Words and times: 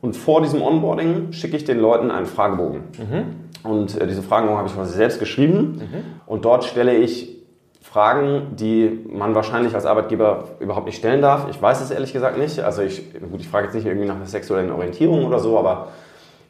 Und 0.00 0.16
vor 0.16 0.42
diesem 0.42 0.62
Onboarding 0.62 1.32
schicke 1.32 1.56
ich 1.56 1.64
den 1.64 1.80
Leuten 1.80 2.10
einen 2.10 2.26
Fragebogen. 2.26 2.82
Mhm. 2.98 3.70
Und 3.70 4.00
äh, 4.00 4.06
diese 4.06 4.22
Fragebogen 4.22 4.58
habe 4.58 4.68
ich 4.68 4.74
quasi 4.74 4.96
selbst 4.96 5.18
geschrieben. 5.18 5.80
Mhm. 5.80 6.04
Und 6.26 6.44
dort 6.44 6.64
stelle 6.64 6.96
ich 6.96 7.36
Fragen, 7.80 8.56
die 8.56 9.04
man 9.08 9.34
wahrscheinlich 9.34 9.74
als 9.74 9.86
Arbeitgeber 9.86 10.44
überhaupt 10.60 10.86
nicht 10.86 10.98
stellen 10.98 11.22
darf. 11.22 11.48
Ich 11.50 11.60
weiß 11.60 11.80
es 11.80 11.90
ehrlich 11.90 12.12
gesagt 12.12 12.38
nicht. 12.38 12.60
Also 12.60 12.82
ich, 12.82 13.12
gut, 13.12 13.40
ich 13.40 13.48
frage 13.48 13.66
jetzt 13.66 13.74
nicht 13.74 13.86
irgendwie 13.86 14.06
nach 14.06 14.18
der 14.18 14.26
sexuellen 14.26 14.70
Orientierung 14.70 15.24
oder 15.24 15.38
so, 15.38 15.58
aber 15.58 15.88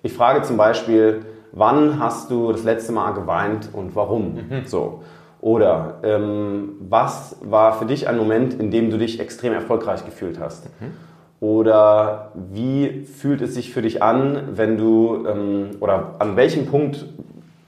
ich 0.02 0.12
frage 0.12 0.42
zum 0.42 0.56
Beispiel, 0.56 1.22
wann 1.52 1.98
hast 1.98 2.30
du 2.30 2.52
das 2.52 2.64
letzte 2.64 2.92
Mal 2.92 3.12
geweint 3.12 3.70
und 3.72 3.94
warum? 3.94 4.34
Mhm. 4.34 4.66
So. 4.66 5.02
Oder 5.40 6.00
ähm, 6.02 6.72
was 6.80 7.36
war 7.42 7.72
für 7.78 7.86
dich 7.86 8.08
ein 8.08 8.16
Moment, 8.16 8.54
in 8.54 8.70
dem 8.70 8.90
du 8.90 8.98
dich 8.98 9.20
extrem 9.20 9.52
erfolgreich 9.52 10.04
gefühlt 10.04 10.40
hast? 10.40 10.66
Mhm. 10.80 10.92
Oder 11.40 12.32
wie 12.34 13.04
fühlt 13.04 13.42
es 13.42 13.54
sich 13.54 13.72
für 13.72 13.80
dich 13.80 14.02
an, 14.02 14.56
wenn 14.56 14.76
du, 14.76 15.24
ähm, 15.24 15.70
oder 15.78 16.16
an 16.18 16.34
welchem 16.34 16.66
Punkt 16.66 17.06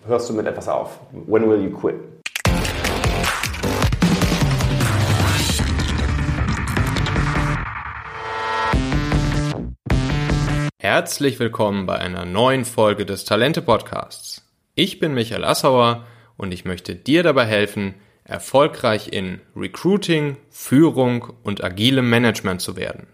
hörst 0.06 0.28
du 0.28 0.34
mit 0.34 0.46
etwas 0.46 0.68
auf? 0.68 0.98
When 1.12 1.48
will 1.48 1.62
you 1.62 1.70
quit? 1.70 1.94
Herzlich 10.80 11.38
willkommen 11.38 11.86
bei 11.86 11.94
einer 11.94 12.24
neuen 12.24 12.64
Folge 12.64 13.06
des 13.06 13.24
Talente 13.24 13.62
Podcasts. 13.62 14.50
Ich 14.74 14.98
bin 14.98 15.14
Michael 15.14 15.44
Assauer 15.44 16.06
und 16.36 16.52
ich 16.52 16.64
möchte 16.64 16.96
dir 16.96 17.22
dabei 17.22 17.44
helfen, 17.44 17.94
erfolgreich 18.24 19.12
in 19.12 19.40
Recruiting, 19.54 20.38
Führung 20.48 21.32
und 21.44 21.62
agilem 21.62 22.10
Management 22.10 22.60
zu 22.60 22.74
werden. 22.74 23.06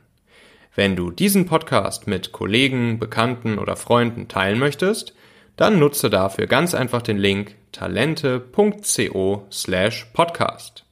Wenn 0.76 0.94
du 0.94 1.10
diesen 1.10 1.46
Podcast 1.46 2.06
mit 2.06 2.32
Kollegen, 2.32 2.98
Bekannten 2.98 3.58
oder 3.58 3.76
Freunden 3.76 4.28
teilen 4.28 4.58
möchtest, 4.58 5.14
dann 5.56 5.78
nutze 5.78 6.10
dafür 6.10 6.46
ganz 6.46 6.74
einfach 6.74 7.00
den 7.00 7.16
Link 7.16 7.54
talente.co 7.72 9.46
slash 9.50 10.04
podcast. 10.12 10.84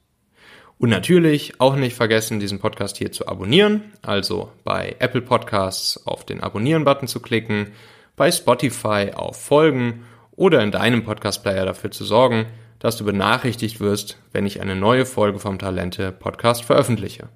Und 0.79 0.89
natürlich 0.89 1.61
auch 1.61 1.75
nicht 1.75 1.95
vergessen, 1.95 2.39
diesen 2.39 2.57
Podcast 2.57 2.97
hier 2.97 3.11
zu 3.11 3.27
abonnieren, 3.27 3.93
also 4.01 4.51
bei 4.63 4.95
Apple 4.97 5.21
Podcasts 5.21 6.07
auf 6.07 6.25
den 6.25 6.41
Abonnieren-Button 6.41 7.07
zu 7.07 7.19
klicken, 7.19 7.73
bei 8.15 8.31
Spotify 8.31 9.11
auf 9.13 9.39
Folgen 9.39 10.03
oder 10.31 10.63
in 10.63 10.71
deinem 10.71 11.03
Podcast-Player 11.03 11.63
dafür 11.63 11.91
zu 11.91 12.05
sorgen, 12.05 12.47
dass 12.79 12.97
du 12.97 13.05
benachrichtigt 13.05 13.79
wirst, 13.79 14.17
wenn 14.31 14.47
ich 14.47 14.61
eine 14.61 14.75
neue 14.75 15.05
Folge 15.05 15.37
vom 15.37 15.59
Talente 15.59 16.11
Podcast 16.11 16.65
veröffentliche. 16.65 17.29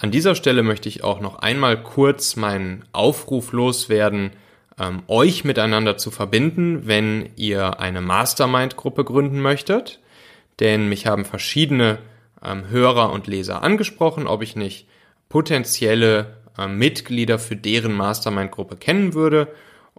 An 0.00 0.12
dieser 0.12 0.36
Stelle 0.36 0.62
möchte 0.62 0.88
ich 0.88 1.02
auch 1.02 1.20
noch 1.20 1.40
einmal 1.40 1.82
kurz 1.82 2.36
meinen 2.36 2.84
Aufruf 2.92 3.50
loswerden, 3.52 4.30
ähm, 4.78 5.02
euch 5.08 5.42
miteinander 5.44 5.96
zu 5.96 6.12
verbinden, 6.12 6.86
wenn 6.86 7.30
ihr 7.34 7.80
eine 7.80 8.00
Mastermind-Gruppe 8.00 9.02
gründen 9.04 9.40
möchtet. 9.40 9.98
Denn 10.60 10.88
mich 10.88 11.06
haben 11.06 11.24
verschiedene 11.24 11.98
ähm, 12.44 12.68
Hörer 12.68 13.12
und 13.12 13.26
Leser 13.26 13.64
angesprochen, 13.64 14.28
ob 14.28 14.42
ich 14.42 14.54
nicht 14.54 14.86
potenzielle 15.28 16.36
äh, 16.56 16.68
Mitglieder 16.68 17.40
für 17.40 17.56
deren 17.56 17.92
Mastermind-Gruppe 17.92 18.76
kennen 18.76 19.14
würde. 19.14 19.48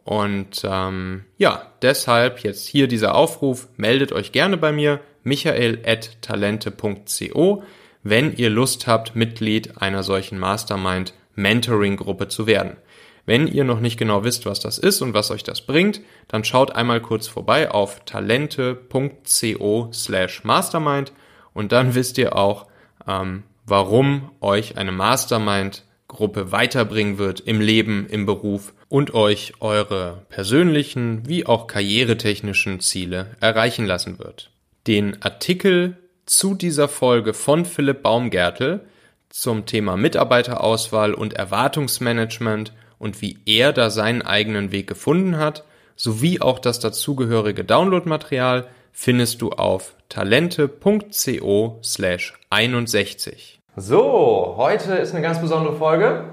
Und 0.06 0.62
ähm, 0.64 1.26
ja, 1.38 1.74
deshalb 1.82 2.40
jetzt 2.40 2.66
hier 2.66 2.88
dieser 2.88 3.16
Aufruf, 3.16 3.68
meldet 3.76 4.14
euch 4.14 4.32
gerne 4.32 4.56
bei 4.56 4.72
mir, 4.72 5.02
michael.talente.co, 5.24 7.64
wenn 8.04 8.36
ihr 8.36 8.50
Lust 8.50 8.88
habt, 8.88 9.16
Mitglied 9.16 9.82
einer 9.82 10.04
solchen 10.04 10.40
Mastermind-Mentoring-Gruppe 10.40 12.28
zu 12.28 12.48
werden. 12.48 12.78
Wenn 13.26 13.46
ihr 13.46 13.64
noch 13.64 13.80
nicht 13.80 13.98
genau 13.98 14.24
wisst, 14.24 14.46
was 14.46 14.60
das 14.60 14.80
ist 14.80 15.02
und 15.02 15.14
was 15.14 15.30
euch 15.30 15.44
das 15.44 15.62
bringt, 15.62 16.02
dann 16.28 16.44
schaut 16.44 16.72
einmal 16.76 17.00
kurz 17.02 17.28
vorbei 17.28 17.70
auf 17.70 18.04
talente.co 18.06 19.90
slash 19.94 20.44
mastermind 20.44 21.14
und 21.54 21.72
dann 21.72 21.94
wisst 21.96 22.18
ihr 22.18 22.36
auch, 22.36 22.66
ähm, 23.08 23.44
warum 23.68 24.32
euch 24.42 24.78
eine 24.78 24.92
Mastermind-Gruppe 24.92 26.52
weiterbringen 26.52 27.20
wird 27.20 27.40
im 27.42 27.62
Leben, 27.62 28.08
im 28.10 28.26
Beruf 28.26 28.74
und 28.88 29.14
euch 29.14 29.54
eure 29.60 30.26
persönlichen 30.30 31.28
wie 31.28 31.46
auch 31.46 31.68
karrieretechnischen 31.68 32.80
Ziele 32.80 33.38
erreichen 33.40 33.86
lassen 33.86 34.18
wird. 34.18 34.50
Den 34.88 35.22
Artikel 35.22 35.98
zu 36.30 36.54
dieser 36.54 36.88
Folge 36.88 37.34
von 37.34 37.66
Philipp 37.66 38.04
Baumgärtel 38.04 38.82
zum 39.30 39.66
Thema 39.66 39.98
Mitarbeiterauswahl 39.98 41.16
und 41.16 41.34
Erwartungsmanagement 41.34 42.72
und 43.00 43.24
wie 43.24 43.40
er 43.48 43.74
da 43.74 43.90
seinen 43.90 44.22
eigenen 44.22 44.72
Weg 44.72 44.86
gefunden 44.86 45.38
hat, 45.38 45.64
sowie 45.96 46.40
auch 46.40 46.60
das 46.60 46.80
dazugehörige 46.80 47.64
Downloadmaterial 47.64 48.68
findest 48.92 49.42
du 49.42 49.50
auf 49.50 49.96
talente.co 50.08 51.80
slash 51.84 52.34
61. 52.52 53.60
So, 53.76 54.54
heute 54.56 54.94
ist 54.94 55.14
eine 55.14 55.24
ganz 55.24 55.42
besondere 55.42 55.78
Folge. 55.78 56.26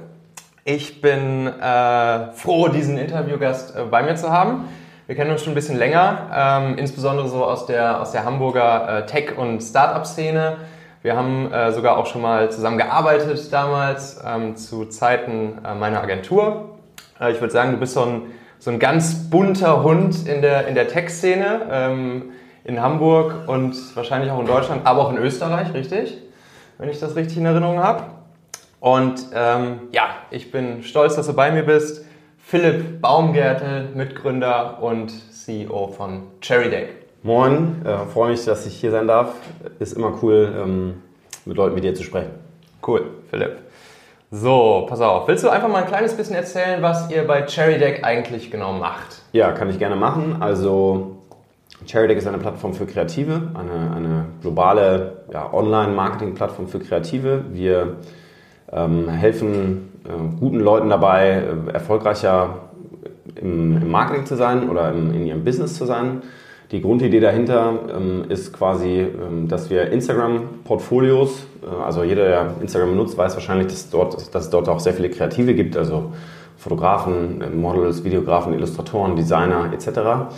Ich 0.65 1.01
bin 1.01 1.47
äh, 1.47 2.33
froh, 2.33 2.69
diesen 2.69 2.99
Interviewgast 2.99 3.75
äh, 3.75 3.85
bei 3.85 4.03
mir 4.03 4.17
zu 4.17 4.31
haben. 4.31 4.69
Wir 5.07 5.15
kennen 5.15 5.31
uns 5.31 5.43
schon 5.43 5.53
ein 5.53 5.55
bisschen 5.55 5.79
länger, 5.79 6.31
ähm, 6.35 6.79
insbesondere 6.79 7.29
so 7.29 7.45
aus 7.45 7.67
der, 7.67 8.01
aus 8.01 8.11
der 8.11 8.25
Hamburger 8.25 8.99
äh, 8.99 9.07
Tech- 9.07 9.39
und 9.39 9.61
Startup-Szene. 9.63 10.57
Wir 11.03 11.17
haben 11.17 11.53
äh, 11.53 11.71
sogar 11.73 11.97
auch 11.97 12.07
schon 12.07 12.23
mal 12.23 12.51
zusammen 12.51 12.77
gearbeitet 12.77 13.53
damals 13.53 14.21
ähm, 14.27 14.57
zu 14.57 14.87
Zeiten 14.87 15.59
äh, 15.65 15.75
meiner 15.75 16.03
Agentur. 16.03 16.77
Äh, 17.21 17.31
ich 17.31 17.41
würde 17.41 17.53
sagen, 17.53 17.71
du 17.71 17.77
bist 17.79 17.95
so 17.95 18.03
ein, 18.03 18.23
so 18.59 18.73
ein 18.73 18.81
ganz 18.81 19.31
bunter 19.31 19.85
Hund 19.85 20.27
in 20.27 20.43
der, 20.43 20.67
in 20.67 20.75
der 20.75 20.89
Tech-Szene. 20.89 21.61
Ähm, 21.71 22.23
in 22.67 22.83
Hamburg 22.83 23.49
und 23.49 23.77
wahrscheinlich 23.95 24.33
auch 24.33 24.41
in 24.41 24.47
Deutschland, 24.47 24.85
aber 24.87 25.03
auch 25.03 25.13
in 25.13 25.19
Österreich, 25.19 25.73
richtig? 25.73 26.19
Wenn 26.79 26.89
ich 26.89 26.99
das 26.99 27.15
richtig 27.15 27.37
in 27.39 27.47
Erinnerung 27.47 27.79
habe. 27.79 28.03
Und 28.81 29.27
ähm, 29.33 29.83
ja, 29.93 30.09
ich 30.33 30.51
bin 30.51 30.83
stolz, 30.83 31.15
dass 31.15 31.27
du 31.29 31.33
bei 31.33 31.53
mir 31.53 31.63
bist. 31.63 32.05
Philipp 32.49 33.01
Baumgärtel, 33.01 33.89
Mitgründer 33.93 34.81
und 34.81 35.11
CEO 35.33 35.89
von 35.89 36.29
CherryDeck. 36.41 36.91
Moin, 37.25 37.85
äh, 37.85 38.07
freue 38.07 38.31
mich, 38.31 38.45
dass 38.45 38.65
ich 38.69 38.77
hier 38.77 38.93
sein 38.93 39.09
darf. 39.09 39.35
Ist 39.81 39.95
immer 39.95 40.17
cool, 40.23 40.55
ähm, 40.57 41.03
mit 41.45 41.57
Leuten 41.57 41.75
wie 41.75 41.81
dir 41.81 41.93
zu 41.97 42.05
sprechen. 42.05 42.31
Cool, 42.87 43.03
Philipp. 43.31 43.57
So, 44.31 44.87
pass 44.89 45.01
auf. 45.01 45.27
Willst 45.27 45.43
du 45.43 45.49
einfach 45.49 45.67
mal 45.67 45.83
ein 45.83 45.89
kleines 45.89 46.15
bisschen 46.15 46.37
erzählen, 46.37 46.81
was 46.83 47.11
ihr 47.11 47.27
bei 47.27 47.49
CherryDeck 47.49 48.05
eigentlich 48.05 48.49
genau 48.53 48.75
macht? 48.75 49.23
Ja, 49.33 49.51
kann 49.51 49.69
ich 49.69 49.81
gerne 49.81 49.97
machen. 49.97 50.37
Also 50.39 51.17
ChariDeck 51.85 52.19
ist 52.19 52.29
eine 52.29 52.39
Plattform 52.39 52.75
für 52.75 52.87
Kreative, 52.87 53.51
eine, 53.55 53.97
eine 53.97 54.25
globale 54.41 55.25
ja, 55.33 55.53
Online-Marketing-Plattform 55.53 56.69
für 56.69 56.79
Kreative. 56.79 57.43
Wir 57.51 57.97
ähm, 58.73 59.09
helfen 59.09 59.96
guten 60.39 60.61
Leuten 60.61 60.89
dabei, 60.89 61.43
äh, 61.69 61.73
erfolgreicher 61.73 62.61
im, 63.35 63.77
im, 63.83 63.91
Marketing 63.91 64.27
zu 64.27 64.37
sein 64.37 64.69
oder 64.69 64.93
im, 64.93 65.15
in 65.15 65.27
ihrem 65.27 65.45
Business 65.45 65.75
zu 65.75 65.85
sein. 65.85 66.23
Die 66.73 66.81
Grundidee 66.81 67.21
dahinter 67.21 67.75
ähm, 67.97 68.25
ist 68.29 68.53
quasi, 68.53 69.01
ähm, 69.01 69.49
dass 69.49 69.71
wir 69.71 69.91
Instagram-Portfolios, 69.93 71.47
äh, 71.63 71.85
also 71.85 72.03
jeder, 72.03 72.25
der 72.27 72.55
Instagram 72.61 72.97
nutzt, 72.97 73.17
weiß 73.17 73.35
wahrscheinlich, 73.35 73.69
dass, 73.69 73.91
dort, 73.91 74.35
dass 74.35 74.45
es 74.45 74.51
dort 74.51 74.69
auch 74.69 74.81
sehr 74.81 74.95
viele 74.95 75.11
Kreative 75.11 75.55
gibt, 75.55 75.77
also 75.77 76.13
Fotografen, 76.57 77.41
äh, 77.41 77.51
Models, 77.51 78.05
Videografen, 78.05 78.53
Illustratoren, 78.53 79.17
Designer 79.17 79.71
etc 79.73 80.29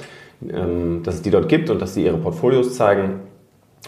ähm, 0.46 1.02
dass 1.02 1.16
es 1.16 1.22
die 1.22 1.30
dort 1.30 1.48
gibt 1.48 1.70
und 1.70 1.82
dass 1.82 1.94
sie 1.94 2.04
ihre 2.04 2.18
Portfolios 2.18 2.76
zeigen. 2.76 3.20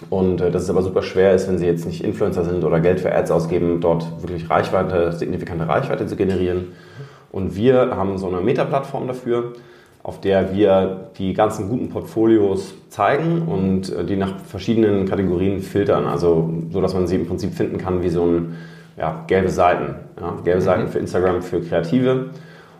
Und 0.08 0.40
äh, 0.40 0.50
dass 0.50 0.62
es 0.62 0.70
aber 0.70 0.82
super 0.82 1.02
schwer 1.02 1.34
ist, 1.34 1.48
wenn 1.48 1.58
sie 1.58 1.66
jetzt 1.66 1.86
nicht 1.86 2.02
Influencer 2.02 2.44
sind 2.44 2.64
oder 2.64 2.80
Geld 2.80 3.00
für 3.00 3.14
Ads 3.14 3.30
ausgeben, 3.30 3.80
dort 3.80 4.22
wirklich 4.22 4.48
Reichweite, 4.48 5.12
signifikante 5.12 5.68
Reichweite 5.68 6.06
zu 6.06 6.16
generieren. 6.16 6.72
Und 7.32 7.54
wir 7.54 7.94
haben 7.94 8.18
so 8.18 8.28
eine 8.28 8.40
Meta-Plattform 8.40 9.06
dafür, 9.06 9.52
auf 10.02 10.20
der 10.20 10.54
wir 10.54 11.10
die 11.18 11.34
ganzen 11.34 11.68
guten 11.68 11.90
Portfolios 11.90 12.74
zeigen 12.88 13.42
und 13.42 13.94
äh, 13.94 14.04
die 14.04 14.16
nach 14.16 14.38
verschiedenen 14.38 15.06
Kategorien 15.06 15.60
filtern. 15.60 16.06
Also 16.06 16.50
so, 16.70 16.80
dass 16.80 16.94
man 16.94 17.06
sie 17.06 17.16
im 17.16 17.26
Prinzip 17.26 17.52
finden 17.52 17.78
kann 17.78 18.02
wie 18.02 18.08
so 18.08 18.24
ein 18.24 18.56
ja, 18.96 19.24
gelbe 19.26 19.50
Seiten. 19.50 19.96
Ja, 20.18 20.36
gelbe 20.44 20.60
mhm. 20.60 20.64
Seiten 20.64 20.88
für 20.88 20.98
Instagram 20.98 21.42
für 21.42 21.60
Kreative. 21.60 22.30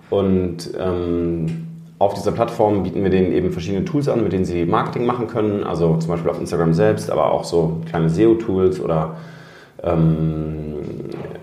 Und 0.09 0.71
ähm, 0.79 1.67
auf 2.01 2.15
dieser 2.15 2.33
Plattform 2.33 2.83
bieten 2.83 3.03
wir 3.03 3.11
denen 3.11 3.31
eben 3.31 3.53
verschiedene 3.53 3.85
Tools 3.85 4.09
an, 4.09 4.25
mit 4.25 4.33
denen 4.33 4.47
sie 4.47 4.65
Marketing 4.65 5.05
machen 5.05 5.27
können. 5.27 5.65
Also 5.65 5.99
zum 5.99 6.09
Beispiel 6.09 6.31
auf 6.31 6.41
Instagram 6.41 6.73
selbst, 6.73 7.11
aber 7.11 7.31
auch 7.31 7.45
so 7.45 7.83
kleine 7.91 8.09
SEO-Tools 8.09 8.81
oder 8.81 9.17
ähm, 9.83 10.77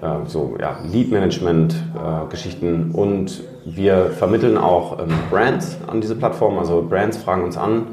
äh, 0.01 0.25
so 0.25 0.56
ja, 0.59 0.80
Lead-Management-Geschichten. 0.92 2.92
Äh, 2.92 2.98
und 2.98 3.44
wir 3.65 4.07
vermitteln 4.07 4.57
auch 4.57 4.98
ähm, 4.98 5.09
Brands 5.30 5.77
an 5.86 6.01
diese 6.01 6.15
Plattform. 6.15 6.57
Also 6.57 6.81
Brands 6.81 7.18
fragen 7.18 7.44
uns 7.44 7.56
an 7.56 7.83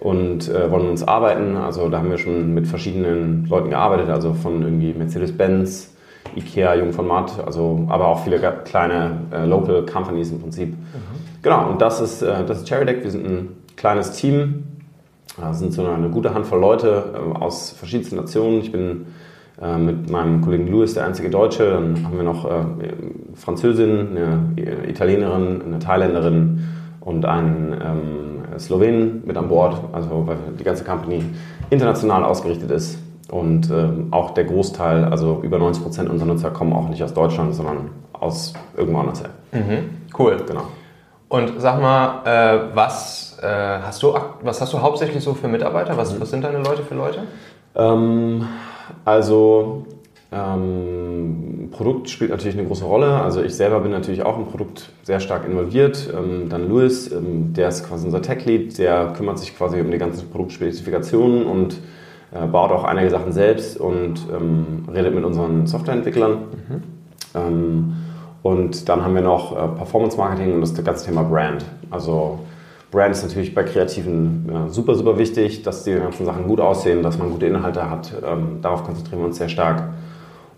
und 0.00 0.48
äh, 0.48 0.68
wollen 0.72 0.88
uns 0.88 1.06
arbeiten. 1.06 1.56
Also 1.56 1.88
da 1.90 1.98
haben 1.98 2.10
wir 2.10 2.18
schon 2.18 2.54
mit 2.54 2.66
verschiedenen 2.66 3.46
Leuten 3.46 3.70
gearbeitet, 3.70 4.10
also 4.10 4.34
von 4.34 4.62
irgendwie 4.62 4.94
Mercedes-Benz 4.94 5.92
Ikea, 6.34 6.74
Jungformat, 6.74 7.44
also 7.46 7.86
aber 7.88 8.08
auch 8.08 8.24
viele 8.24 8.40
kleine 8.64 9.18
äh, 9.30 9.46
Local 9.46 9.86
Companies 9.86 10.32
im 10.32 10.40
Prinzip. 10.40 10.70
Mhm. 10.70 11.33
Genau, 11.44 11.68
und 11.68 11.82
das 11.82 12.00
ist, 12.00 12.22
äh, 12.22 12.44
das 12.46 12.60
ist 12.60 12.68
CherryDeck. 12.68 13.04
Wir 13.04 13.10
sind 13.10 13.26
ein 13.26 13.48
kleines 13.76 14.12
Team, 14.12 14.64
äh, 15.38 15.52
sind 15.52 15.74
so 15.74 15.86
eine 15.86 16.08
gute 16.08 16.32
Handvoll 16.32 16.58
Leute 16.58 17.04
äh, 17.14 17.38
aus 17.38 17.70
verschiedensten 17.70 18.16
Nationen. 18.16 18.60
Ich 18.60 18.72
bin 18.72 19.04
äh, 19.60 19.76
mit 19.76 20.08
meinem 20.10 20.40
Kollegen 20.40 20.66
Louis 20.68 20.94
der 20.94 21.04
einzige 21.04 21.28
Deutsche. 21.28 21.70
Dann 21.70 22.02
haben 22.02 22.16
wir 22.16 22.24
noch 22.24 22.46
äh, 22.46 22.64
Französin, 23.34 24.16
eine 24.16 24.88
Italienerin, 24.88 25.60
eine 25.66 25.78
Thailänderin 25.80 26.66
und 27.00 27.26
einen 27.26 27.74
ähm, 27.74 28.58
Slowenen 28.58 29.22
mit 29.26 29.36
an 29.36 29.48
Bord. 29.48 29.76
Also 29.92 30.26
weil 30.26 30.38
die 30.58 30.64
ganze 30.64 30.84
Company 30.84 31.22
international 31.68 32.24
ausgerichtet 32.24 32.70
ist. 32.70 32.98
Und 33.30 33.70
ähm, 33.70 34.08
auch 34.12 34.30
der 34.30 34.44
Großteil, 34.44 35.04
also 35.04 35.40
über 35.42 35.58
90 35.58 35.82
Prozent 35.82 36.08
unserer 36.08 36.28
Nutzer 36.28 36.50
kommen 36.50 36.72
auch 36.72 36.88
nicht 36.88 37.02
aus 37.02 37.12
Deutschland, 37.12 37.54
sondern 37.54 37.90
aus 38.14 38.54
irgendwo 38.78 39.00
anders 39.00 39.20
her. 39.20 39.30
Mhm. 39.52 39.90
Cool. 40.18 40.38
Genau. 40.46 40.62
Und 41.34 41.60
sag 41.60 41.80
mal, 41.80 42.22
äh, 42.26 42.76
was, 42.76 43.36
äh, 43.42 43.46
hast 43.82 44.04
du, 44.04 44.14
was 44.42 44.60
hast 44.60 44.72
du 44.72 44.80
hauptsächlich 44.80 45.24
so 45.24 45.34
für 45.34 45.48
Mitarbeiter? 45.48 45.96
Was, 45.96 46.14
mhm. 46.14 46.20
was 46.20 46.30
sind 46.30 46.44
deine 46.44 46.58
Leute 46.58 46.84
für 46.84 46.94
Leute? 46.94 47.24
Ähm, 47.74 48.46
also 49.04 49.84
ähm, 50.30 51.70
Produkt 51.72 52.08
spielt 52.08 52.30
natürlich 52.30 52.56
eine 52.56 52.68
große 52.68 52.84
Rolle. 52.84 53.20
Also 53.20 53.42
ich 53.42 53.56
selber 53.56 53.80
bin 53.80 53.90
natürlich 53.90 54.22
auch 54.22 54.38
im 54.38 54.46
Produkt 54.46 54.90
sehr 55.02 55.18
stark 55.18 55.44
involviert. 55.44 56.08
Ähm, 56.16 56.48
dann 56.50 56.68
Louis, 56.68 57.10
ähm, 57.10 57.52
der 57.52 57.66
ist 57.66 57.84
quasi 57.84 58.06
unser 58.06 58.22
Tech-Lead, 58.22 58.78
der 58.78 59.12
kümmert 59.16 59.40
sich 59.40 59.58
quasi 59.58 59.80
um 59.80 59.90
die 59.90 59.98
ganzen 59.98 60.30
Produktspezifikationen 60.30 61.46
und 61.46 61.80
äh, 62.32 62.46
baut 62.46 62.70
auch 62.70 62.84
einige 62.84 63.10
Sachen 63.10 63.32
selbst 63.32 63.76
und 63.76 64.20
ähm, 64.32 64.84
redet 64.88 65.12
mit 65.12 65.24
unseren 65.24 65.66
Softwareentwicklern. 65.66 66.38
Mhm. 67.34 68.03
Und 68.44 68.90
dann 68.90 69.02
haben 69.02 69.14
wir 69.14 69.22
noch 69.22 69.52
äh, 69.52 69.68
Performance 69.74 70.18
Marketing 70.18 70.52
und 70.52 70.60
das 70.60 70.74
ganze 70.84 71.06
Thema 71.06 71.22
Brand. 71.22 71.64
Also 71.90 72.40
Brand 72.90 73.12
ist 73.12 73.22
natürlich 73.22 73.54
bei 73.54 73.62
Kreativen 73.62 74.50
ja, 74.52 74.68
super, 74.68 74.94
super 74.96 75.16
wichtig, 75.16 75.62
dass 75.62 75.84
die 75.84 75.94
ganzen 75.94 76.26
Sachen 76.26 76.46
gut 76.46 76.60
aussehen, 76.60 77.02
dass 77.02 77.16
man 77.16 77.30
gute 77.30 77.46
Inhalte 77.46 77.88
hat. 77.88 78.12
Ähm, 78.22 78.58
darauf 78.60 78.84
konzentrieren 78.84 79.20
wir 79.20 79.26
uns 79.28 79.38
sehr 79.38 79.48
stark. 79.48 79.84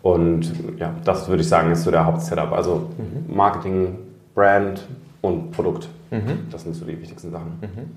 Und 0.03 0.53
ja, 0.79 0.95
das 1.05 1.29
würde 1.29 1.43
ich 1.43 1.49
sagen, 1.49 1.71
ist 1.71 1.85
so 1.85 1.93
der 1.93 2.07
Hauptsetup. 2.07 2.51
Also 2.53 2.91
mhm. 2.99 3.33
Marketing, 3.33 3.99
Brand 4.35 4.85
und 5.23 5.53
Produkt. 5.53 5.89
Mhm. 6.11 6.49
Das 6.51 6.65
sind 6.65 6.75
so 6.75 6.87
die 6.87 7.01
wichtigsten 7.01 7.31
Sachen. 7.31 7.61
Mhm. 7.61 7.91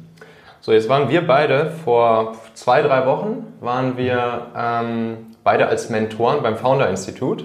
So, 0.62 0.72
jetzt 0.72 0.88
waren 0.88 1.10
wir 1.10 1.26
beide 1.26 1.72
vor 1.84 2.36
zwei, 2.54 2.84
drei 2.84 3.08
Wochen, 3.08 3.44
waren 3.60 3.98
wir 3.98 4.52
ähm, 4.56 5.18
beide 5.44 5.66
als 5.66 5.90
Mentoren 5.90 6.44
beim 6.44 6.58
Founder 6.58 6.92
Institut, 6.92 7.44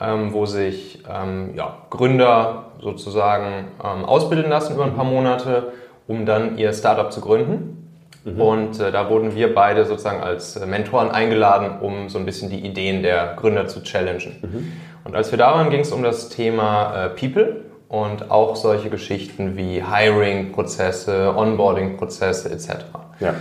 ähm, 0.00 0.32
wo 0.32 0.46
sich 0.46 1.02
ähm, 1.08 1.54
ja, 1.54 1.78
Gründer 1.90 2.64
sozusagen 2.80 3.68
ähm, 3.82 4.04
ausbilden 4.04 4.50
lassen 4.50 4.74
über 4.74 4.84
ein 4.84 4.94
paar 4.94 5.04
Monate 5.04 5.72
um 6.06 6.26
dann 6.26 6.58
ihr 6.58 6.72
Startup 6.72 7.12
zu 7.12 7.20
gründen. 7.20 7.88
Mhm. 8.24 8.40
Und 8.40 8.80
äh, 8.80 8.90
da 8.90 9.08
wurden 9.10 9.34
wir 9.34 9.54
beide 9.54 9.84
sozusagen 9.84 10.22
als 10.22 10.56
äh, 10.56 10.66
Mentoren 10.66 11.10
eingeladen, 11.10 11.80
um 11.80 12.08
so 12.08 12.18
ein 12.18 12.24
bisschen 12.24 12.50
die 12.50 12.60
Ideen 12.60 13.02
der 13.02 13.34
Gründer 13.36 13.66
zu 13.68 13.82
challengen. 13.82 14.36
Mhm. 14.42 14.72
Und 15.04 15.14
als 15.14 15.30
wir 15.30 15.38
da 15.38 15.54
waren, 15.54 15.70
ging 15.70 15.80
es 15.80 15.92
um 15.92 16.02
das 16.02 16.28
Thema 16.28 17.06
äh, 17.06 17.08
People 17.10 17.64
und 17.88 18.30
auch 18.30 18.56
solche 18.56 18.90
Geschichten 18.90 19.56
wie 19.56 19.82
Hiring-Prozesse, 19.82 21.34
Onboarding-Prozesse 21.36 22.50
etc. 22.50 22.84
Ja. 23.20 23.34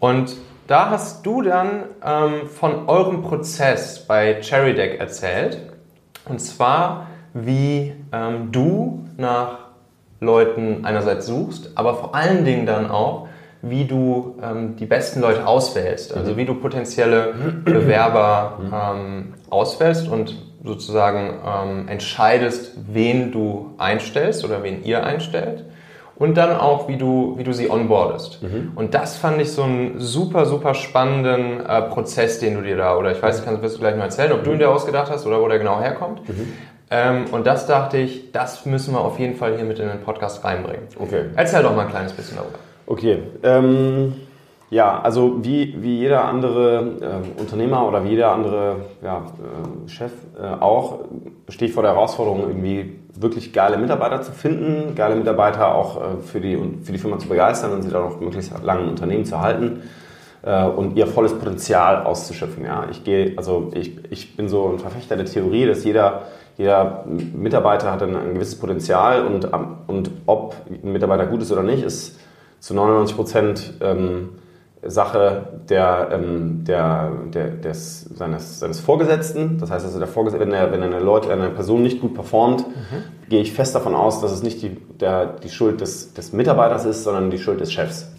Und 0.00 0.36
da 0.66 0.90
hast 0.90 1.24
du 1.24 1.42
dann 1.42 1.84
ähm, 2.04 2.48
von 2.48 2.88
eurem 2.88 3.22
Prozess 3.22 4.04
bei 4.06 4.40
CherryDeck 4.42 4.98
erzählt. 4.98 5.58
Und 6.26 6.40
zwar, 6.40 7.08
wie 7.32 7.92
ähm, 8.12 8.52
du 8.52 9.06
nach 9.16 9.58
Leuten 10.20 10.84
einerseits 10.84 11.26
suchst, 11.26 11.72
aber 11.74 11.94
vor 11.94 12.14
allen 12.14 12.44
Dingen 12.44 12.66
dann 12.66 12.90
auch, 12.90 13.28
wie 13.62 13.86
du 13.86 14.36
ähm, 14.42 14.76
die 14.76 14.86
besten 14.86 15.20
Leute 15.20 15.46
auswählst, 15.46 16.14
also 16.14 16.32
mhm. 16.32 16.36
wie 16.36 16.44
du 16.44 16.54
potenzielle 16.54 17.34
Bewerber 17.64 18.58
mhm. 18.60 18.72
ähm, 18.72 19.34
auswählst 19.50 20.08
und 20.08 20.36
sozusagen 20.62 21.40
ähm, 21.46 21.88
entscheidest, 21.88 22.72
wen 22.92 23.32
du 23.32 23.74
einstellst 23.78 24.44
oder 24.44 24.62
wen 24.62 24.82
ihr 24.84 25.04
einstellt 25.04 25.64
und 26.16 26.36
dann 26.36 26.56
auch, 26.56 26.88
wie 26.88 26.96
du, 26.96 27.34
wie 27.36 27.44
du 27.44 27.52
sie 27.52 27.70
onboardest. 27.70 28.42
Mhm. 28.42 28.72
Und 28.74 28.94
das 28.94 29.16
fand 29.16 29.40
ich 29.40 29.52
so 29.52 29.62
einen 29.62 29.98
super, 29.98 30.46
super 30.46 30.74
spannenden 30.74 31.64
äh, 31.66 31.82
Prozess, 31.82 32.38
den 32.38 32.54
du 32.54 32.62
dir 32.62 32.76
da, 32.76 32.96
oder 32.96 33.12
ich 33.12 33.22
weiß, 33.22 33.36
nicht, 33.36 33.44
kannst, 33.44 33.62
wirst 33.62 33.76
du 33.76 33.80
gleich 33.80 33.96
mal 33.96 34.04
erzählen, 34.04 34.32
ob 34.32 34.44
du 34.44 34.52
ihn 34.52 34.58
dir 34.58 34.70
ausgedacht 34.70 35.10
hast 35.10 35.26
oder 35.26 35.40
wo 35.40 35.48
der 35.48 35.58
genau 35.58 35.80
herkommt. 35.80 36.28
Mhm. 36.28 36.52
Ähm, 36.90 37.24
und 37.32 37.46
das 37.46 37.66
dachte 37.66 37.96
ich, 37.96 38.30
das 38.30 38.66
müssen 38.66 38.94
wir 38.94 39.00
auf 39.00 39.18
jeden 39.18 39.36
Fall 39.36 39.56
hier 39.56 39.64
mit 39.64 39.78
in 39.78 39.88
den 39.88 40.00
Podcast 40.00 40.44
reinbringen. 40.44 40.86
Okay. 40.98 41.24
Erzähl 41.34 41.62
doch 41.62 41.74
mal 41.74 41.82
ein 41.82 41.90
kleines 41.90 42.12
bisschen 42.12 42.36
darüber. 42.36 42.58
Okay. 42.86 43.22
Ähm, 43.42 44.14
ja, 44.74 45.00
also 45.00 45.44
wie, 45.44 45.80
wie 45.80 45.98
jeder 45.98 46.24
andere 46.24 46.80
äh, 47.00 47.40
Unternehmer 47.40 47.86
oder 47.86 48.02
wie 48.02 48.08
jeder 48.08 48.32
andere 48.32 48.76
ja, 49.04 49.18
äh, 49.18 49.88
Chef 49.88 50.10
äh, 50.36 50.46
auch, 50.60 50.98
stehe 51.48 51.68
ich 51.68 51.74
vor 51.74 51.84
der 51.84 51.92
Herausforderung, 51.92 52.40
irgendwie 52.40 52.98
wirklich 53.16 53.52
geile 53.52 53.78
Mitarbeiter 53.78 54.22
zu 54.22 54.32
finden, 54.32 54.96
geile 54.96 55.14
Mitarbeiter 55.14 55.76
auch 55.76 55.96
äh, 55.96 56.16
für, 56.24 56.40
die, 56.40 56.58
für 56.82 56.90
die 56.90 56.98
Firma 56.98 57.20
zu 57.20 57.28
begeistern 57.28 57.70
und 57.72 57.82
sie 57.82 57.90
dann 57.90 58.02
auch 58.02 58.18
möglichst 58.18 58.52
lange 58.64 58.82
im 58.82 58.88
Unternehmen 58.88 59.24
zu 59.24 59.40
halten 59.40 59.82
äh, 60.42 60.64
und 60.64 60.96
ihr 60.96 61.06
volles 61.06 61.34
Potenzial 61.34 62.02
auszuschöpfen. 62.02 62.64
Ja? 62.64 62.88
Ich, 62.90 63.04
gehe, 63.04 63.34
also 63.36 63.70
ich, 63.74 63.92
ich 64.10 64.36
bin 64.36 64.48
so 64.48 64.68
ein 64.70 64.80
Verfechter 64.80 65.14
der 65.14 65.26
Theorie, 65.26 65.66
dass 65.66 65.84
jeder 65.84 66.22
jeder 66.56 67.04
Mitarbeiter 67.06 67.90
hat 67.90 68.02
ein, 68.02 68.14
ein 68.14 68.34
gewisses 68.34 68.56
Potenzial 68.56 69.26
und, 69.26 69.48
und 69.88 70.10
ob 70.26 70.54
ein 70.68 70.92
Mitarbeiter 70.92 71.26
gut 71.26 71.42
ist 71.42 71.50
oder 71.50 71.64
nicht, 71.64 71.82
ist 71.82 72.20
zu 72.60 72.74
99 72.74 73.16
Prozent 73.16 73.74
ähm, 73.80 74.28
Sache 74.86 75.60
der, 75.68 76.08
ähm, 76.12 76.64
der, 76.64 77.10
der, 77.32 77.48
des, 77.50 78.02
seines, 78.02 78.60
seines 78.60 78.80
Vorgesetzten. 78.80 79.58
Das 79.58 79.70
heißt 79.70 79.84
also, 79.84 79.98
der 79.98 80.08
Vorgesetzte, 80.08 80.44
wenn, 80.44 80.52
er, 80.52 80.72
wenn 80.72 80.82
eine, 80.82 81.00
Leute, 81.00 81.32
eine 81.32 81.50
Person 81.50 81.82
nicht 81.82 82.00
gut 82.00 82.14
performt, 82.14 82.66
mhm. 82.66 83.28
gehe 83.28 83.40
ich 83.40 83.52
fest 83.52 83.74
davon 83.74 83.94
aus, 83.94 84.20
dass 84.20 84.32
es 84.32 84.42
nicht 84.42 84.62
die, 84.62 84.70
der, 85.00 85.26
die 85.26 85.48
Schuld 85.48 85.80
des, 85.80 86.14
des 86.14 86.32
Mitarbeiters 86.32 86.84
ist, 86.84 87.04
sondern 87.04 87.30
die 87.30 87.38
Schuld 87.38 87.60
des 87.60 87.72
Chefs. 87.72 88.10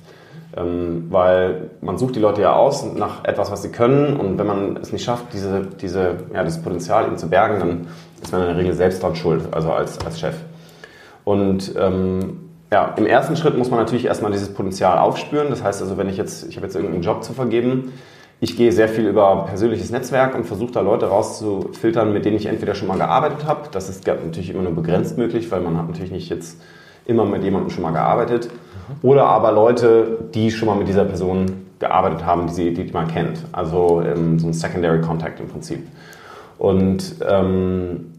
Ähm, 0.56 1.08
weil 1.10 1.72
man 1.82 1.98
sucht 1.98 2.16
die 2.16 2.20
Leute 2.20 2.42
ja 2.42 2.56
aus 2.56 2.86
nach 2.96 3.26
etwas, 3.26 3.52
was 3.52 3.62
sie 3.62 3.70
können 3.70 4.16
und 4.16 4.38
wenn 4.38 4.48
man 4.48 4.78
es 4.78 4.94
nicht 4.94 5.04
schafft, 5.04 5.34
diese, 5.34 5.68
diese, 5.82 6.16
ja, 6.34 6.44
das 6.44 6.62
Potenzial 6.62 7.08
ihnen 7.08 7.18
zu 7.18 7.30
bergen, 7.30 7.60
dann 7.60 7.88
ist 8.22 8.32
man 8.32 8.42
in 8.42 8.48
der 8.48 8.58
Regel 8.58 8.74
selbst 8.74 9.04
dran 9.04 9.16
schuld, 9.16 9.44
also 9.52 9.72
als, 9.72 10.00
als 10.06 10.20
Chef. 10.20 10.36
Und 11.26 11.74
ähm, 11.78 12.45
ja, 12.72 12.94
im 12.98 13.06
ersten 13.06 13.36
Schritt 13.36 13.58
muss 13.58 13.70
man 13.70 13.80
natürlich 13.80 14.06
erstmal 14.06 14.32
dieses 14.32 14.54
Potenzial 14.54 14.98
aufspüren. 14.98 15.50
Das 15.50 15.64
heißt 15.64 15.82
also, 15.82 15.98
wenn 15.98 16.10
ich 16.10 16.18
jetzt, 16.18 16.48
ich 16.48 16.56
habe 16.58 16.66
jetzt 16.66 16.76
irgendeinen 16.76 17.04
Job 17.04 17.24
zu 17.24 17.34
vergeben, 17.34 17.94
ich 18.42 18.58
gehe 18.58 18.72
sehr 18.72 18.90
viel 18.90 19.08
über 19.08 19.46
persönliches 19.48 19.92
Netzwerk 19.92 20.36
und 20.36 20.46
versuche 20.46 20.72
da 20.72 20.82
Leute 20.82 21.08
rauszufiltern, 21.08 22.12
mit 22.12 22.26
denen 22.26 22.36
ich 22.36 22.48
entweder 22.48 22.76
schon 22.76 22.88
mal 22.88 22.98
gearbeitet 22.98 23.46
habe. 23.46 23.70
Das 23.72 23.88
ist 23.88 24.06
natürlich 24.06 24.50
immer 24.50 24.64
nur 24.64 24.74
begrenzt 24.74 25.18
möglich, 25.18 25.50
weil 25.52 25.62
man 25.62 25.78
hat 25.78 25.88
natürlich 25.88 26.12
nicht 26.12 26.30
jetzt 26.30 26.62
immer 27.06 27.26
mit 27.26 27.44
jemandem 27.44 27.70
schon 27.70 27.84
mal 27.84 27.92
gearbeitet. 27.92 28.50
Oder 29.02 29.26
aber 29.26 29.52
Leute, 29.52 30.18
die 30.34 30.52
schon 30.52 30.68
mal 30.68 30.76
mit 30.76 30.88
dieser 30.88 31.06
Person 31.06 31.66
gearbeitet 31.80 32.26
haben, 32.26 32.48
die, 32.48 32.54
sie, 32.54 32.74
die 32.74 32.92
man 32.92 33.08
kennt. 33.08 33.40
Also 33.52 34.02
ähm, 34.02 34.38
so 34.40 34.48
ein 34.48 34.54
Secondary 34.54 35.02
Contact 35.02 35.40
im 35.40 35.48
Prinzip. 35.48 35.88
Und 36.58 37.16
ähm, 37.28 38.14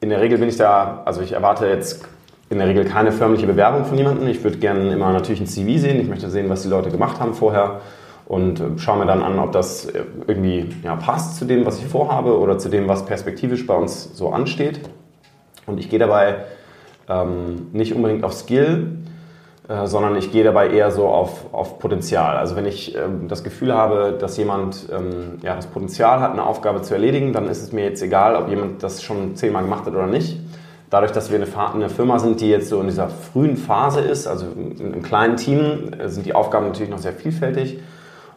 in 0.00 0.10
der 0.10 0.20
Regel 0.20 0.38
bin 0.38 0.48
ich 0.48 0.56
da, 0.56 1.02
also 1.04 1.22
ich 1.22 1.32
erwarte 1.32 1.66
jetzt 1.66 2.04
in 2.48 2.58
der 2.58 2.68
Regel 2.68 2.84
keine 2.84 3.12
förmliche 3.12 3.46
Bewerbung 3.46 3.84
von 3.84 3.98
jemandem. 3.98 4.28
Ich 4.28 4.42
würde 4.44 4.58
gerne 4.58 4.92
immer 4.92 5.12
natürlich 5.12 5.40
ein 5.40 5.46
CV 5.46 5.80
sehen. 5.80 6.00
Ich 6.00 6.08
möchte 6.08 6.30
sehen, 6.30 6.48
was 6.48 6.62
die 6.62 6.68
Leute 6.68 6.90
gemacht 6.90 7.20
haben 7.20 7.34
vorher 7.34 7.80
und 8.26 8.60
äh, 8.60 8.64
schaue 8.78 8.98
mir 8.98 9.06
dann 9.06 9.22
an, 9.22 9.38
ob 9.38 9.52
das 9.52 9.86
äh, 9.86 10.02
irgendwie 10.26 10.70
ja, 10.82 10.96
passt 10.96 11.36
zu 11.36 11.44
dem, 11.44 11.64
was 11.64 11.78
ich 11.78 11.86
vorhabe 11.86 12.38
oder 12.38 12.58
zu 12.58 12.68
dem, 12.68 12.88
was 12.88 13.04
perspektivisch 13.06 13.66
bei 13.66 13.74
uns 13.74 14.16
so 14.16 14.30
ansteht. 14.30 14.80
Und 15.66 15.78
ich 15.78 15.88
gehe 15.90 15.98
dabei 15.98 16.44
ähm, 17.08 17.68
nicht 17.72 17.94
unbedingt 17.94 18.24
auf 18.24 18.32
Skill, 18.32 18.98
äh, 19.68 19.86
sondern 19.86 20.16
ich 20.16 20.30
gehe 20.30 20.44
dabei 20.44 20.70
eher 20.70 20.90
so 20.90 21.06
auf, 21.08 21.52
auf 21.52 21.78
Potenzial. 21.78 22.36
Also 22.36 22.54
wenn 22.56 22.66
ich 22.66 22.96
ähm, 22.96 23.28
das 23.28 23.42
Gefühl 23.42 23.74
habe, 23.74 24.16
dass 24.18 24.36
jemand 24.36 24.88
ähm, 24.92 25.38
ja, 25.42 25.56
das 25.56 25.66
Potenzial 25.66 26.20
hat, 26.20 26.32
eine 26.32 26.44
Aufgabe 26.44 26.82
zu 26.82 26.94
erledigen, 26.94 27.32
dann 27.32 27.48
ist 27.48 27.62
es 27.62 27.72
mir 27.72 27.84
jetzt 27.84 28.02
egal, 28.02 28.36
ob 28.36 28.48
jemand 28.48 28.82
das 28.82 29.02
schon 29.02 29.34
zehnmal 29.34 29.62
gemacht 29.62 29.86
hat 29.86 29.94
oder 29.94 30.06
nicht. 30.06 30.38
Dadurch, 30.90 31.12
dass 31.12 31.30
wir 31.30 31.36
eine, 31.36 31.88
Firma 31.88 32.18
sind, 32.18 32.40
die 32.40 32.48
jetzt 32.48 32.68
so 32.68 32.80
in 32.80 32.86
dieser 32.86 33.08
frühen 33.08 33.56
Phase 33.56 34.00
ist, 34.00 34.26
also 34.26 34.46
in 34.46 34.92
einem 34.92 35.02
kleinen 35.02 35.36
Team, 35.36 35.92
äh, 35.98 36.08
sind 36.08 36.26
die 36.26 36.34
Aufgaben 36.34 36.66
natürlich 36.66 36.90
noch 36.90 36.98
sehr 36.98 37.12
vielfältig. 37.12 37.80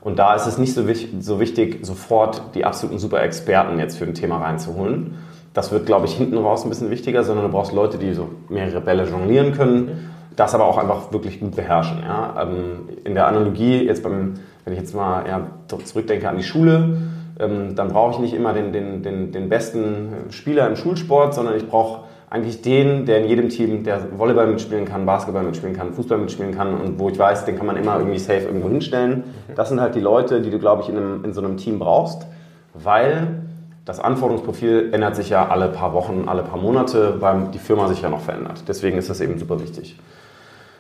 Und 0.01 0.17
da 0.17 0.33
ist 0.33 0.45
es 0.45 0.57
nicht 0.57 0.73
so, 0.73 0.87
wichtig, 0.87 1.11
so 1.19 1.39
wichtig, 1.39 1.79
sofort 1.85 2.41
die 2.55 2.65
absoluten 2.65 2.99
super 2.99 3.21
Experten 3.21 3.79
jetzt 3.79 3.97
für 3.97 4.05
ein 4.05 4.13
Thema 4.13 4.37
reinzuholen. 4.37 5.15
Das 5.53 5.71
wird, 5.71 5.85
glaube 5.85 6.05
ich, 6.05 6.13
hinten 6.13 6.37
raus 6.37 6.63
ein 6.63 6.69
bisschen 6.69 6.89
wichtiger, 6.89 7.23
sondern 7.23 7.45
du 7.45 7.51
brauchst 7.51 7.73
Leute, 7.73 7.97
die 7.97 8.13
so 8.13 8.29
mehrere 8.47 8.81
Bälle 8.81 9.03
jonglieren 9.03 9.53
können 9.53 10.09
das 10.39 10.55
aber 10.55 10.65
auch 10.65 10.77
einfach 10.77 11.11
wirklich 11.11 11.39
gut 11.39 11.55
beherrschen. 11.55 11.99
Ja? 12.01 12.41
Ähm, 12.41 12.89
in 13.03 13.13
der 13.13 13.27
Analogie, 13.27 13.83
jetzt 13.83 14.03
beim, 14.03 14.35
wenn 14.63 14.73
ich 14.73 14.79
jetzt 14.79 14.95
mal 14.95 15.27
ja, 15.27 15.47
zurückdenke 15.67 16.29
an 16.29 16.37
die 16.37 16.43
Schule, 16.43 16.97
ähm, 17.39 17.75
dann 17.75 17.89
brauche 17.89 18.13
ich 18.13 18.19
nicht 18.19 18.33
immer 18.33 18.53
den, 18.53 18.71
den, 18.71 19.03
den, 19.03 19.31
den 19.31 19.49
besten 19.49 20.13
Spieler 20.29 20.67
im 20.67 20.77
Schulsport, 20.77 21.33
sondern 21.33 21.57
ich 21.57 21.67
brauche 21.67 22.03
eigentlich 22.29 22.61
den, 22.61 23.05
der 23.05 23.19
in 23.19 23.27
jedem 23.27 23.49
Team, 23.49 23.83
der 23.83 24.17
Volleyball 24.17 24.47
mitspielen 24.47 24.85
kann, 24.85 25.05
Basketball 25.05 25.43
mitspielen 25.43 25.75
kann, 25.75 25.93
Fußball 25.93 26.19
mitspielen 26.19 26.53
kann 26.53 26.79
und 26.79 26.99
wo 26.99 27.09
ich 27.09 27.17
weiß, 27.17 27.45
den 27.45 27.57
kann 27.57 27.65
man 27.65 27.75
immer 27.75 27.97
irgendwie 27.97 28.19
safe 28.19 28.41
irgendwo 28.41 28.69
hinstellen. 28.69 29.23
Das 29.55 29.69
sind 29.69 29.81
halt 29.81 29.95
die 29.95 29.99
Leute, 29.99 30.41
die 30.41 30.51
du, 30.51 30.59
glaube 30.59 30.83
ich, 30.83 30.89
in, 30.89 30.97
einem, 30.97 31.25
in 31.25 31.33
so 31.33 31.41
einem 31.41 31.57
Team 31.57 31.79
brauchst, 31.79 32.27
weil 32.75 33.39
das 33.85 33.99
Anforderungsprofil 33.99 34.91
ändert 34.93 35.15
sich 35.15 35.29
ja 35.29 35.47
alle 35.47 35.69
paar 35.69 35.93
Wochen, 35.93 36.25
alle 36.27 36.43
paar 36.43 36.59
Monate, 36.59 37.19
weil 37.19 37.47
die 37.51 37.57
Firma 37.57 37.87
sich 37.87 38.03
ja 38.03 38.09
noch 38.09 38.21
verändert. 38.21 38.63
Deswegen 38.67 38.99
ist 38.99 39.09
das 39.09 39.21
eben 39.21 39.39
super 39.39 39.59
wichtig. 39.59 39.97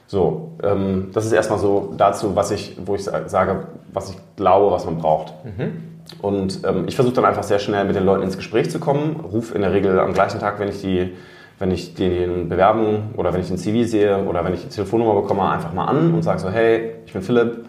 So, 0.05 0.51
ähm, 0.61 1.09
das 1.13 1.25
ist 1.25 1.31
erstmal 1.31 1.57
so 1.57 1.93
dazu, 1.97 2.35
was 2.35 2.51
ich, 2.51 2.77
wo 2.85 2.93
ich 2.93 3.03
sage, 3.03 3.67
was 3.91 4.11
ich 4.11 4.17
glaube, 4.35 4.71
was 4.71 4.85
man 4.85 4.99
braucht. 4.99 5.33
Mhm. 5.43 5.89
Und 6.21 6.61
ähm, 6.65 6.85
ich 6.87 6.95
versuche 6.95 7.15
dann 7.15 7.25
einfach 7.25 7.43
sehr 7.43 7.59
schnell 7.59 7.85
mit 7.85 7.95
den 7.95 8.05
Leuten 8.05 8.23
ins 8.23 8.37
Gespräch 8.37 8.69
zu 8.69 8.79
kommen, 8.79 9.19
rufe 9.31 9.55
in 9.55 9.61
der 9.61 9.73
Regel 9.73 9.99
am 9.99 10.13
gleichen 10.13 10.39
Tag, 10.39 10.59
wenn 10.59 10.67
ich 10.67 10.81
die 10.81 11.13
wenn 11.59 11.71
ich 11.71 11.93
den 11.93 12.47
Bewerbung 12.47 13.13
oder 13.17 13.33
wenn 13.33 13.41
ich 13.41 13.49
den 13.49 13.57
CV 13.57 13.87
sehe 13.87 14.25
oder 14.25 14.43
wenn 14.45 14.53
ich 14.53 14.61
die 14.61 14.69
Telefonnummer 14.69 15.21
bekomme, 15.21 15.47
einfach 15.49 15.73
mal 15.73 15.85
an 15.85 16.13
und 16.13 16.23
sage 16.23 16.39
so, 16.39 16.49
hey, 16.49 16.95
ich 17.05 17.13
bin 17.13 17.21
Philipp, 17.21 17.65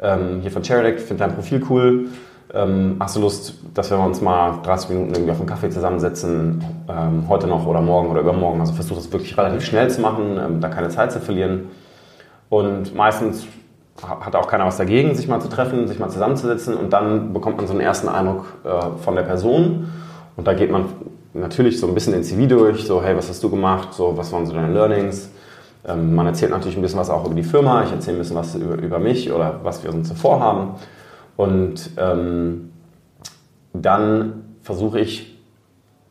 ähm, 0.00 0.40
hier 0.42 0.50
von 0.50 0.62
Charadec, 0.62 1.00
finde 1.00 1.24
dein 1.24 1.34
Profil 1.34 1.62
cool. 1.68 2.08
Ähm, 2.54 2.96
hast 3.00 3.16
du 3.16 3.20
Lust, 3.20 3.54
dass 3.74 3.90
wir 3.90 3.98
uns 3.98 4.20
mal 4.20 4.60
30 4.62 4.90
Minuten 4.90 5.14
irgendwie 5.14 5.32
auf 5.32 5.40
einen 5.40 5.48
Kaffee 5.48 5.68
zusammensetzen, 5.68 6.64
ähm, 6.88 7.28
heute 7.28 7.48
noch 7.48 7.66
oder 7.66 7.80
morgen 7.80 8.08
oder 8.08 8.20
übermorgen? 8.20 8.60
Also 8.60 8.72
versuche 8.72 9.00
das 9.00 9.12
wirklich 9.12 9.36
relativ 9.36 9.64
schnell 9.64 9.90
zu 9.90 10.00
machen, 10.00 10.38
ähm, 10.38 10.60
da 10.60 10.68
keine 10.68 10.88
Zeit 10.88 11.10
zu 11.10 11.18
verlieren. 11.18 11.66
Und 12.48 12.94
meistens 12.94 13.46
hat 14.00 14.36
auch 14.36 14.46
keiner 14.46 14.66
was 14.66 14.76
dagegen, 14.76 15.14
sich 15.14 15.26
mal 15.26 15.40
zu 15.40 15.48
treffen, 15.48 15.88
sich 15.88 15.98
mal 15.98 16.10
zusammenzusetzen 16.10 16.76
und 16.76 16.92
dann 16.92 17.32
bekommt 17.32 17.56
man 17.56 17.66
so 17.66 17.72
einen 17.72 17.80
ersten 17.80 18.08
Eindruck 18.08 18.44
äh, 18.64 19.02
von 19.02 19.16
der 19.16 19.22
Person. 19.22 19.88
Und 20.36 20.46
da 20.46 20.54
geht 20.54 20.70
man 20.70 20.84
natürlich 21.40 21.78
so 21.78 21.86
ein 21.86 21.94
bisschen 21.94 22.12
den 22.12 22.24
CV 22.24 22.46
durch, 22.46 22.84
so 22.84 23.02
hey, 23.02 23.16
was 23.16 23.28
hast 23.28 23.42
du 23.42 23.50
gemacht, 23.50 23.94
so 23.94 24.16
was 24.16 24.32
waren 24.32 24.46
so 24.46 24.52
deine 24.52 24.72
Learnings. 24.72 25.30
Ähm, 25.86 26.14
man 26.14 26.26
erzählt 26.26 26.50
natürlich 26.50 26.76
ein 26.76 26.82
bisschen 26.82 26.98
was 26.98 27.10
auch 27.10 27.24
über 27.26 27.34
die 27.34 27.44
Firma, 27.44 27.84
ich 27.84 27.92
erzähle 27.92 28.16
ein 28.16 28.20
bisschen 28.20 28.36
was 28.36 28.54
über, 28.54 28.74
über 28.74 28.98
mich 28.98 29.32
oder 29.32 29.60
was 29.62 29.84
wir 29.84 29.92
uns 29.92 30.08
zuvor 30.08 30.40
haben. 30.40 30.74
Und 31.36 31.90
ähm, 31.98 32.70
dann 33.72 34.44
versuche 34.62 35.00
ich 35.00 35.36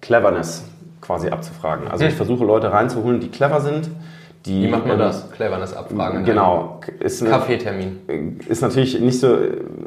Cleverness 0.01 0.63
quasi 1.01 1.29
abzufragen. 1.29 1.87
Also 1.87 2.05
ich 2.05 2.13
mhm. 2.13 2.17
versuche 2.17 2.45
Leute 2.45 2.71
reinzuholen, 2.71 3.19
die 3.19 3.29
clever 3.29 3.61
sind. 3.61 3.89
Die, 4.45 4.63
Wie 4.63 4.67
macht 4.67 4.85
man 4.85 4.99
das? 4.99 5.31
Cleverness 5.31 5.73
abfragen? 5.73 6.23
Genau. 6.23 6.79
Ist 6.99 7.25
Kaffeetermin. 7.25 8.39
Ist 8.47 8.61
natürlich 8.61 8.99
nicht 8.99 9.19
so, 9.19 9.35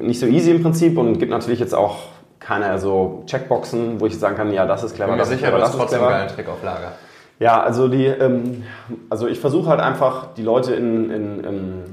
nicht 0.00 0.18
so 0.18 0.26
easy 0.26 0.50
im 0.50 0.62
Prinzip 0.62 0.98
und 0.98 1.18
gibt 1.18 1.30
natürlich 1.30 1.60
jetzt 1.60 1.74
auch 1.74 1.98
keine 2.40 2.78
so 2.78 3.22
Checkboxen, 3.26 4.00
wo 4.00 4.06
ich 4.06 4.18
sagen 4.18 4.36
kann, 4.36 4.52
ja, 4.52 4.66
das 4.66 4.84
ist 4.84 4.94
clever, 4.94 5.10
Bin 5.10 5.18
das 5.18 5.28
sicher, 5.28 5.40
ist 5.40 5.46
clever, 5.48 5.58
das 5.58 5.70
ist 5.70 5.76
trotzdem 5.76 6.00
einen 6.00 6.10
geilen 6.10 6.28
Trick 6.28 6.48
auf 6.48 6.62
Lager. 6.62 6.92
Ja, 7.40 7.62
also 7.62 7.88
die, 7.88 8.06
ähm, 8.06 8.64
also 9.10 9.28
ich 9.28 9.38
versuche 9.38 9.68
halt 9.68 9.80
einfach 9.80 10.34
die 10.36 10.42
Leute 10.42 10.74
in, 10.74 11.10
in, 11.10 11.44
in 11.44 11.84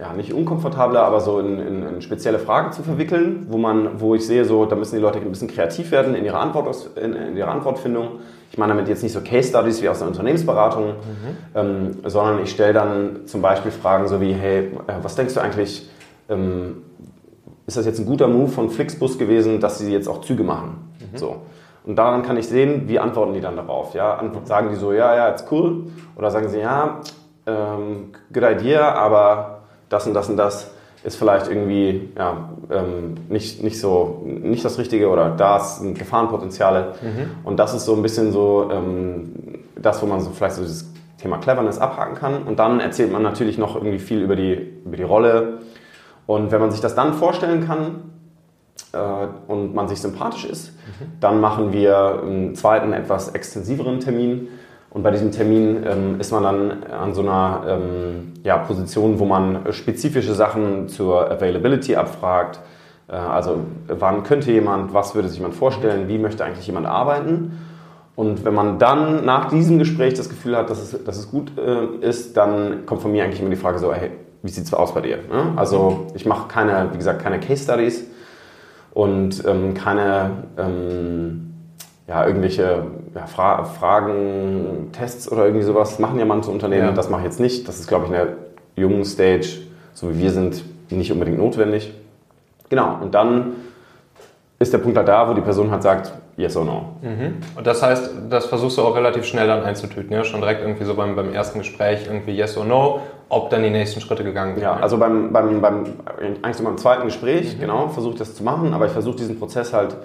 ja 0.00 0.12
nicht 0.14 0.32
unkomfortable, 0.32 0.98
aber 0.98 1.20
so 1.20 1.38
in, 1.38 1.58
in, 1.60 1.86
in, 1.86 2.02
spezielle 2.02 2.38
Fragen 2.38 2.72
zu 2.72 2.82
verwickeln, 2.82 3.46
wo 3.50 3.58
man, 3.58 4.00
wo 4.00 4.14
ich 4.14 4.26
sehe, 4.26 4.44
so 4.44 4.64
da 4.64 4.74
müssen 4.74 4.96
die 4.96 5.02
Leute 5.02 5.18
ein 5.18 5.30
bisschen 5.30 5.48
kreativ 5.48 5.90
werden 5.90 6.14
in 6.14 6.24
ihrer 6.24 6.40
Antwort, 6.40 6.90
in, 6.96 7.12
in 7.12 7.36
ihrer 7.36 7.50
Antwortfindung. 7.50 8.20
Ich 8.50 8.58
meine 8.58 8.72
damit 8.72 8.88
jetzt 8.88 9.02
nicht 9.02 9.12
so 9.12 9.20
Case 9.20 9.50
Studies 9.50 9.80
wie 9.82 9.88
aus 9.88 9.98
der 9.98 10.08
Unternehmensberatung, 10.08 10.86
mhm. 10.86 10.94
ähm, 11.54 11.96
sondern 12.06 12.42
ich 12.42 12.50
stelle 12.50 12.72
dann 12.72 13.26
zum 13.26 13.42
Beispiel 13.42 13.70
Fragen 13.70 14.08
so 14.08 14.20
wie, 14.20 14.32
hey, 14.32 14.72
äh, 14.86 14.94
was 15.02 15.14
denkst 15.14 15.34
du 15.34 15.40
eigentlich? 15.40 15.88
Ähm, 16.28 16.82
ist 17.70 17.76
das 17.76 17.86
jetzt 17.86 18.00
ein 18.00 18.06
guter 18.06 18.26
Move 18.26 18.48
von 18.48 18.68
Flixbus 18.68 19.16
gewesen, 19.16 19.60
dass 19.60 19.78
sie 19.78 19.92
jetzt 19.92 20.08
auch 20.08 20.22
Züge 20.22 20.42
machen? 20.42 20.90
Mhm. 20.98 21.16
So. 21.16 21.36
Und 21.84 21.94
daran 21.96 22.22
kann 22.22 22.36
ich 22.36 22.48
sehen, 22.48 22.88
wie 22.88 22.98
antworten 22.98 23.32
die 23.32 23.40
dann 23.40 23.54
darauf. 23.54 23.94
Ja? 23.94 24.20
Sagen 24.42 24.70
die 24.70 24.74
so, 24.74 24.92
ja, 24.92 25.14
ja, 25.14 25.28
ist 25.28 25.46
cool. 25.52 25.84
Oder 26.16 26.32
sagen 26.32 26.48
sie, 26.48 26.58
ja, 26.58 27.00
ähm, 27.46 28.10
good 28.32 28.42
idea, 28.42 28.92
aber 28.92 29.60
das 29.88 30.04
und 30.04 30.14
das 30.14 30.28
und 30.28 30.36
das 30.36 30.72
ist 31.04 31.16
vielleicht 31.16 31.46
irgendwie 31.46 32.10
ja, 32.18 32.50
ähm, 32.70 33.14
nicht, 33.28 33.62
nicht, 33.62 33.78
so, 33.78 34.22
nicht 34.24 34.64
das 34.64 34.76
Richtige 34.76 35.08
oder 35.08 35.30
da 35.30 35.60
sind 35.60 35.96
Gefahrenpotenziale. 35.96 36.94
Mhm. 37.00 37.30
Und 37.44 37.56
das 37.56 37.72
ist 37.72 37.84
so 37.84 37.94
ein 37.94 38.02
bisschen 38.02 38.32
so 38.32 38.68
ähm, 38.72 39.32
das, 39.76 40.02
wo 40.02 40.06
man 40.06 40.20
so 40.20 40.30
vielleicht 40.30 40.56
so 40.56 40.62
dieses 40.62 40.92
Thema 41.18 41.38
Cleverness 41.38 41.78
abhaken 41.78 42.16
kann. 42.16 42.42
Und 42.42 42.58
dann 42.58 42.80
erzählt 42.80 43.12
man 43.12 43.22
natürlich 43.22 43.58
noch 43.58 43.76
irgendwie 43.76 44.00
viel 44.00 44.22
über 44.22 44.34
die, 44.34 44.54
über 44.84 44.96
die 44.96 45.04
Rolle, 45.04 45.60
und 46.30 46.52
wenn 46.52 46.60
man 46.60 46.70
sich 46.70 46.80
das 46.80 46.94
dann 46.94 47.14
vorstellen 47.14 47.66
kann 47.66 48.02
äh, 48.92 49.50
und 49.50 49.74
man 49.74 49.88
sich 49.88 50.00
sympathisch 50.00 50.44
ist, 50.44 50.68
mhm. 50.68 51.06
dann 51.18 51.40
machen 51.40 51.72
wir 51.72 52.22
einen 52.22 52.54
zweiten, 52.54 52.92
etwas 52.92 53.30
extensiveren 53.30 53.98
Termin. 53.98 54.46
Und 54.90 55.02
bei 55.02 55.10
diesem 55.10 55.32
Termin 55.32 55.84
ähm, 55.84 56.20
ist 56.20 56.30
man 56.30 56.44
dann 56.44 56.84
an 56.84 57.14
so 57.14 57.22
einer 57.22 57.64
ähm, 57.66 58.32
ja, 58.44 58.58
Position, 58.58 59.18
wo 59.18 59.24
man 59.24 59.72
spezifische 59.72 60.32
Sachen 60.34 60.86
zur 60.86 61.28
Availability 61.28 61.96
abfragt. 61.96 62.60
Äh, 63.08 63.16
also 63.16 63.62
wann 63.88 64.22
könnte 64.22 64.52
jemand, 64.52 64.94
was 64.94 65.16
würde 65.16 65.26
sich 65.26 65.38
jemand 65.38 65.56
vorstellen, 65.56 66.06
wie 66.06 66.18
möchte 66.18 66.44
eigentlich 66.44 66.68
jemand 66.68 66.86
arbeiten. 66.86 67.58
Und 68.14 68.44
wenn 68.44 68.54
man 68.54 68.78
dann 68.78 69.24
nach 69.24 69.48
diesem 69.48 69.80
Gespräch 69.80 70.14
das 70.14 70.28
Gefühl 70.28 70.56
hat, 70.56 70.70
dass 70.70 70.80
es, 70.80 71.02
dass 71.02 71.18
es 71.18 71.28
gut 71.28 71.50
äh, 71.58 72.06
ist, 72.06 72.36
dann 72.36 72.86
kommt 72.86 73.02
von 73.02 73.10
mir 73.10 73.24
eigentlich 73.24 73.40
immer 73.40 73.50
die 73.50 73.56
Frage 73.56 73.80
so, 73.80 73.92
hey, 73.92 74.12
wie 74.42 74.50
sieht 74.50 74.64
es 74.64 74.74
aus 74.74 74.94
bei 74.94 75.00
dir? 75.00 75.18
Ne? 75.18 75.52
Also 75.56 76.06
ich 76.14 76.26
mache 76.26 76.48
keine, 76.48 76.90
wie 76.92 76.98
gesagt, 76.98 77.22
keine 77.22 77.40
Case 77.40 77.64
Studies 77.64 78.04
und 78.92 79.44
ähm, 79.46 79.74
keine 79.74 80.30
ähm, 80.56 81.54
ja, 82.08 82.26
irgendwelche 82.26 82.84
ja, 83.14 83.26
Fra 83.26 83.64
Fragen, 83.64 84.88
Tests 84.92 85.30
oder 85.30 85.44
irgendwie 85.44 85.64
sowas. 85.64 85.98
Machen 85.98 86.18
ja 86.18 86.24
manche 86.24 86.50
Unternehmen, 86.50 86.88
ja. 86.88 86.92
das 86.92 87.08
mache 87.08 87.20
ich 87.20 87.26
jetzt 87.26 87.40
nicht. 87.40 87.68
Das 87.68 87.78
ist, 87.78 87.86
glaube 87.86 88.06
ich, 88.06 88.10
in 88.10 88.16
der 88.16 88.28
jungen 88.76 89.04
Stage, 89.04 89.60
so 89.94 90.10
wie 90.10 90.18
wir 90.18 90.30
sind, 90.30 90.64
nicht 90.90 91.12
unbedingt 91.12 91.38
notwendig. 91.38 91.94
Genau, 92.68 92.98
und 93.00 93.14
dann 93.14 93.52
ist 94.60 94.74
der 94.74 94.78
Punkt 94.78 94.96
halt 94.98 95.08
da, 95.08 95.26
wo 95.26 95.32
die 95.32 95.40
Person 95.40 95.70
halt 95.70 95.82
sagt, 95.82 96.12
yes 96.36 96.54
or 96.54 96.66
no. 96.66 96.84
Mhm. 97.00 97.36
Und 97.56 97.66
das 97.66 97.82
heißt, 97.82 98.12
das 98.28 98.44
versuchst 98.44 98.76
du 98.76 98.82
auch 98.82 98.94
relativ 98.94 99.24
schnell 99.24 99.46
dann 99.46 99.62
einzutüten, 99.62 100.12
ja? 100.12 100.22
Schon 100.22 100.40
direkt 100.40 100.60
irgendwie 100.60 100.84
so 100.84 100.94
beim, 100.94 101.16
beim 101.16 101.32
ersten 101.32 101.60
Gespräch 101.60 102.06
irgendwie 102.06 102.32
yes 102.32 102.58
or 102.58 102.66
no, 102.66 103.00
ob 103.30 103.48
dann 103.48 103.62
die 103.62 103.70
nächsten 103.70 104.02
Schritte 104.02 104.22
gegangen 104.22 104.56
werden. 104.56 104.62
Ja, 104.62 104.82
also 104.82 104.98
beim, 104.98 105.32
beim, 105.32 105.62
beim 105.62 105.84
eigentlich 106.42 106.56
so 106.56 106.64
beim 106.64 106.76
zweiten 106.76 107.04
Gespräch, 107.04 107.56
mhm. 107.56 107.60
genau, 107.60 107.88
versuche 107.88 108.12
ich 108.12 108.18
das 108.18 108.34
zu 108.34 108.44
machen, 108.44 108.74
aber 108.74 108.84
ich 108.84 108.92
versuche 108.92 109.16
diesen 109.16 109.38
Prozess 109.38 109.72
halt 109.72 109.96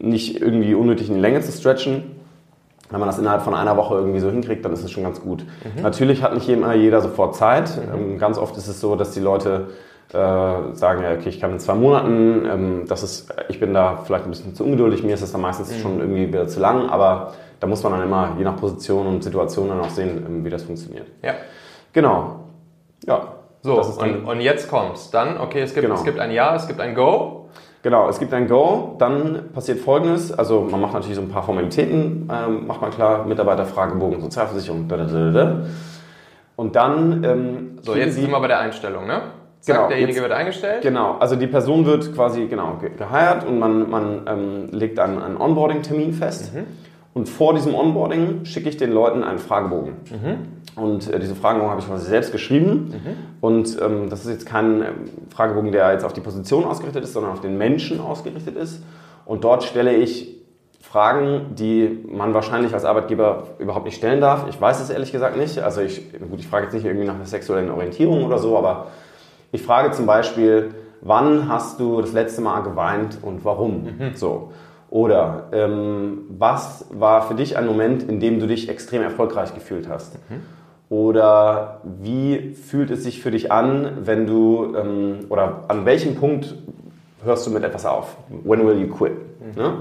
nicht 0.00 0.40
irgendwie 0.42 0.74
unnötig 0.74 1.08
in 1.08 1.14
die 1.14 1.20
Länge 1.20 1.40
zu 1.40 1.52
stretchen. 1.52 2.16
Wenn 2.90 3.00
man 3.00 3.08
das 3.08 3.18
innerhalb 3.18 3.42
von 3.42 3.54
einer 3.54 3.76
Woche 3.76 3.94
irgendwie 3.94 4.20
so 4.20 4.30
hinkriegt, 4.30 4.64
dann 4.64 4.72
ist 4.72 4.82
es 4.82 4.90
schon 4.90 5.04
ganz 5.04 5.20
gut. 5.20 5.44
Mhm. 5.44 5.82
Natürlich 5.82 6.22
hat 6.22 6.34
nicht 6.34 6.48
immer 6.48 6.74
jeder 6.74 7.00
sofort 7.00 7.36
Zeit. 7.36 7.70
Mhm. 7.76 8.12
Ähm, 8.12 8.18
ganz 8.18 8.36
oft 8.36 8.56
ist 8.56 8.66
es 8.66 8.80
so, 8.80 8.96
dass 8.96 9.12
die 9.12 9.20
Leute 9.20 9.68
äh, 10.12 10.74
sagen, 10.74 11.02
ja, 11.02 11.12
okay, 11.12 11.28
ich 11.28 11.40
kann 11.40 11.52
in 11.52 11.58
zwei 11.58 11.74
Monaten, 11.74 12.46
ähm, 12.46 12.84
das 12.88 13.02
ist, 13.02 13.34
ich 13.48 13.58
bin 13.58 13.74
da 13.74 13.98
vielleicht 14.04 14.24
ein 14.24 14.30
bisschen 14.30 14.54
zu 14.54 14.64
ungeduldig, 14.64 15.02
mir 15.02 15.14
ist 15.14 15.22
das 15.22 15.32
dann 15.32 15.40
meistens 15.40 15.72
mhm. 15.72 15.80
schon 15.80 15.98
irgendwie 16.00 16.28
wieder 16.28 16.46
zu 16.46 16.60
lang, 16.60 16.88
aber 16.88 17.32
da 17.60 17.66
muss 17.66 17.82
man 17.82 17.92
dann 17.92 18.02
immer 18.02 18.34
je 18.38 18.44
nach 18.44 18.56
Position 18.56 19.06
und 19.06 19.24
Situation 19.24 19.68
dann 19.68 19.80
auch 19.80 19.90
sehen, 19.90 20.24
ähm, 20.26 20.44
wie 20.44 20.50
das 20.50 20.62
funktioniert. 20.62 21.06
Ja. 21.22 21.34
Genau. 21.92 22.40
Ja. 23.06 23.32
So, 23.62 23.80
und, 23.80 24.24
und, 24.24 24.40
jetzt 24.40 24.68
kommt's. 24.68 25.10
Dann, 25.10 25.40
okay, 25.40 25.62
es 25.62 25.74
gibt, 25.74 25.84
genau. 25.84 25.96
es 25.96 26.04
gibt 26.04 26.20
ein 26.20 26.30
Ja, 26.30 26.54
es 26.54 26.68
gibt 26.68 26.78
ein 26.80 26.94
Go. 26.94 27.48
Genau, 27.82 28.08
es 28.08 28.18
gibt 28.18 28.32
ein 28.32 28.48
Go, 28.48 28.96
dann 28.98 29.50
passiert 29.54 29.78
folgendes, 29.78 30.36
also 30.36 30.62
man 30.62 30.80
macht 30.80 30.94
natürlich 30.94 31.16
so 31.16 31.22
ein 31.22 31.28
paar 31.28 31.44
Formalitäten, 31.44 32.28
ähm, 32.32 32.66
macht 32.66 32.80
man 32.80 32.90
klar, 32.90 33.24
Mitarbeiterfragebogen, 33.26 34.20
Sozialversicherung, 34.20 34.88
da, 34.88 34.96
da, 34.96 35.04
da, 35.04 35.30
da. 35.30 35.60
Und 36.56 36.74
dann... 36.74 37.22
Ähm, 37.22 37.78
so, 37.82 37.94
jetzt 37.94 38.16
sind 38.16 38.28
wir 38.28 38.40
bei 38.40 38.48
der 38.48 38.58
Einstellung, 38.58 39.06
ne? 39.06 39.22
Sagt, 39.66 39.78
genau, 39.78 39.88
derjenige 39.88 40.18
jetzt, 40.18 40.22
wird 40.22 40.32
eingestellt? 40.32 40.82
Genau, 40.82 41.16
also 41.18 41.34
die 41.34 41.48
Person 41.48 41.86
wird 41.86 42.14
quasi 42.14 42.46
genau 42.46 42.78
geheiert 42.96 43.44
und 43.44 43.58
man, 43.58 43.90
man 43.90 44.22
ähm, 44.28 44.68
legt 44.70 44.98
dann 44.98 45.20
einen 45.20 45.36
Onboarding-Termin 45.36 46.12
fest. 46.12 46.54
Mhm. 46.54 46.66
Und 47.14 47.28
vor 47.28 47.54
diesem 47.54 47.74
Onboarding 47.74 48.44
schicke 48.44 48.68
ich 48.68 48.76
den 48.76 48.92
Leuten 48.92 49.24
einen 49.24 49.38
Fragebogen. 49.38 49.94
Mhm. 50.10 50.80
Und 50.80 51.12
äh, 51.12 51.18
diese 51.18 51.34
Fragebogen 51.34 51.70
habe 51.70 51.80
ich 51.80 51.88
quasi 51.88 52.08
selbst 52.08 52.30
geschrieben. 52.30 52.92
Mhm. 52.92 53.16
Und 53.40 53.80
ähm, 53.82 54.08
das 54.08 54.24
ist 54.24 54.30
jetzt 54.30 54.46
kein 54.46 54.82
ähm, 54.82 54.94
Fragebogen, 55.34 55.72
der 55.72 55.92
jetzt 55.92 56.04
auf 56.04 56.12
die 56.12 56.20
Position 56.20 56.64
ausgerichtet 56.64 57.02
ist, 57.02 57.14
sondern 57.14 57.32
auf 57.32 57.40
den 57.40 57.58
Menschen 57.58 58.00
ausgerichtet 58.00 58.56
ist. 58.56 58.82
Und 59.24 59.42
dort 59.42 59.64
stelle 59.64 59.96
ich 59.96 60.36
Fragen, 60.80 61.56
die 61.56 62.04
man 62.08 62.34
wahrscheinlich 62.34 62.72
als 62.72 62.84
Arbeitgeber 62.84 63.48
überhaupt 63.58 63.86
nicht 63.86 63.96
stellen 63.96 64.20
darf. 64.20 64.46
Ich 64.48 64.60
weiß 64.60 64.80
es 64.80 64.90
ehrlich 64.90 65.10
gesagt 65.10 65.36
nicht. 65.36 65.58
Also 65.58 65.80
ich, 65.80 66.12
gut, 66.12 66.38
ich 66.38 66.46
frage 66.46 66.66
jetzt 66.66 66.74
nicht 66.74 66.84
irgendwie 66.84 67.06
nach 67.06 67.16
der 67.16 67.26
sexuellen 67.26 67.70
Orientierung 67.70 68.24
oder 68.24 68.38
so, 68.38 68.56
aber 68.56 68.88
ich 69.56 69.62
frage 69.62 69.90
zum 69.92 70.06
Beispiel, 70.06 70.74
wann 71.00 71.48
hast 71.48 71.80
du 71.80 72.00
das 72.00 72.12
letzte 72.12 72.42
Mal 72.42 72.60
geweint 72.60 73.18
und 73.22 73.44
warum? 73.44 73.84
Mhm. 73.84 74.14
So. 74.14 74.52
Oder 74.90 75.48
ähm, 75.52 76.26
was 76.28 76.86
war 76.90 77.22
für 77.22 77.34
dich 77.34 77.56
ein 77.56 77.66
Moment, 77.66 78.02
in 78.02 78.20
dem 78.20 78.38
du 78.38 78.46
dich 78.46 78.68
extrem 78.68 79.02
erfolgreich 79.02 79.54
gefühlt 79.54 79.88
hast? 79.88 80.14
Mhm. 80.28 80.42
Oder 80.88 81.80
wie 81.82 82.54
fühlt 82.54 82.90
es 82.90 83.02
sich 83.02 83.20
für 83.20 83.30
dich 83.30 83.50
an, 83.50 83.88
wenn 84.02 84.26
du, 84.26 84.74
ähm, 84.76 85.20
oder 85.30 85.64
an 85.68 85.84
welchem 85.86 86.14
Punkt 86.14 86.54
hörst 87.24 87.46
du 87.46 87.50
mit 87.50 87.64
etwas 87.64 87.86
auf? 87.86 88.16
When 88.44 88.66
will 88.66 88.78
you 88.78 88.88
quit? 88.88 89.12
Mhm. 89.40 89.62
Ne? 89.62 89.72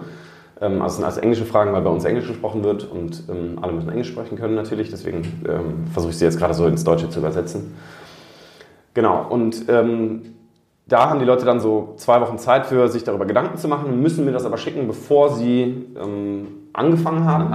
Ähm, 0.62 0.82
also 0.82 0.96
sind 0.96 1.04
alles 1.04 1.18
englische 1.18 1.46
Fragen, 1.46 1.74
weil 1.74 1.82
bei 1.82 1.90
uns 1.90 2.06
Englisch 2.06 2.28
gesprochen 2.28 2.64
wird 2.64 2.90
und 2.90 3.24
ähm, 3.30 3.60
alle 3.62 3.74
müssen 3.74 3.90
Englisch 3.90 4.08
sprechen 4.08 4.38
können 4.38 4.56
natürlich. 4.56 4.90
Deswegen 4.90 5.44
ähm, 5.48 5.86
versuche 5.92 6.12
ich 6.12 6.18
sie 6.18 6.26
jetzt 6.26 6.40
gerade 6.40 6.54
so 6.54 6.66
ins 6.66 6.86
Deutsche 6.86 7.10
zu 7.10 7.20
übersetzen. 7.20 7.76
Genau, 8.96 9.28
und 9.30 9.70
ähm, 9.70 10.22
da 10.88 11.10
haben 11.10 11.20
die 11.20 11.26
Leute 11.26 11.46
dann 11.46 11.60
so 11.60 11.94
zwei 11.98 12.22
Wochen 12.22 12.38
Zeit 12.38 12.66
für, 12.66 12.88
sich 12.88 13.04
darüber 13.04 13.26
Gedanken 13.26 13.58
zu 13.58 13.68
machen, 13.68 14.02
müssen 14.02 14.26
mir 14.26 14.32
das 14.32 14.46
aber 14.46 14.58
schicken, 14.58 14.88
bevor 14.88 15.36
sie 15.36 15.86
ähm, 16.02 16.48
angefangen 16.74 17.26
haben, 17.26 17.54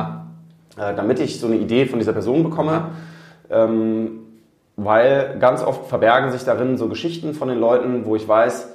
äh, 0.76 0.94
damit 0.94 1.18
ich 1.18 1.40
so 1.40 1.46
eine 1.46 1.56
Idee 1.56 1.86
von 1.86 1.98
dieser 1.98 2.12
Person 2.12 2.44
bekomme. 2.44 2.90
Ähm, 3.50 4.20
weil 4.76 5.36
ganz 5.38 5.62
oft 5.62 5.86
verbergen 5.86 6.30
sich 6.30 6.44
darin 6.44 6.78
so 6.78 6.88
Geschichten 6.88 7.34
von 7.34 7.48
den 7.48 7.58
Leuten, 7.58 8.06
wo 8.06 8.16
ich 8.16 8.26
weiß, 8.26 8.68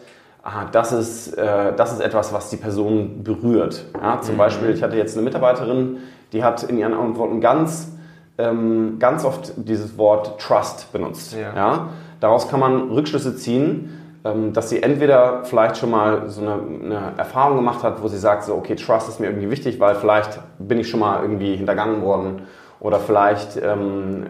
aha, 0.43 0.65
das 0.71 0.91
ist, 0.91 1.33
äh, 1.33 1.73
das 1.75 1.93
ist 1.93 1.99
etwas, 1.99 2.33
was 2.33 2.49
die 2.49 2.57
Person 2.57 3.23
berührt. 3.23 3.85
Ja, 3.99 4.21
zum 4.21 4.35
mhm. 4.35 4.39
Beispiel, 4.39 4.69
ich 4.71 4.83
hatte 4.83 4.97
jetzt 4.97 5.15
eine 5.15 5.23
Mitarbeiterin, 5.23 5.97
die 6.33 6.43
hat 6.43 6.63
in 6.63 6.77
ihren 6.77 6.93
Antworten 6.93 7.41
ganz, 7.41 7.91
ähm, 8.37 8.97
ganz 8.99 9.25
oft 9.25 9.53
dieses 9.55 9.97
Wort 9.97 10.39
Trust 10.39 10.91
benutzt. 10.91 11.33
Ja. 11.33 11.55
ja. 11.55 11.89
Daraus 12.19 12.47
kann 12.47 12.59
man 12.59 12.91
Rückschlüsse 12.91 13.35
ziehen, 13.35 14.19
ähm, 14.23 14.53
dass 14.53 14.69
sie 14.69 14.81
entweder 14.81 15.43
vielleicht 15.45 15.77
schon 15.77 15.91
mal 15.91 16.29
so 16.29 16.41
eine, 16.41 16.53
eine, 16.53 17.13
Erfahrung 17.17 17.57
gemacht 17.57 17.83
hat, 17.83 18.01
wo 18.01 18.07
sie 18.07 18.17
sagt, 18.17 18.43
so, 18.43 18.55
okay, 18.55 18.75
Trust 18.75 19.09
ist 19.09 19.19
mir 19.19 19.27
irgendwie 19.27 19.49
wichtig, 19.49 19.79
weil 19.79 19.95
vielleicht 19.95 20.39
bin 20.59 20.79
ich 20.79 20.89
schon 20.89 20.99
mal 20.99 21.21
irgendwie 21.21 21.55
hintergangen 21.55 22.01
worden 22.01 22.43
oder 22.79 22.99
vielleicht 22.99 23.57
ähm, 23.61 24.25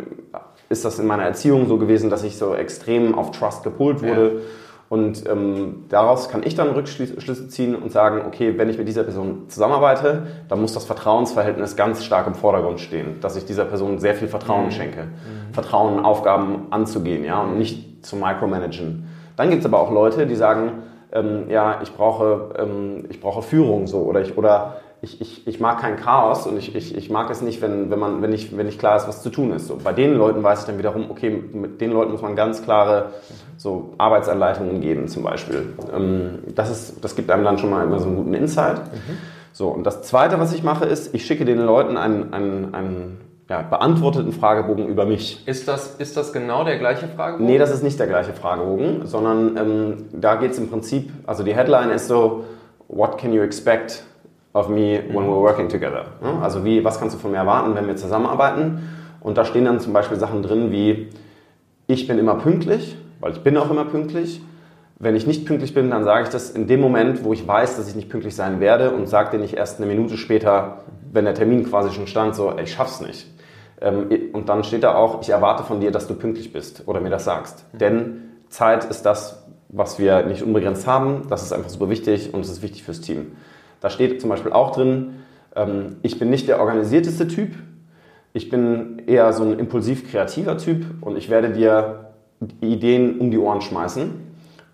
ist 0.69 0.83
das 0.83 0.99
in 0.99 1.07
meiner 1.07 1.23
Erziehung 1.23 1.67
so 1.67 1.77
gewesen, 1.77 2.09
dass 2.09 2.23
ich 2.23 2.37
so 2.37 2.55
extrem 2.55 3.15
auf 3.15 3.31
Trust 3.31 3.63
gepolt 3.63 4.01
wurde. 4.01 4.31
Ja 4.35 4.41
und 4.95 5.27
ähm, 5.29 5.83
daraus 5.89 6.29
kann 6.29 6.41
ich 6.45 6.55
dann 6.55 6.69
Rückschlüsse 6.69 7.49
ziehen 7.49 7.75
und 7.75 7.91
sagen, 7.91 8.21
okay, 8.25 8.57
wenn 8.57 8.69
ich 8.69 8.77
mit 8.77 8.87
dieser 8.87 9.03
Person 9.03 9.49
zusammenarbeite, 9.49 10.27
dann 10.47 10.61
muss 10.61 10.71
das 10.71 10.85
Vertrauensverhältnis 10.85 11.75
ganz 11.75 12.05
stark 12.05 12.27
im 12.27 12.33
Vordergrund 12.33 12.79
stehen, 12.79 13.19
dass 13.19 13.35
ich 13.35 13.43
dieser 13.43 13.65
Person 13.65 13.99
sehr 13.99 14.15
viel 14.15 14.29
Vertrauen 14.29 14.67
mhm. 14.67 14.71
schenke. 14.71 15.03
Mhm. 15.03 15.53
Vertrauen, 15.53 15.99
Aufgaben 15.99 16.67
anzugehen, 16.69 17.25
ja, 17.25 17.41
und 17.41 17.57
nicht 17.57 18.05
zu 18.05 18.15
micromanagen. 18.15 19.09
Dann 19.35 19.49
gibt 19.49 19.59
es 19.59 19.65
aber 19.65 19.81
auch 19.81 19.91
Leute, 19.91 20.27
die 20.27 20.35
sagen, 20.35 20.83
ähm, 21.11 21.49
ja, 21.49 21.81
ich 21.83 21.91
brauche, 21.91 22.53
ähm, 22.57 23.03
ich 23.09 23.19
brauche 23.19 23.41
Führung 23.41 23.87
so 23.87 23.97
oder 23.97 24.21
ich, 24.21 24.37
oder 24.37 24.77
ich, 25.01 25.19
ich, 25.19 25.45
ich 25.45 25.59
mag 25.59 25.81
kein 25.81 25.97
Chaos 25.97 26.47
und 26.47 26.57
ich, 26.57 26.73
ich, 26.73 26.95
ich 26.95 27.09
mag 27.09 27.29
es 27.29 27.41
nicht, 27.41 27.61
wenn, 27.61 27.91
wenn, 27.91 27.99
man, 27.99 28.21
wenn, 28.21 28.31
ich, 28.31 28.55
wenn 28.55 28.65
nicht 28.65 28.79
klar 28.79 28.95
ist, 28.95 29.09
was 29.09 29.21
zu 29.21 29.29
tun 29.29 29.51
ist. 29.51 29.67
So, 29.67 29.77
bei 29.83 29.91
den 29.91 30.13
Leuten 30.13 30.41
weiß 30.41 30.61
ich 30.61 30.65
dann 30.65 30.77
wiederum, 30.77 31.11
okay, 31.11 31.29
mit 31.29 31.81
den 31.81 31.91
Leuten 31.91 32.13
muss 32.13 32.21
man 32.21 32.37
ganz 32.37 32.63
klare 32.63 33.11
so 33.65 33.95
Arbeitsanleitungen 33.97 34.79
geben 34.79 35.07
zum 35.07 35.23
Beispiel. 35.23 35.73
Ähm, 35.91 36.43
das, 36.53 36.69
ist, 36.69 37.03
das 37.03 37.15
gibt 37.15 37.31
einem 37.31 37.43
dann 37.43 37.57
schon 37.57 37.71
mal 37.71 37.83
immer 37.83 37.97
so 37.97 38.05
einen 38.05 38.15
guten 38.15 38.35
Insight. 38.35 38.77
Mhm. 38.77 39.17
So, 39.53 39.69
und 39.69 39.83
das 39.85 40.03
Zweite, 40.03 40.39
was 40.39 40.53
ich 40.53 40.61
mache, 40.61 40.85
ist, 40.85 41.15
ich 41.15 41.25
schicke 41.25 41.45
den 41.45 41.57
Leuten 41.57 41.97
einen, 41.97 42.31
einen, 42.31 42.75
einen 42.75 43.17
ja, 43.49 43.63
beantworteten 43.63 44.33
Fragebogen 44.33 44.87
über 44.87 45.07
mich. 45.07 45.47
Ist 45.47 45.67
das, 45.67 45.95
ist 45.95 46.15
das 46.15 46.31
genau 46.31 46.63
der 46.63 46.77
gleiche 46.77 47.07
Fragebogen? 47.07 47.47
Nee, 47.47 47.57
das 47.57 47.71
ist 47.71 47.81
nicht 47.81 47.99
der 47.99 48.05
gleiche 48.05 48.33
Fragebogen, 48.33 49.07
sondern 49.07 49.57
ähm, 49.57 49.93
da 50.11 50.35
geht 50.35 50.51
es 50.51 50.59
im 50.59 50.69
Prinzip, 50.69 51.11
also 51.25 51.41
die 51.43 51.55
Headline 51.55 51.89
ist 51.89 52.07
so, 52.07 52.43
what 52.87 53.17
can 53.17 53.33
you 53.33 53.41
expect 53.41 54.03
of 54.53 54.69
me 54.69 55.01
when 55.07 55.25
we're 55.25 55.41
working 55.41 55.69
together. 55.69 56.05
Also 56.41 56.63
wie, 56.63 56.85
was 56.85 56.99
kannst 56.99 57.15
du 57.15 57.19
von 57.19 57.31
mir 57.31 57.37
erwarten, 57.37 57.73
wenn 57.73 57.87
wir 57.87 57.95
zusammenarbeiten? 57.95 58.87
Und 59.21 59.39
da 59.39 59.43
stehen 59.43 59.65
dann 59.65 59.79
zum 59.79 59.91
Beispiel 59.91 60.17
Sachen 60.17 60.43
drin 60.43 60.71
wie, 60.71 61.09
ich 61.87 62.07
bin 62.07 62.19
immer 62.19 62.35
pünktlich, 62.35 62.95
weil 63.25 63.31
ich 63.31 63.41
bin 63.41 63.57
auch 63.57 63.71
immer 63.71 63.85
pünktlich. 63.85 64.39
Wenn 64.99 65.15
ich 65.15 65.25
nicht 65.25 65.47
pünktlich 65.47 65.73
bin, 65.73 65.89
dann 65.89 66.03
sage 66.03 66.25
ich 66.25 66.29
das 66.29 66.51
in 66.51 66.67
dem 66.67 66.79
Moment, 66.79 67.23
wo 67.23 67.33
ich 67.33 67.47
weiß, 67.47 67.75
dass 67.75 67.89
ich 67.89 67.95
nicht 67.95 68.07
pünktlich 68.07 68.35
sein 68.35 68.59
werde 68.59 68.91
und 68.91 69.07
sage 69.07 69.31
dir 69.31 69.39
nicht 69.39 69.55
erst 69.55 69.79
eine 69.79 69.87
Minute 69.87 70.15
später, 70.15 70.83
wenn 71.11 71.25
der 71.25 71.33
Termin 71.33 71.63
quasi 71.63 71.91
schon 71.91 72.05
stand, 72.05 72.35
so, 72.35 72.53
ich 72.61 72.71
schaff's 72.71 73.01
nicht. 73.01 73.25
Ähm, 73.81 74.29
und 74.33 74.47
dann 74.47 74.63
steht 74.63 74.83
da 74.83 74.93
auch, 74.93 75.23
ich 75.23 75.29
erwarte 75.29 75.63
von 75.63 75.79
dir, 75.79 75.89
dass 75.89 76.05
du 76.05 76.13
pünktlich 76.13 76.53
bist 76.53 76.83
oder 76.85 77.01
mir 77.01 77.09
das 77.09 77.25
sagst. 77.25 77.65
Denn 77.73 78.29
Zeit 78.49 78.85
ist 78.85 79.07
das, 79.07 79.43
was 79.69 79.97
wir 79.97 80.23
nicht 80.27 80.43
unbegrenzt 80.43 80.85
haben. 80.85 81.23
Das 81.27 81.41
ist 81.41 81.51
einfach 81.51 81.71
super 81.71 81.89
wichtig 81.89 82.31
und 82.31 82.41
es 82.41 82.51
ist 82.51 82.61
wichtig 82.61 82.83
fürs 82.83 83.01
Team. 83.01 83.31
Da 83.81 83.89
steht 83.89 84.21
zum 84.21 84.29
Beispiel 84.29 84.51
auch 84.51 84.69
drin, 84.69 85.15
ähm, 85.55 85.95
ich 86.03 86.19
bin 86.19 86.29
nicht 86.29 86.47
der 86.47 86.59
organisierteste 86.59 87.27
Typ, 87.27 87.55
ich 88.33 88.49
bin 88.49 89.01
eher 89.07 89.33
so 89.33 89.41
ein 89.41 89.57
impulsiv 89.57 90.11
kreativer 90.11 90.59
Typ 90.59 90.85
und 91.01 91.17
ich 91.17 91.31
werde 91.31 91.49
dir 91.49 92.04
Ideen 92.61 93.19
um 93.19 93.31
die 93.31 93.37
Ohren 93.37 93.61
schmeißen. 93.61 94.11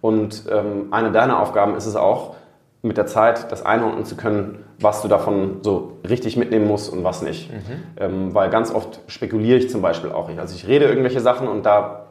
Und 0.02 0.43
ähm, 0.52 0.88
eine 0.91 1.12
deiner 1.12 1.39
Aufgaben 1.39 1.76
ist 1.76 1.86
es 1.86 1.95
auch, 1.95 2.36
mit 2.82 2.97
der 2.97 3.06
Zeit 3.06 3.52
das 3.52 3.63
einordnen 3.63 4.06
zu 4.06 4.15
können, 4.15 4.63
was 4.80 5.04
du 5.04 5.08
davon 5.08 5.58
so 5.62 6.00
richtig 6.10 6.38
mitnehmen 6.38 6.67
musst 6.67 6.91
und 6.91 7.04
was 7.04 7.21
nicht. 7.21 7.52
Mhm. 7.52 7.58
Ähm, 7.97 8.34
weil 8.34 8.50
ganz 8.50 8.74
oft 8.74 9.02
spekuliere 9.08 9.60
ich 9.60 9.69
zum 9.69 9.84
Beispiel 9.84 10.12
auch 10.12 10.28
nicht. 10.28 10.39
Also 10.39 10.56
ich 10.56 10.67
rede 10.67 10.86
irgendwelche 10.86 11.19
Sachen 11.19 11.47
und 11.47 11.65
da 11.65 12.08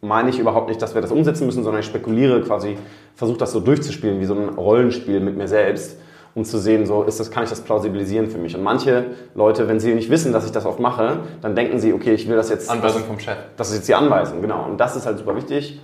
meine 0.00 0.30
ich 0.30 0.38
überhaupt 0.38 0.68
nicht, 0.68 0.80
dass 0.80 0.94
wir 0.94 1.02
das 1.02 1.10
umsetzen 1.10 1.46
müssen, 1.46 1.64
sondern 1.64 1.80
ich 1.80 1.86
spekuliere 1.86 2.40
quasi, 2.42 2.76
versuche 3.14 3.38
das 3.38 3.52
so 3.52 3.60
durchzuspielen, 3.60 4.20
wie 4.20 4.24
so 4.24 4.34
ein 4.34 4.50
Rollenspiel 4.50 5.20
mit 5.20 5.36
mir 5.36 5.48
selbst 5.48 5.96
um 6.34 6.44
zu 6.44 6.58
sehen, 6.58 6.86
so 6.86 7.02
ist 7.02 7.20
das, 7.20 7.30
kann 7.30 7.44
ich 7.44 7.50
das 7.50 7.60
plausibilisieren 7.60 8.28
für 8.30 8.38
mich. 8.38 8.56
Und 8.56 8.62
manche 8.62 9.06
Leute, 9.34 9.68
wenn 9.68 9.80
sie 9.80 9.94
nicht 9.94 10.10
wissen, 10.10 10.32
dass 10.32 10.46
ich 10.46 10.52
das 10.52 10.64
oft 10.64 10.80
mache, 10.80 11.18
dann 11.42 11.54
denken 11.54 11.78
sie, 11.78 11.92
okay, 11.92 12.14
ich 12.14 12.28
will 12.28 12.36
das 12.36 12.48
jetzt. 12.48 12.70
Anweisung 12.70 13.02
vom 13.02 13.18
Chef. 13.18 13.36
Das 13.56 13.68
ist 13.68 13.76
jetzt 13.76 13.88
die 13.88 13.94
Anweisung, 13.94 14.40
genau. 14.40 14.64
Und 14.64 14.78
das 14.78 14.96
ist 14.96 15.04
halt 15.04 15.18
super 15.18 15.36
wichtig. 15.36 15.80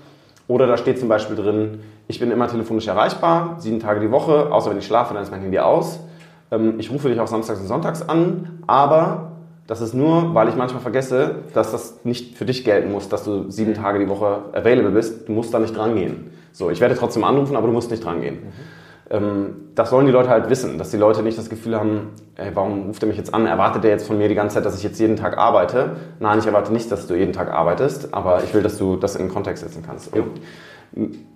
Oder 0.46 0.66
da 0.66 0.78
steht 0.78 0.98
zum 0.98 1.08
Beispiel 1.08 1.36
drin, 1.36 1.80
ich 2.06 2.18
bin 2.18 2.30
immer 2.30 2.48
telefonisch 2.48 2.86
erreichbar, 2.86 3.56
sieben 3.58 3.80
Tage 3.80 4.00
die 4.00 4.10
Woche, 4.10 4.50
außer 4.50 4.70
wenn 4.70 4.78
ich 4.78 4.86
schlafe, 4.86 5.12
dann 5.12 5.22
ist 5.22 5.30
mein 5.30 5.42
Handy 5.42 5.58
aus. 5.58 6.00
Ähm, 6.50 6.76
ich 6.78 6.90
rufe 6.90 7.10
dich 7.10 7.20
auch 7.20 7.26
samstags 7.26 7.60
und 7.60 7.66
sonntags 7.66 8.08
an, 8.08 8.62
aber 8.66 9.32
das 9.66 9.82
ist 9.82 9.92
nur, 9.92 10.34
weil 10.34 10.48
ich 10.48 10.56
manchmal 10.56 10.80
vergesse, 10.80 11.34
dass 11.52 11.72
das 11.72 12.02
nicht 12.04 12.38
für 12.38 12.46
dich 12.46 12.64
gelten 12.64 12.90
muss, 12.90 13.10
dass 13.10 13.24
du 13.24 13.50
sieben 13.50 13.74
Tage 13.74 13.98
die 13.98 14.08
Woche 14.08 14.44
available 14.54 14.92
bist. 14.92 15.28
Du 15.28 15.32
musst 15.32 15.52
da 15.52 15.58
nicht 15.58 15.76
dran 15.76 15.94
gehen. 15.94 16.30
So, 16.52 16.70
ich 16.70 16.80
werde 16.80 16.94
trotzdem 16.94 17.24
anrufen, 17.24 17.54
aber 17.54 17.66
du 17.66 17.74
musst 17.74 17.90
nicht 17.90 18.02
dran 18.02 18.22
gehen. 18.22 18.36
Mhm 18.36 18.78
das 19.10 19.88
sollen 19.88 20.04
die 20.04 20.12
Leute 20.12 20.28
halt 20.28 20.50
wissen, 20.50 20.76
dass 20.76 20.90
die 20.90 20.98
Leute 20.98 21.22
nicht 21.22 21.38
das 21.38 21.48
Gefühl 21.48 21.76
haben, 21.76 22.10
ey, 22.36 22.50
warum 22.52 22.88
ruft 22.88 23.02
er 23.02 23.08
mich 23.08 23.16
jetzt 23.16 23.32
an? 23.32 23.46
Erwartet 23.46 23.82
er 23.84 23.90
jetzt 23.90 24.06
von 24.06 24.18
mir 24.18 24.28
die 24.28 24.34
ganze 24.34 24.56
Zeit, 24.56 24.66
dass 24.66 24.76
ich 24.76 24.82
jetzt 24.82 25.00
jeden 25.00 25.16
Tag 25.16 25.38
arbeite? 25.38 25.96
Nein, 26.20 26.38
ich 26.38 26.46
erwarte 26.46 26.72
nicht, 26.74 26.92
dass 26.92 27.06
du 27.06 27.14
jeden 27.14 27.32
Tag 27.32 27.50
arbeitest, 27.50 28.12
aber 28.12 28.44
ich 28.44 28.52
will, 28.52 28.62
dass 28.62 28.76
du 28.76 28.96
das 28.96 29.16
in 29.16 29.26
den 29.26 29.32
Kontext 29.32 29.62
setzen 29.62 29.82
kannst. 29.86 30.14
Und 30.14 30.40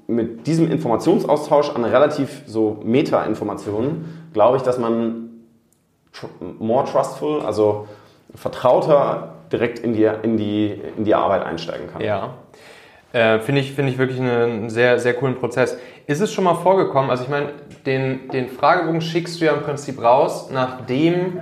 mit 0.06 0.46
diesem 0.46 0.70
Informationsaustausch 0.70 1.70
an 1.70 1.84
relativ 1.84 2.42
so 2.46 2.80
Meta-Informationen 2.84 4.28
glaube 4.34 4.58
ich, 4.58 4.62
dass 4.62 4.78
man 4.78 5.30
tr 6.12 6.26
more 6.58 6.84
trustful, 6.84 7.40
also 7.40 7.86
vertrauter 8.34 9.34
direkt 9.50 9.78
in 9.78 9.94
die, 9.94 10.08
in 10.22 10.36
die, 10.36 10.78
in 10.96 11.04
die 11.04 11.14
Arbeit 11.14 11.44
einsteigen 11.44 11.86
kann. 11.90 12.02
Ja. 12.02 12.34
Äh, 13.12 13.40
Finde 13.40 13.60
ich, 13.60 13.72
find 13.72 13.90
ich 13.90 13.98
wirklich 13.98 14.18
einen 14.18 14.70
sehr, 14.70 14.98
sehr 14.98 15.12
coolen 15.14 15.36
Prozess. 15.36 15.76
Ist 16.06 16.20
es 16.20 16.32
schon 16.32 16.44
mal 16.44 16.54
vorgekommen, 16.54 17.10
also 17.10 17.24
ich 17.24 17.30
meine, 17.30 17.50
den, 17.86 18.28
den 18.28 18.48
Fragebogen 18.48 19.00
schickst 19.00 19.40
du 19.40 19.44
ja 19.44 19.52
im 19.52 19.62
Prinzip 19.62 20.02
raus, 20.02 20.50
nachdem 20.52 21.40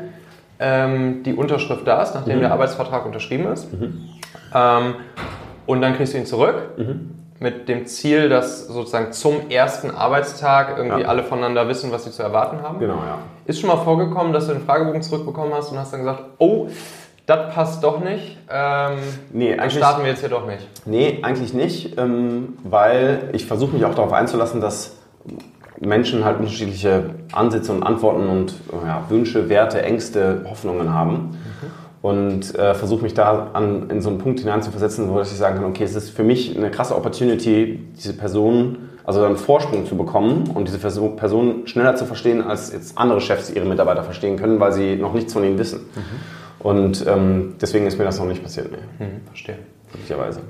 ähm, 0.59 1.23
die 1.23 1.35
Unterschrift 1.35 1.87
da 1.87 2.03
ist, 2.03 2.15
nachdem 2.15 2.37
mhm. 2.37 2.41
der 2.41 2.53
Arbeitsvertrag 2.53 3.07
unterschrieben 3.07 3.51
ist. 3.51 3.73
Mhm. 3.73 4.11
Ähm, 4.55 4.95
und 5.67 5.81
dann 5.81 5.97
kriegst 5.97 6.15
du 6.15 6.19
ihn 6.19 6.27
zurück 6.27 6.57
mhm. 6.77 7.11
mit 7.39 7.69
dem 7.69 7.87
Ziel, 7.87 8.29
dass 8.29 8.67
sozusagen 8.67 9.13
zum 9.13 9.49
ersten 9.49 9.91
Arbeitstag 9.91 10.77
irgendwie 10.77 11.03
ja. 11.03 11.09
alle 11.09 11.23
voneinander 11.23 11.69
wissen, 11.69 11.91
was 11.93 12.05
sie 12.05 12.11
zu 12.11 12.23
erwarten 12.23 12.63
haben. 12.63 12.79
Genau, 12.79 12.97
ja. 12.97 13.19
Ist 13.47 13.61
schon 13.61 13.69
mal 13.69 13.79
vorgekommen, 13.79 14.33
dass 14.33 14.47
du 14.47 14.53
den 14.53 14.63
Fragebogen 14.63 15.03
zurückbekommen 15.03 15.55
hast 15.55 15.71
und 15.73 15.79
hast 15.79 15.93
dann 15.93 16.01
gesagt, 16.01 16.23
oh, 16.39 16.69
das 17.27 17.55
passt 17.55 17.85
doch 17.85 18.01
nicht. 18.01 18.39
Ähm, 18.51 18.99
nee, 19.33 19.57
dann 19.57 19.71
starten 19.71 20.03
wir 20.03 20.11
jetzt 20.11 20.21
hier 20.21 20.29
doch 20.29 20.47
nicht. 20.47 20.67
Nee, 20.85 21.21
eigentlich 21.23 21.55
nicht, 21.55 21.99
ähm, 21.99 22.55
weil 22.65 23.31
ich 23.33 23.47
versuche 23.47 23.75
mich 23.75 23.85
auch 23.85 23.95
darauf 23.95 24.13
einzulassen, 24.13 24.61
dass 24.61 24.97
Menschen 25.81 26.25
halt 26.25 26.39
unterschiedliche 26.39 27.11
Ansätze 27.33 27.73
und 27.73 27.83
Antworten 27.83 28.29
und 28.29 28.55
ja, 28.85 29.05
Wünsche, 29.09 29.49
Werte, 29.49 29.83
Ängste, 29.83 30.45
Hoffnungen 30.49 30.93
haben. 30.93 31.15
Mhm. 31.15 31.37
Und 32.03 32.55
äh, 32.55 32.75
versuche 32.75 33.03
mich 33.03 33.13
da 33.13 33.51
an, 33.53 33.91
in 33.91 34.01
so 34.01 34.09
einen 34.09 34.19
Punkt 34.19 34.41
hineinzuversetzen, 34.41 35.11
wo 35.11 35.21
ich 35.21 35.29
sagen 35.29 35.57
kann, 35.57 35.67
okay, 35.67 35.85
es 35.85 35.95
ist 35.95 36.11
für 36.11 36.23
mich 36.23 36.57
eine 36.57 36.71
krasse 36.71 36.97
Opportunity, 36.97 37.79
diese 37.97 38.15
Person, 38.15 38.89
also 39.05 39.23
einen 39.23 39.37
Vorsprung 39.37 39.87
zu 39.87 39.97
bekommen 39.97 40.51
und 40.55 40.67
diese 40.67 40.79
Person 40.79 41.67
schneller 41.67 41.97
zu 41.97 42.07
verstehen, 42.07 42.43
als 42.43 42.73
jetzt 42.73 42.97
andere 42.97 43.21
Chefs 43.21 43.51
ihre 43.51 43.67
Mitarbeiter 43.67 44.03
verstehen 44.03 44.39
können, 44.39 44.61
weil 44.61 44.73
sie 44.73 44.97
noch 44.97 45.13
nichts 45.13 45.33
von 45.33 45.45
ihnen 45.45 45.59
wissen. 45.59 45.81
Mhm. 45.81 46.40
Und 46.61 47.05
ähm, 47.07 47.55
deswegen 47.61 47.87
ist 47.87 47.99
mir 47.99 48.05
das 48.05 48.19
noch 48.19 48.27
nicht 48.27 48.43
passiert. 48.43 48.71
Nee. 48.71 49.05
Hm, 49.05 49.21
verstehe. 49.27 49.59
Möglicherweise. 49.93 50.43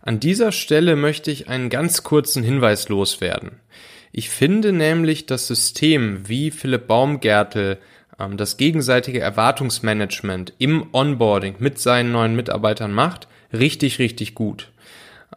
An 0.00 0.20
dieser 0.20 0.52
Stelle 0.52 0.96
möchte 0.96 1.30
ich 1.30 1.48
einen 1.48 1.68
ganz 1.68 2.02
kurzen 2.04 2.42
Hinweis 2.42 2.88
loswerden. 2.88 3.60
Ich 4.12 4.30
finde 4.30 4.72
nämlich 4.72 5.26
das 5.26 5.46
System, 5.48 6.28
wie 6.28 6.50
Philipp 6.50 6.86
Baumgärtel 6.86 7.78
ähm, 8.18 8.36
das 8.36 8.56
gegenseitige 8.56 9.20
Erwartungsmanagement 9.20 10.54
im 10.58 10.86
Onboarding 10.92 11.56
mit 11.58 11.78
seinen 11.78 12.12
neuen 12.12 12.36
Mitarbeitern 12.36 12.92
macht, 12.92 13.28
richtig, 13.52 13.98
richtig 13.98 14.34
gut. 14.34 14.70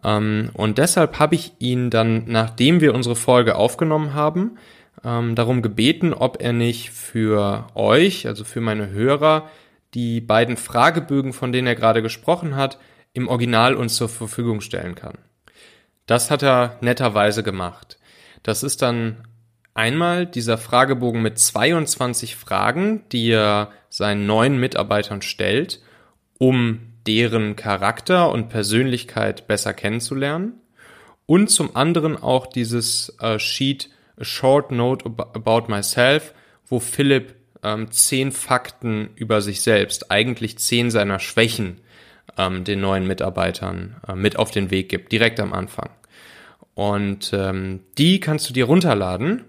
Ähm, 0.04 0.52
und 0.54 0.78
deshalb 0.78 1.20
habe 1.20 1.36
ich 1.36 1.54
ihn 1.60 1.90
dann, 1.90 2.26
nachdem 2.28 2.80
wir 2.80 2.94
unsere 2.94 3.16
Folge 3.16 3.56
aufgenommen 3.56 4.14
haben, 4.14 4.58
ähm, 5.04 5.36
darum 5.36 5.62
gebeten, 5.62 6.14
ob 6.14 6.42
er 6.42 6.54
nicht 6.54 6.92
für 6.92 7.68
euch, 7.76 8.28
also 8.28 8.44
für 8.44 8.62
meine 8.62 8.92
Hörer, 8.92 9.50
die 9.94 10.22
beiden 10.22 10.58
Fragebögen, 10.58 11.34
von 11.34 11.52
denen 11.52 11.68
er 11.68 11.76
gerade 11.76 12.02
gesprochen 12.02 12.56
hat, 12.56 12.80
im 13.14 13.28
Original 13.28 13.76
uns 13.76 13.96
zur 13.96 14.10
Verfügung 14.10 14.62
stellen 14.62 14.96
kann. 14.96 15.18
Das 16.06 16.32
hat 16.32 16.44
er 16.44 16.78
netterweise 16.82 17.44
gemacht. 17.44 17.98
Das 18.44 18.64
ist 18.64 18.82
dann 18.82 19.28
einmal 19.74 20.26
dieser 20.26 20.58
Fragebogen 20.58 21.22
mit 21.22 21.38
22 21.40 22.36
Fragen, 22.36 23.04
die 23.12 23.32
er 23.32 23.72
seinen 23.90 24.26
neuen 24.26 24.60
Mitarbeitern 24.60 25.22
stellt, 25.22 25.82
um 26.38 26.94
deren 27.08 27.56
Charakter 27.56 28.32
und 28.32 28.50
Persönlichkeit 28.50 29.48
besser 29.48 29.74
kennenzulernen. 29.74 30.54
Und 31.26 31.50
zum 31.50 31.76
anderen 31.76 32.18
auch 32.18 32.48
dieses 32.48 33.16
äh, 33.20 33.40
Sheet 33.40 33.90
A 34.20 34.24
Short 34.24 34.72
Note 34.72 35.06
About 35.06 35.72
Myself, 35.72 36.34
wo 36.68 36.80
Philipp 36.80 37.36
ähm, 37.64 37.92
zehn 37.92 38.32
Fakten 38.32 39.10
über 39.16 39.42
sich 39.42 39.62
selbst, 39.62 40.12
eigentlich 40.12 40.58
zehn 40.58 40.92
seiner 40.92 41.20
Schwächen, 41.20 41.82
ähm, 42.38 42.64
den 42.64 42.82
neuen 42.82 43.08
Mitarbeitern 43.08 43.98
äh, 44.08 44.16
mit 44.16 44.38
auf 44.38 44.52
den 44.52 44.72
Weg 44.72 44.90
gibt, 44.90 45.12
direkt 45.12 45.40
am 45.40 45.54
Anfang. 45.54 45.90
Und 46.74 47.32
ähm, 47.34 47.82
die 47.98 48.20
kannst 48.20 48.50
du 48.50 48.54
dir 48.54 48.66
runterladen 48.66 49.44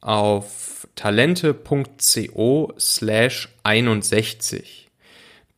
auf 0.00 0.88
talente.co 0.96 2.72
slash 2.78 3.48
61. 3.62 4.90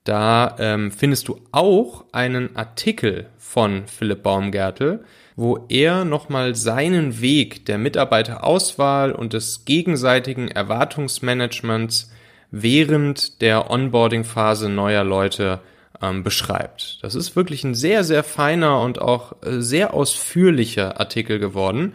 Da 0.05 0.57
ähm, 0.59 0.93
findest 0.93 1.29
du 1.29 1.41
auch 1.51 2.05
einen 2.13 2.55
Artikel 2.57 3.31
von 3.39 3.87
Philipp 3.87 4.23
Baumgärtel, 4.23 5.05
wo 5.37 5.67
er 5.69 6.05
nochmal 6.05 6.55
seinen 6.55 7.21
Weg 7.21 7.67
der 7.67 7.79
Mitarbeiterauswahl 7.79 9.13
und 9.13 9.33
des 9.33 9.65
gegenseitigen 9.65 10.49
Erwartungsmanagements 10.49 12.13
während 12.51 13.41
der 13.41 13.71
Onboarding-Phase 13.71 14.69
neuer 14.69 15.03
Leute 15.03 15.61
ähm, 16.01 16.23
beschreibt. 16.23 16.99
Das 17.03 17.17
ist 17.17 17.35
wirklich 17.35 17.65
ein 17.65 17.75
sehr, 17.75 18.05
sehr 18.05 18.23
feiner 18.23 18.81
und 18.81 19.01
auch 19.01 19.33
äh, 19.43 19.61
sehr 19.61 19.93
ausführlicher 19.93 21.01
Artikel 21.01 21.41
geworden, 21.41 21.95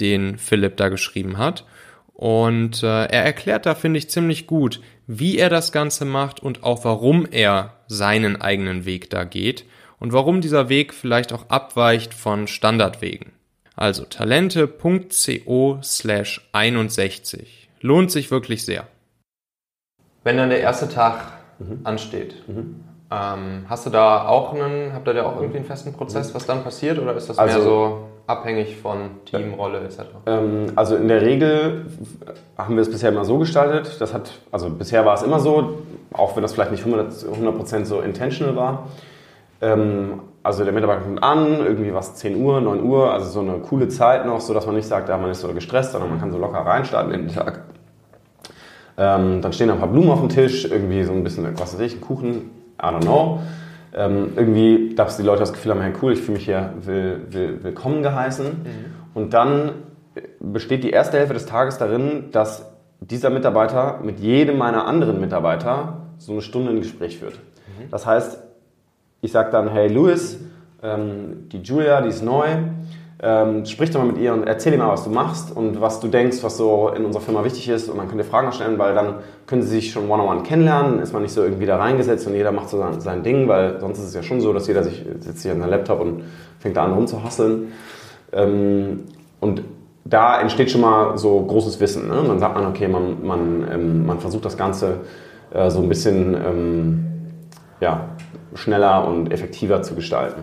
den 0.00 0.36
Philipp 0.36 0.76
da 0.76 0.90
geschrieben 0.90 1.38
hat. 1.38 1.64
Und 2.12 2.82
äh, 2.82 3.06
er 3.06 3.24
erklärt 3.24 3.64
da, 3.66 3.74
finde 3.74 3.98
ich, 3.98 4.10
ziemlich 4.10 4.46
gut, 4.46 4.80
wie 5.06 5.38
er 5.38 5.48
das 5.48 5.72
Ganze 5.72 6.04
macht 6.04 6.40
und 6.40 6.62
auch 6.62 6.84
warum 6.84 7.26
er 7.30 7.74
seinen 7.86 8.40
eigenen 8.40 8.84
Weg 8.84 9.10
da 9.10 9.24
geht 9.24 9.64
und 10.04 10.12
warum 10.12 10.42
dieser 10.42 10.68
Weg 10.68 10.92
vielleicht 10.92 11.32
auch 11.32 11.48
abweicht 11.48 12.12
von 12.12 12.46
Standardwegen. 12.46 13.32
Also 13.74 14.04
talente.co 14.04 15.78
slash 15.82 16.46
61. 16.52 17.70
Lohnt 17.80 18.10
sich 18.10 18.30
wirklich 18.30 18.66
sehr. 18.66 18.86
Wenn 20.22 20.36
dann 20.36 20.50
der 20.50 20.60
erste 20.60 20.90
Tag 20.90 21.22
mhm. 21.58 21.80
ansteht, 21.84 22.34
mhm. 22.46 22.84
Ähm, 23.10 23.66
hast 23.68 23.86
du 23.86 23.90
da 23.90 24.26
auch 24.26 24.54
einen, 24.54 24.92
habt 24.92 25.06
ihr 25.06 25.14
da 25.14 25.24
auch 25.24 25.36
irgendwie 25.36 25.58
einen 25.58 25.66
festen 25.66 25.92
Prozess, 25.92 26.34
was 26.34 26.46
dann 26.46 26.64
passiert 26.64 26.98
oder 26.98 27.14
ist 27.14 27.28
das 27.28 27.38
also, 27.38 27.58
mehr 27.58 27.64
so 27.64 28.08
abhängig 28.26 28.76
von 28.76 29.22
Teamrolle 29.26 29.80
etc.? 29.80 30.00
Ähm, 30.26 30.72
also 30.74 30.96
in 30.96 31.06
der 31.06 31.20
Regel 31.22 31.86
haben 32.58 32.74
wir 32.74 32.82
es 32.82 32.90
bisher 32.90 33.10
immer 33.10 33.24
so 33.24 33.38
gestaltet. 33.38 34.00
Das 34.00 34.12
hat, 34.12 34.32
also 34.50 34.68
bisher 34.68 35.04
war 35.04 35.14
es 35.14 35.22
immer 35.22 35.38
so, 35.38 35.82
auch 36.12 36.34
wenn 36.34 36.42
das 36.42 36.54
vielleicht 36.54 36.72
nicht 36.72 36.84
100%, 36.84 37.30
100 37.30 37.86
so 37.86 38.00
intentional 38.00 38.56
war. 38.56 38.88
Ähm, 39.64 40.20
also 40.42 40.62
der 40.62 40.74
Mitarbeiter 40.74 41.00
kommt 41.00 41.22
an, 41.22 41.60
irgendwie 41.60 41.94
was 41.94 42.16
10 42.16 42.36
Uhr, 42.36 42.60
9 42.60 42.82
Uhr, 42.82 43.10
also 43.10 43.30
so 43.30 43.40
eine 43.40 43.60
coole 43.60 43.88
Zeit 43.88 44.26
noch, 44.26 44.42
so 44.42 44.52
dass 44.52 44.66
man 44.66 44.74
nicht 44.74 44.86
sagt, 44.86 45.08
ja, 45.08 45.16
man 45.16 45.30
ist 45.30 45.40
so 45.40 45.48
gestresst, 45.48 45.92
sondern 45.92 46.10
man 46.10 46.20
kann 46.20 46.30
so 46.30 46.38
locker 46.38 46.58
reinstarten 46.58 47.14
in 47.14 47.26
den 47.26 47.34
Tag. 47.34 47.62
Ähm, 48.98 49.40
dann 49.40 49.52
stehen 49.54 49.68
da 49.68 49.74
ein 49.74 49.80
paar 49.80 49.88
Blumen 49.88 50.10
auf 50.10 50.20
dem 50.20 50.28
Tisch, 50.28 50.66
irgendwie 50.70 51.02
so 51.02 51.12
ein 51.12 51.24
bisschen, 51.24 51.46
was 51.58 51.74
weiß 51.74 51.80
ich, 51.80 51.94
ein 51.96 52.00
Kuchen, 52.02 52.50
I 52.78 52.84
don't 52.84 53.00
know. 53.00 53.40
Ähm, 53.94 54.32
irgendwie, 54.36 54.94
dass 54.94 55.16
die 55.16 55.22
Leute 55.22 55.40
das 55.40 55.52
Gefühl 55.52 55.72
haben, 55.72 55.80
hey 55.80 55.92
cool, 56.02 56.12
ich 56.12 56.20
fühle 56.20 56.36
mich 56.36 56.44
hier 56.44 56.74
will, 56.82 57.22
will, 57.30 57.64
willkommen 57.64 58.02
geheißen. 58.02 58.46
Mhm. 58.46 58.94
Und 59.14 59.32
dann 59.32 59.72
besteht 60.40 60.84
die 60.84 60.90
erste 60.90 61.16
Hälfte 61.16 61.34
des 61.34 61.46
Tages 61.46 61.78
darin, 61.78 62.30
dass 62.32 62.70
dieser 63.00 63.30
Mitarbeiter 63.30 64.00
mit 64.02 64.20
jedem 64.20 64.58
meiner 64.58 64.86
anderen 64.86 65.20
Mitarbeiter 65.20 66.02
so 66.18 66.32
eine 66.32 66.42
Stunde 66.42 66.70
ein 66.70 66.80
Gespräch 66.80 67.18
führt. 67.18 67.34
Mhm. 67.34 67.90
Das 67.90 68.06
heißt, 68.06 68.38
ich 69.24 69.32
sage 69.32 69.50
dann, 69.50 69.68
hey 69.68 69.88
Louis, 69.88 70.38
ähm, 70.82 71.48
die 71.50 71.62
Julia, 71.62 72.02
die 72.02 72.10
ist 72.10 72.22
neu, 72.22 72.44
ähm, 73.22 73.64
sprich 73.64 73.90
doch 73.90 74.00
mal 74.00 74.06
mit 74.06 74.18
ihr 74.18 74.34
und 74.34 74.46
erzähl 74.46 74.74
ihr 74.74 74.78
mal, 74.78 74.90
was 74.90 75.04
du 75.04 75.08
machst 75.08 75.56
und 75.56 75.80
was 75.80 75.98
du 76.00 76.08
denkst, 76.08 76.42
was 76.42 76.58
so 76.58 76.90
in 76.90 77.06
unserer 77.06 77.22
Firma 77.22 77.42
wichtig 77.42 77.70
ist. 77.70 77.88
Und 77.88 77.96
dann 77.96 78.06
könnt 78.08 78.20
ihr 78.20 78.26
Fragen 78.26 78.52
stellen, 78.52 78.78
weil 78.78 78.94
dann 78.94 79.14
können 79.46 79.62
sie 79.62 79.68
sich 79.68 79.92
schon 79.92 80.10
one-on-one 80.10 80.42
kennenlernen. 80.42 80.98
Ist 80.98 81.14
man 81.14 81.22
nicht 81.22 81.32
so 81.32 81.42
irgendwie 81.42 81.64
da 81.64 81.78
reingesetzt 81.78 82.26
und 82.26 82.34
jeder 82.34 82.52
macht 82.52 82.68
so 82.68 82.76
sein, 82.76 83.00
sein, 83.00 83.22
Ding, 83.22 83.48
weil 83.48 83.80
sonst 83.80 83.98
ist 83.98 84.08
es 84.08 84.14
ja 84.14 84.22
schon 84.22 84.42
so, 84.42 84.52
dass 84.52 84.66
jeder 84.66 84.82
sich 84.82 85.02
sitzt 85.20 85.42
hier 85.42 85.52
an 85.52 85.60
seinem 85.60 85.70
Laptop 85.70 86.02
und 86.02 86.24
fängt 86.58 86.76
da 86.76 86.84
an 86.84 86.92
rumzuhasseln. 86.92 87.72
Ähm, 88.30 89.04
und 89.40 89.62
da 90.04 90.38
entsteht 90.38 90.70
schon 90.70 90.82
mal 90.82 91.16
so 91.16 91.40
großes 91.40 91.80
Wissen. 91.80 92.08
Ne? 92.08 92.22
Dann 92.26 92.38
sagt 92.38 92.56
man, 92.56 92.66
okay, 92.66 92.88
man, 92.88 93.26
man, 93.26 93.66
ähm, 93.72 94.04
man 94.04 94.20
versucht 94.20 94.44
das 94.44 94.58
Ganze 94.58 95.00
äh, 95.50 95.70
so 95.70 95.80
ein 95.80 95.88
bisschen 95.88 96.34
ähm, 96.34 97.13
ja, 97.80 98.08
schneller 98.54 99.06
und 99.06 99.32
effektiver 99.32 99.82
zu 99.82 99.94
gestalten. 99.94 100.42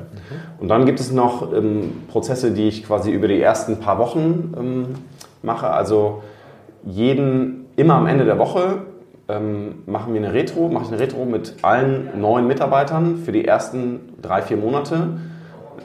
Und 0.60 0.68
dann 0.68 0.86
gibt 0.86 1.00
es 1.00 1.12
noch 1.12 1.54
ähm, 1.54 2.04
Prozesse, 2.10 2.52
die 2.52 2.68
ich 2.68 2.86
quasi 2.86 3.12
über 3.12 3.28
die 3.28 3.42
ersten 3.42 3.80
paar 3.80 3.98
Wochen 3.98 4.54
ähm, 4.58 4.86
mache. 5.42 5.70
Also 5.70 6.24
jeden, 6.84 7.66
immer 7.76 7.96
am 7.96 8.08
Ende 8.08 8.26
der 8.26 8.38
Woche 8.38 8.84
ähm, 9.28 9.84
machen 9.86 10.14
wir 10.14 10.22
eine 10.22 10.34
Retro, 10.34 10.70
mache 10.70 10.86
ich 10.86 10.92
eine 10.92 11.00
Retro 11.00 11.26
mit 11.26 11.56
allen 11.62 12.20
neuen 12.20 12.48
Mitarbeitern 12.48 13.18
für 13.18 13.32
die 13.32 13.46
ersten 13.46 14.14
drei, 14.22 14.42
vier 14.42 14.58
Monate. 14.58 15.08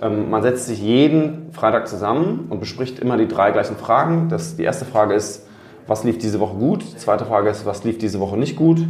Ähm, 0.03 0.31
man 0.31 0.43
setzt 0.43 0.67
sich 0.67 0.81
jeden 0.81 1.53
Freitag 1.53 1.89
zusammen 1.89 2.47
und 2.51 2.61
bespricht 2.61 2.99
immer 2.99 3.17
die 3.17 3.29
drei 3.29 3.53
gleichen 3.53 3.77
Fragen. 3.77 4.29
Das, 4.29 4.57
die 4.57 4.65
erste 4.65 4.85
Frage 4.85 5.15
ist, 5.15 5.47
was 5.87 6.03
lief 6.05 6.19
diese 6.19 6.41
Woche 6.41 6.57
gut? 6.57 6.83
Die 6.83 6.97
zweite 6.97 7.25
Frage 7.25 7.49
ist, 7.49 7.65
was 7.65 7.85
lief 7.85 7.99
diese 7.99 8.19
Woche 8.21 8.37
nicht 8.37 8.57
gut? 8.57 8.81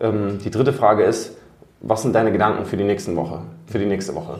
Ähm, 0.00 0.38
die 0.44 0.50
dritte 0.50 0.72
Frage 0.72 1.02
ist, 1.02 1.36
was 1.82 2.02
sind 2.02 2.14
deine 2.14 2.32
Gedanken 2.32 2.64
für 2.64 2.76
die 2.76 2.84
nächste 2.84 3.14
Woche? 3.16 3.40
Für 3.66 3.78
die 3.78 3.86
nächste 3.86 4.14
Woche. 4.14 4.38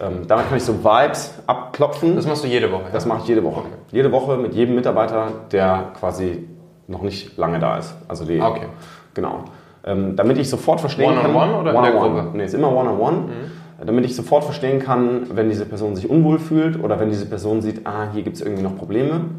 Ähm, 0.00 0.26
damit 0.26 0.48
kann 0.48 0.56
ich 0.56 0.64
so 0.64 0.82
Vibes 0.82 1.34
abklopfen. 1.46 2.16
Das 2.16 2.26
machst 2.26 2.42
du 2.44 2.48
jede 2.48 2.70
Woche? 2.72 2.86
Das 2.92 3.06
mache 3.06 3.20
ich 3.22 3.28
jede 3.28 3.44
Woche. 3.44 3.60
Okay. 3.60 3.68
Jede 3.92 4.10
Woche 4.10 4.36
mit 4.36 4.54
jedem 4.54 4.74
Mitarbeiter, 4.74 5.28
der 5.52 5.92
quasi 5.98 6.48
noch 6.88 7.02
nicht 7.02 7.36
lange 7.36 7.58
da 7.60 7.78
ist. 7.78 7.94
Also 8.08 8.24
die, 8.24 8.40
okay. 8.40 8.66
Genau. 9.14 9.44
Ähm, 9.84 10.16
damit 10.16 10.38
ich 10.38 10.48
sofort 10.48 10.80
verstehen 10.80 11.10
one 11.10 11.20
kann. 11.20 11.34
One-on-one 11.34 11.60
oder 11.60 11.74
one 11.74 11.86
in 11.86 11.92
der 11.92 12.02
Gruppe? 12.02 12.28
Nee, 12.34 12.44
ist 12.44 12.54
immer 12.54 12.74
One-on-one. 12.74 13.16
Mhm. 13.16 13.86
Damit 13.86 14.04
ich 14.04 14.14
sofort 14.14 14.44
verstehen 14.44 14.78
kann, 14.78 15.26
wenn 15.34 15.48
diese 15.48 15.66
Person 15.66 15.96
sich 15.96 16.08
unwohl 16.08 16.38
fühlt 16.38 16.82
oder 16.82 17.00
wenn 17.00 17.08
diese 17.08 17.26
Person 17.26 17.62
sieht, 17.62 17.86
ah, 17.86 18.08
hier 18.12 18.22
gibt 18.22 18.36
es 18.36 18.42
irgendwie 18.42 18.62
noch 18.62 18.76
Probleme. 18.76 19.14
Mhm. 19.14 19.32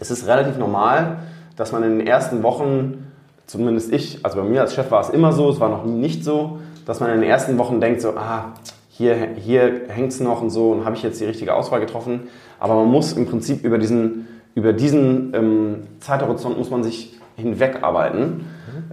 Es 0.00 0.10
ist 0.10 0.26
relativ 0.26 0.58
normal, 0.58 1.18
dass 1.56 1.72
man 1.72 1.82
in 1.82 1.98
den 1.98 2.06
ersten 2.06 2.42
Wochen, 2.42 3.03
zumindest 3.46 3.92
ich, 3.92 4.20
also 4.22 4.40
bei 4.40 4.44
mir 4.44 4.60
als 4.60 4.74
Chef 4.74 4.90
war 4.90 5.00
es 5.00 5.10
immer 5.10 5.32
so, 5.32 5.50
es 5.50 5.60
war 5.60 5.68
noch 5.68 5.84
nicht 5.84 6.24
so, 6.24 6.58
dass 6.86 7.00
man 7.00 7.10
in 7.10 7.20
den 7.20 7.28
ersten 7.28 7.58
Wochen 7.58 7.80
denkt, 7.80 8.00
so, 8.00 8.10
ah, 8.10 8.52
hier, 8.88 9.16
hier 9.36 9.82
hängt 9.88 10.12
es 10.12 10.20
noch 10.20 10.40
und 10.40 10.50
so 10.50 10.70
und 10.70 10.84
habe 10.84 10.96
ich 10.96 11.02
jetzt 11.02 11.20
die 11.20 11.24
richtige 11.24 11.54
Auswahl 11.54 11.80
getroffen. 11.80 12.28
Aber 12.60 12.76
man 12.76 12.86
muss 12.86 13.12
im 13.12 13.26
Prinzip 13.26 13.64
über 13.64 13.78
diesen, 13.78 14.28
über 14.54 14.72
diesen 14.72 15.34
ähm, 15.34 15.76
Zeithorizont 16.00 16.56
muss 16.58 16.70
man 16.70 16.84
sich 16.84 17.18
hinwegarbeiten, 17.36 18.26
mhm. 18.26 18.44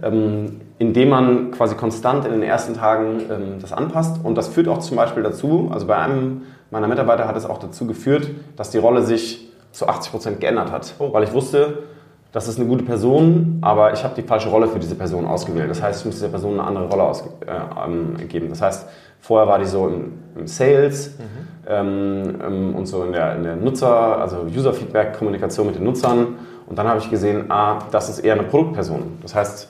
ähm, 0.02 0.60
indem 0.78 1.10
man 1.10 1.50
quasi 1.52 1.76
konstant 1.76 2.24
in 2.24 2.32
den 2.32 2.42
ersten 2.42 2.74
Tagen 2.74 3.20
ähm, 3.30 3.58
das 3.60 3.72
anpasst. 3.72 4.16
Und 4.24 4.34
das 4.34 4.48
führt 4.48 4.66
auch 4.66 4.78
zum 4.78 4.96
Beispiel 4.96 5.22
dazu, 5.22 5.70
also 5.72 5.86
bei 5.86 5.96
einem 5.96 6.42
meiner 6.72 6.88
Mitarbeiter 6.88 7.28
hat 7.28 7.36
es 7.36 7.44
auch 7.44 7.58
dazu 7.58 7.86
geführt, 7.86 8.30
dass 8.56 8.70
die 8.70 8.78
Rolle 8.78 9.02
sich 9.02 9.50
zu 9.72 9.86
80 9.86 10.10
Prozent 10.10 10.40
geändert 10.40 10.72
hat. 10.72 10.94
Oh. 10.98 11.12
Weil 11.12 11.22
ich 11.22 11.32
wusste, 11.32 11.84
das 12.32 12.48
ist 12.48 12.58
eine 12.58 12.66
gute 12.66 12.82
Person, 12.82 13.58
aber 13.60 13.92
ich 13.92 14.02
habe 14.02 14.14
die 14.14 14.26
falsche 14.26 14.48
Rolle 14.48 14.66
für 14.66 14.78
diese 14.78 14.94
Person 14.94 15.26
ausgewählt. 15.26 15.68
Das 15.68 15.82
heißt, 15.82 16.00
ich 16.00 16.06
muss 16.06 16.14
dieser 16.14 16.30
Person 16.30 16.54
eine 16.54 16.64
andere 16.64 16.88
Rolle. 16.88 17.12
Äh, 17.46 18.48
das 18.48 18.62
heißt, 18.62 18.88
vorher 19.20 19.46
war 19.46 19.58
die 19.58 19.66
so 19.66 19.86
im, 19.86 20.12
im 20.36 20.46
Sales 20.46 21.18
mhm. 21.18 21.24
ähm, 21.68 22.34
ähm, 22.42 22.74
und 22.74 22.86
so 22.86 23.04
in 23.04 23.12
der, 23.12 23.36
in 23.36 23.42
der 23.42 23.56
Nutzer, 23.56 24.18
also 24.18 24.46
User-Feedback, 24.46 25.18
Kommunikation 25.18 25.66
mit 25.66 25.76
den 25.76 25.84
Nutzern. 25.84 26.36
Und 26.66 26.78
dann 26.78 26.88
habe 26.88 27.00
ich 27.00 27.10
gesehen, 27.10 27.50
ah, 27.50 27.80
das 27.90 28.08
ist 28.08 28.20
eher 28.20 28.32
eine 28.32 28.44
Produktperson. 28.44 29.18
Das 29.20 29.34
heißt, 29.34 29.68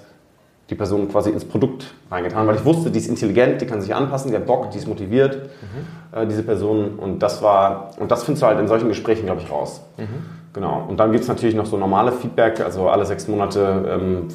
die 0.71 0.77
Person 0.77 1.09
quasi 1.09 1.31
ins 1.31 1.45
Produkt 1.45 1.93
reingetan, 2.13 2.47
weil 2.47 2.55
ich 2.55 2.65
wusste, 2.65 2.93
die 2.93 2.99
ist 3.01 3.09
intelligent, 3.09 3.61
die 3.61 3.67
kann 3.67 3.81
sich 3.81 3.93
anpassen, 3.93 4.31
die 4.31 4.37
hat 4.37 4.47
Bock, 4.47 4.71
die 4.71 4.79
ist 4.79 4.87
motiviert, 4.87 5.51
mhm. 5.61 6.17
äh, 6.17 6.27
diese 6.27 6.45
Person. 6.45 6.91
Und 6.91 7.19
das 7.25 7.43
war, 7.43 7.91
und 7.99 8.13
das 8.13 8.23
findest 8.23 8.43
du 8.43 8.47
halt 8.47 8.61
in 8.61 8.69
solchen 8.69 8.87
Gesprächen, 8.89 9.27
glaube 9.27 9.41
ich, 9.41 9.51
raus. 9.51 9.83
Mhm. 9.97 10.42
Genau. 10.53 10.85
Und 10.87 11.01
dann 11.01 11.13
gibt 11.13 11.23
es 11.23 11.29
natürlich 11.29 11.55
noch 11.55 11.65
so 11.65 11.77
normale 11.77 12.13
Feedback. 12.13 12.61
Also 12.61 12.89
alle 12.89 13.07
sechs 13.07 13.27
Monate 13.27 13.89
ähm, 13.89 14.29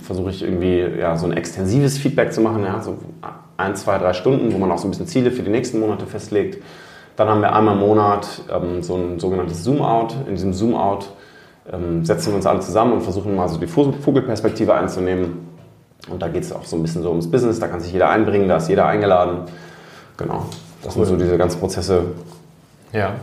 versuche 0.00 0.30
ich 0.30 0.42
irgendwie 0.42 0.80
ja, 0.98 1.16
so 1.16 1.26
ein 1.26 1.32
extensives 1.32 1.98
Feedback 1.98 2.32
zu 2.32 2.40
machen. 2.40 2.64
Ja, 2.64 2.80
so 2.80 2.96
ein, 3.56 3.74
zwei, 3.74 3.98
drei 3.98 4.12
Stunden, 4.12 4.52
wo 4.52 4.58
man 4.58 4.70
auch 4.70 4.78
so 4.78 4.86
ein 4.86 4.90
bisschen 4.90 5.08
Ziele 5.08 5.32
für 5.32 5.42
die 5.42 5.50
nächsten 5.50 5.80
Monate 5.80 6.06
festlegt. 6.06 6.62
Dann 7.16 7.28
haben 7.28 7.40
wir 7.40 7.52
einmal 7.52 7.74
im 7.74 7.80
Monat 7.80 8.42
ähm, 8.52 8.82
so 8.82 8.94
ein 8.94 9.18
sogenanntes 9.18 9.64
Zoom-Out. 9.64 10.14
In 10.28 10.34
diesem 10.36 10.52
Zoom-Out 10.52 11.12
ähm, 11.72 12.04
setzen 12.04 12.28
wir 12.28 12.36
uns 12.36 12.46
alle 12.46 12.60
zusammen 12.60 12.92
und 12.92 13.00
versuchen 13.02 13.34
mal 13.34 13.48
so 13.48 13.58
die 13.58 13.66
Vogelperspektive 13.66 14.72
einzunehmen. 14.72 15.48
Und 16.08 16.22
da 16.22 16.28
geht 16.28 16.44
es 16.44 16.52
auch 16.52 16.64
so 16.64 16.76
ein 16.76 16.82
bisschen 16.82 17.02
so 17.02 17.10
ums 17.10 17.28
Business, 17.28 17.58
da 17.58 17.66
kann 17.66 17.80
sich 17.80 17.92
jeder 17.92 18.08
einbringen, 18.08 18.48
da 18.48 18.56
ist 18.58 18.68
jeder 18.68 18.86
eingeladen. 18.86 19.40
Genau, 20.16 20.46
das 20.82 20.96
cool. 20.96 21.04
sind 21.04 21.18
so 21.18 21.22
diese 21.22 21.36
ganzen 21.36 21.58
Prozesse. 21.58 22.02
Ja. 22.92 23.14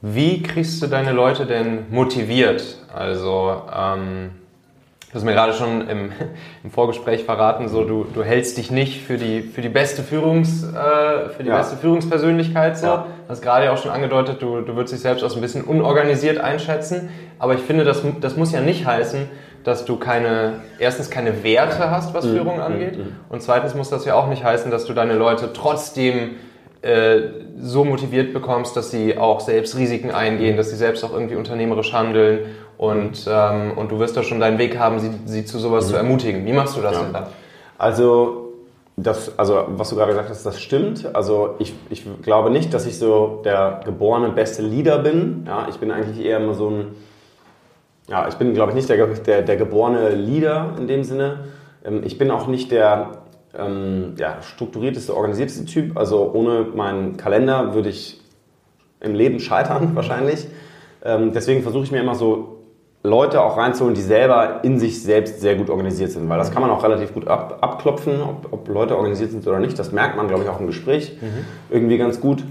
Wie 0.00 0.42
kriegst 0.42 0.82
du 0.82 0.86
deine 0.86 1.12
Leute 1.12 1.46
denn 1.46 1.86
motiviert? 1.90 2.78
Also, 2.94 3.62
ähm, 3.74 4.30
Du 5.10 5.14
hast 5.14 5.24
mir 5.24 5.32
gerade 5.32 5.54
schon 5.54 5.88
im, 5.88 6.12
im, 6.64 6.70
Vorgespräch 6.70 7.24
verraten, 7.24 7.68
so 7.68 7.82
du, 7.84 8.04
du 8.12 8.22
hältst 8.22 8.58
dich 8.58 8.70
nicht 8.70 9.02
für 9.02 9.16
die, 9.16 9.40
für 9.40 9.62
die 9.62 9.70
beste 9.70 10.02
Führungs, 10.02 10.64
äh, 10.64 11.30
für 11.30 11.42
die 11.42 11.48
ja. 11.48 11.56
beste 11.56 11.78
Führungspersönlichkeit 11.78 12.76
so. 12.76 12.86
Ja. 12.86 13.06
Du 13.26 13.30
hast 13.30 13.40
gerade 13.40 13.72
auch 13.72 13.78
schon 13.78 13.90
angedeutet, 13.90 14.42
du, 14.42 14.60
du 14.60 14.76
würdest 14.76 14.92
dich 14.92 15.00
selbst 15.00 15.24
als 15.24 15.34
ein 15.34 15.40
bisschen 15.40 15.64
unorganisiert 15.64 16.38
einschätzen. 16.38 17.08
Aber 17.38 17.54
ich 17.54 17.60
finde, 17.60 17.84
das, 17.84 18.02
das 18.20 18.36
muss 18.36 18.52
ja 18.52 18.60
nicht 18.60 18.84
heißen, 18.84 19.30
dass 19.64 19.86
du 19.86 19.96
keine, 19.96 20.60
erstens 20.78 21.08
keine 21.08 21.42
Werte 21.42 21.90
hast, 21.90 22.12
was 22.12 22.26
mhm. 22.26 22.34
Führung 22.34 22.60
angeht. 22.60 22.98
Mhm. 22.98 23.16
Und 23.30 23.42
zweitens 23.42 23.74
muss 23.74 23.88
das 23.88 24.04
ja 24.04 24.14
auch 24.14 24.28
nicht 24.28 24.44
heißen, 24.44 24.70
dass 24.70 24.84
du 24.84 24.92
deine 24.92 25.14
Leute 25.14 25.54
trotzdem 25.54 26.32
äh, 26.82 27.20
so 27.60 27.84
motiviert 27.84 28.32
bekommst, 28.32 28.76
dass 28.76 28.90
sie 28.90 29.18
auch 29.18 29.40
selbst 29.40 29.76
Risiken 29.76 30.10
eingehen, 30.10 30.56
dass 30.56 30.70
sie 30.70 30.76
selbst 30.76 31.04
auch 31.04 31.12
irgendwie 31.12 31.34
unternehmerisch 31.34 31.92
handeln 31.92 32.40
und, 32.76 33.26
ähm, 33.28 33.72
und 33.76 33.90
du 33.90 33.98
wirst 33.98 34.16
da 34.16 34.22
schon 34.22 34.38
deinen 34.38 34.58
Weg 34.58 34.78
haben, 34.78 35.00
sie, 35.00 35.10
sie 35.24 35.44
zu 35.44 35.58
sowas 35.58 35.86
mhm. 35.86 35.90
zu 35.90 35.96
ermutigen. 35.96 36.46
Wie 36.46 36.52
machst 36.52 36.76
du 36.76 36.80
das 36.80 36.94
ja. 36.94 37.02
denn 37.02 37.12
dann? 37.12 37.26
Also, 37.76 38.52
das, 38.96 39.36
also, 39.38 39.64
was 39.68 39.90
du 39.90 39.96
gerade 39.96 40.12
gesagt 40.12 40.30
hast, 40.30 40.46
das 40.46 40.60
stimmt. 40.60 41.08
Also, 41.14 41.56
ich, 41.58 41.74
ich 41.90 42.04
glaube 42.22 42.50
nicht, 42.50 42.72
dass 42.72 42.86
ich 42.86 42.98
so 42.98 43.42
der 43.44 43.80
geborene 43.84 44.30
beste 44.30 44.62
Leader 44.62 44.98
bin. 44.98 45.44
Ja, 45.46 45.66
ich 45.68 45.76
bin 45.78 45.90
eigentlich 45.90 46.24
eher 46.24 46.38
immer 46.38 46.54
so 46.54 46.70
ein, 46.70 46.94
ja, 48.08 48.28
ich 48.28 48.36
bin, 48.36 48.54
glaube 48.54 48.70
ich, 48.70 48.76
nicht 48.76 48.88
der, 48.88 49.06
der, 49.06 49.42
der 49.42 49.56
geborene 49.56 50.10
Leader 50.10 50.74
in 50.78 50.86
dem 50.86 51.02
Sinne. 51.02 51.46
Ähm, 51.84 52.02
ich 52.04 52.16
bin 52.16 52.30
auch 52.30 52.46
nicht 52.46 52.70
der 52.70 53.10
ähm, 53.56 54.14
ja, 54.18 54.42
strukturierteste, 54.42 55.14
organisierteste 55.14 55.64
Typ. 55.64 55.96
Also, 55.96 56.30
ohne 56.32 56.66
meinen 56.74 57.16
Kalender 57.16 57.74
würde 57.74 57.88
ich 57.88 58.20
im 59.00 59.14
Leben 59.14 59.40
scheitern, 59.40 59.90
wahrscheinlich. 59.94 60.46
Ähm, 61.04 61.32
deswegen 61.32 61.62
versuche 61.62 61.84
ich 61.84 61.92
mir 61.92 62.00
immer 62.00 62.14
so 62.14 62.58
Leute 63.04 63.40
auch 63.42 63.56
reinzuholen, 63.56 63.94
die 63.94 64.02
selber 64.02 64.60
in 64.64 64.78
sich 64.78 65.02
selbst 65.02 65.40
sehr 65.40 65.54
gut 65.54 65.70
organisiert 65.70 66.10
sind. 66.10 66.28
Weil 66.28 66.38
das 66.38 66.50
kann 66.50 66.62
man 66.62 66.70
auch 66.70 66.82
relativ 66.82 67.14
gut 67.14 67.28
ab, 67.28 67.58
abklopfen, 67.60 68.20
ob, 68.20 68.52
ob, 68.52 68.68
Leute 68.68 68.96
organisiert 68.96 69.30
sind 69.30 69.46
oder 69.46 69.60
nicht. 69.60 69.78
Das 69.78 69.92
merkt 69.92 70.16
man, 70.16 70.26
glaube 70.26 70.42
ich, 70.42 70.48
auch 70.48 70.58
im 70.60 70.66
Gespräch 70.66 71.16
mhm. 71.20 71.44
irgendwie 71.70 71.96
ganz 71.96 72.20
gut. 72.20 72.42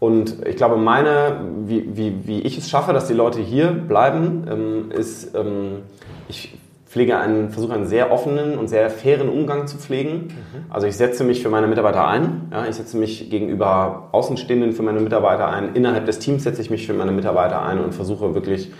Und 0.00 0.46
ich 0.46 0.56
glaube, 0.56 0.76
meine, 0.76 1.42
wie, 1.66 1.96
wie, 1.96 2.26
wie 2.26 2.40
ich 2.40 2.58
es 2.58 2.68
schaffe, 2.68 2.92
dass 2.92 3.06
die 3.06 3.14
Leute 3.14 3.40
hier 3.40 3.68
bleiben, 3.68 4.46
ähm, 4.50 4.90
ist, 4.90 5.34
ähm, 5.36 5.82
ich 6.28 6.58
pflege 6.92 7.16
einen, 7.16 7.48
versuche 7.48 7.72
einen 7.72 7.86
sehr 7.86 8.12
offenen 8.12 8.58
und 8.58 8.68
sehr 8.68 8.90
fairen 8.90 9.30
Umgang 9.30 9.66
zu 9.66 9.78
pflegen. 9.78 10.28
Mhm. 10.28 10.64
Also 10.68 10.86
ich 10.86 10.94
setze 10.94 11.24
mich 11.24 11.42
für 11.42 11.48
meine 11.48 11.66
Mitarbeiter 11.66 12.06
ein. 12.06 12.48
Ja, 12.52 12.66
ich 12.66 12.74
setze 12.74 12.98
mich 12.98 13.30
gegenüber 13.30 14.10
Außenstehenden 14.12 14.72
für 14.72 14.82
meine 14.82 15.00
Mitarbeiter 15.00 15.48
ein. 15.48 15.74
Innerhalb 15.74 16.04
des 16.04 16.18
Teams 16.18 16.44
setze 16.44 16.60
ich 16.60 16.68
mich 16.68 16.86
für 16.86 16.92
meine 16.92 17.10
Mitarbeiter 17.10 17.62
ein 17.62 17.82
und 17.82 17.94
versuche 17.94 18.34
wirklich 18.34 18.72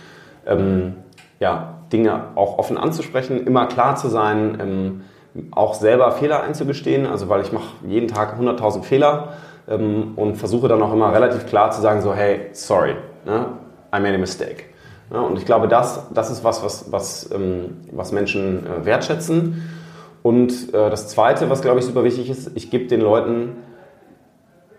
ähm, 0.45 0.93
ja, 1.39 1.79
Dinge 1.91 2.25
auch 2.35 2.59
offen 2.59 2.77
anzusprechen, 2.77 3.47
immer 3.47 3.65
klar 3.65 3.95
zu 3.95 4.09
sein, 4.09 4.59
ähm, 4.61 5.01
auch 5.49 5.73
selber 5.73 6.11
Fehler 6.11 6.43
einzugestehen, 6.43 7.07
also 7.07 7.29
weil 7.29 7.41
ich 7.41 7.51
mache 7.51 7.83
jeden 7.87 8.09
Tag 8.09 8.39
100.000 8.39 8.83
Fehler 8.83 9.29
ähm, 9.67 10.13
und 10.17 10.35
versuche 10.35 10.67
dann 10.67 10.83
auch 10.83 10.93
immer 10.93 11.11
relativ 11.11 11.47
klar 11.47 11.71
zu 11.71 11.81
sagen, 11.81 12.03
so 12.03 12.13
hey, 12.13 12.49
sorry, 12.51 12.93
ne? 13.25 13.47
I 13.91 13.99
made 13.99 14.13
a 14.13 14.19
mistake. 14.19 14.65
Ja, 15.13 15.19
und 15.19 15.37
ich 15.37 15.45
glaube, 15.45 15.67
das, 15.67 16.07
das 16.11 16.31
ist 16.31 16.43
was, 16.43 16.63
was, 16.63 16.91
was, 16.91 17.29
ähm, 17.31 17.81
was 17.91 18.11
Menschen 18.11 18.65
äh, 18.65 18.85
wertschätzen. 18.85 19.61
Und 20.23 20.73
äh, 20.73 20.89
das 20.89 21.07
Zweite, 21.07 21.49
was 21.49 21.61
glaube 21.61 21.79
ich 21.79 21.85
super 21.85 22.03
wichtig 22.03 22.29
ist, 22.29 22.51
ich 22.55 22.71
gebe 22.71 22.87
den 22.87 23.01
Leuten 23.01 23.57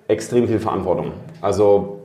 extrem 0.08 0.48
viel 0.48 0.58
Verantwortung. 0.58 1.12
Also 1.40 2.00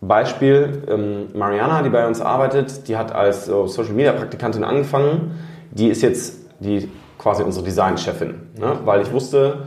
Beispiel, 0.00 0.82
ähm, 0.88 1.28
Mariana, 1.34 1.82
die 1.82 1.90
bei 1.90 2.06
uns 2.06 2.20
arbeitet, 2.20 2.88
die 2.88 2.96
hat 2.96 3.12
als 3.12 3.46
so 3.46 3.66
Social 3.66 3.92
Media 3.92 4.12
Praktikantin 4.12 4.64
angefangen. 4.64 5.38
Die 5.70 5.88
ist 5.88 6.00
jetzt 6.00 6.38
die, 6.60 6.90
quasi 7.18 7.42
unsere 7.42 7.64
Designchefin. 7.64 8.34
Ne? 8.58 8.78
Weil 8.84 9.02
ich 9.02 9.12
wusste, 9.12 9.66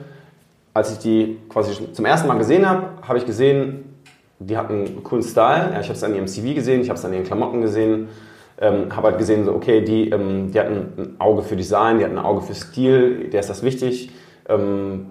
als 0.74 0.91
ich 0.93 0.98
die 1.00 1.39
quasi 1.50 1.93
zum 1.93 2.06
ersten 2.06 2.28
Mal 2.28 2.38
gesehen 2.38 2.67
habe, 2.67 2.88
habe 3.08 3.19
ich 3.19 3.26
gesehen, 3.26 3.99
die 4.39 4.58
hat 4.58 4.69
einen 4.69 5.04
coolen 5.04 5.23
Style. 5.23 5.71
Ja, 5.73 5.82
ich 5.82 5.88
habe 5.88 5.93
es 5.93 6.04
an 6.04 6.15
ihrem 6.15 6.28
CV 6.28 6.56
gesehen, 6.56 6.82
ich 6.82 6.89
habe 6.89 6.97
es 6.97 7.06
an 7.06 7.13
ihren 7.13 7.25
Klamotten 7.25 7.62
gesehen. 7.62 8.08
Ähm, 8.62 8.93
habe 8.95 9.08
halt 9.08 9.17
gesehen, 9.17 9.45
so, 9.45 9.54
okay, 9.54 9.82
die, 9.82 10.10
ähm, 10.10 10.52
die 10.52 10.60
hat 10.60 10.67
ein, 10.67 11.15
Auge 11.19 11.43
für 11.43 11.56
Design, 11.56 11.99
die 11.99 12.04
hat 12.04 12.12
ein 12.12 12.17
Auge 12.17 12.41
für 12.41 12.54
Stil, 12.54 13.30
der 13.30 13.39
ist 13.39 13.49
das 13.49 13.63
wichtig. 13.63 14.12
Ähm, 14.49 15.08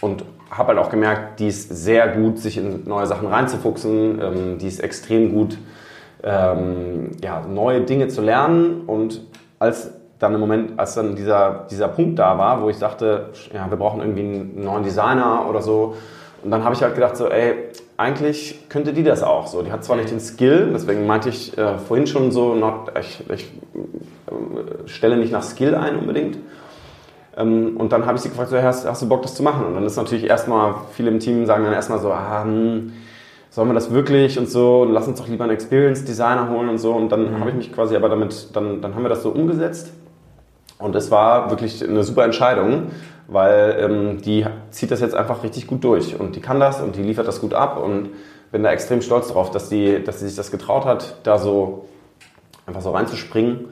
und 0.00 0.24
habe 0.50 0.68
halt 0.68 0.78
auch 0.78 0.90
gemerkt, 0.90 1.40
die 1.40 1.48
ist 1.48 1.68
sehr 1.70 2.08
gut, 2.08 2.38
sich 2.38 2.56
in 2.56 2.84
neue 2.84 3.06
Sachen 3.06 3.26
reinzufuchsen. 3.26 4.20
Ähm, 4.20 4.58
die 4.58 4.68
ist 4.68 4.80
extrem 4.80 5.32
gut, 5.32 5.58
ähm, 6.22 7.12
ja, 7.22 7.40
neue 7.40 7.80
Dinge 7.80 8.08
zu 8.08 8.22
lernen. 8.22 8.82
Und 8.86 9.22
als 9.58 9.90
dann 10.18 10.34
im 10.34 10.40
Moment, 10.40 10.78
als 10.78 10.94
dann 10.94 11.16
dieser, 11.16 11.66
dieser 11.70 11.88
Punkt 11.88 12.18
da 12.18 12.38
war, 12.38 12.62
wo 12.62 12.68
ich 12.68 12.78
dachte, 12.78 13.30
ja, 13.52 13.68
wir 13.68 13.76
brauchen 13.76 14.00
irgendwie 14.00 14.22
einen 14.22 14.64
neuen 14.64 14.84
Designer 14.84 15.46
oder 15.48 15.62
so. 15.62 15.96
Und 16.42 16.50
dann 16.50 16.62
habe 16.62 16.74
ich 16.74 16.82
halt 16.82 16.94
gedacht, 16.94 17.16
so, 17.16 17.28
ey, 17.28 17.70
eigentlich 17.96 18.68
könnte 18.68 18.92
die 18.92 19.04
das 19.04 19.22
auch. 19.22 19.46
So, 19.46 19.62
die 19.62 19.70
hat 19.70 19.84
zwar 19.84 19.96
nicht 19.96 20.10
den 20.10 20.20
Skill, 20.20 20.70
deswegen 20.72 21.06
meinte 21.06 21.28
ich 21.28 21.56
äh, 21.56 21.78
vorhin 21.78 22.06
schon 22.06 22.32
so, 22.32 22.54
not, 22.54 22.92
ich, 23.00 23.22
ich 23.30 23.44
äh, 23.44 24.88
stelle 24.88 25.16
nicht 25.16 25.32
nach 25.32 25.42
Skill 25.42 25.74
ein 25.74 25.96
unbedingt. 25.96 26.38
Ähm, 27.36 27.76
und 27.76 27.92
dann 27.92 28.06
habe 28.06 28.16
ich 28.16 28.22
sie 28.22 28.28
gefragt, 28.28 28.50
so, 28.50 28.60
hast, 28.60 28.86
hast, 28.86 29.02
du 29.02 29.08
Bock, 29.08 29.22
das 29.22 29.34
zu 29.34 29.42
machen? 29.42 29.66
Und 29.66 29.74
dann 29.74 29.84
ist 29.84 29.96
natürlich 29.96 30.24
erstmal, 30.24 30.74
viele 30.92 31.10
im 31.10 31.20
Team 31.20 31.46
sagen 31.46 31.64
dann 31.64 31.72
erstmal 31.72 32.00
so, 32.00 32.10
ah, 32.10 32.42
hm, 32.42 32.92
sollen 33.50 33.68
wir 33.68 33.74
das 33.74 33.92
wirklich 33.92 34.38
und 34.38 34.48
so, 34.48 34.82
und 34.82 34.92
lass 34.92 35.06
uns 35.06 35.20
doch 35.20 35.28
lieber 35.28 35.44
einen 35.44 35.52
Experience 35.52 36.04
Designer 36.04 36.50
holen 36.50 36.68
und 36.68 36.78
so. 36.78 36.92
Und 36.92 37.10
dann 37.10 37.34
mhm. 37.34 37.40
habe 37.40 37.50
ich 37.50 37.56
mich 37.56 37.72
quasi 37.72 37.94
aber 37.94 38.08
damit, 38.08 38.48
dann, 38.54 38.80
dann 38.80 38.94
haben 38.94 39.02
wir 39.02 39.08
das 39.08 39.22
so 39.22 39.30
umgesetzt. 39.30 39.92
Und 40.78 40.96
es 40.96 41.10
war 41.10 41.50
wirklich 41.50 41.86
eine 41.86 42.02
super 42.02 42.24
Entscheidung, 42.24 42.90
weil 43.28 43.76
ähm, 43.80 44.22
die 44.22 44.46
zieht 44.70 44.90
das 44.90 45.00
jetzt 45.00 45.14
einfach 45.14 45.42
richtig 45.42 45.66
gut 45.66 45.82
durch 45.84 46.18
und 46.18 46.36
die 46.36 46.40
kann 46.40 46.60
das 46.60 46.80
und 46.80 46.96
die 46.96 47.02
liefert 47.02 47.26
das 47.26 47.40
gut 47.40 47.54
ab 47.54 47.82
und 47.82 48.10
bin 48.52 48.62
da 48.62 48.70
extrem 48.70 49.02
stolz 49.02 49.28
drauf, 49.28 49.50
dass 49.50 49.68
die, 49.68 50.02
dass 50.04 50.20
sie 50.20 50.26
sich 50.26 50.36
das 50.36 50.50
getraut 50.50 50.84
hat, 50.84 51.16
da 51.22 51.38
so 51.38 51.86
einfach 52.66 52.82
so 52.82 52.90
reinzuspringen. 52.90 53.66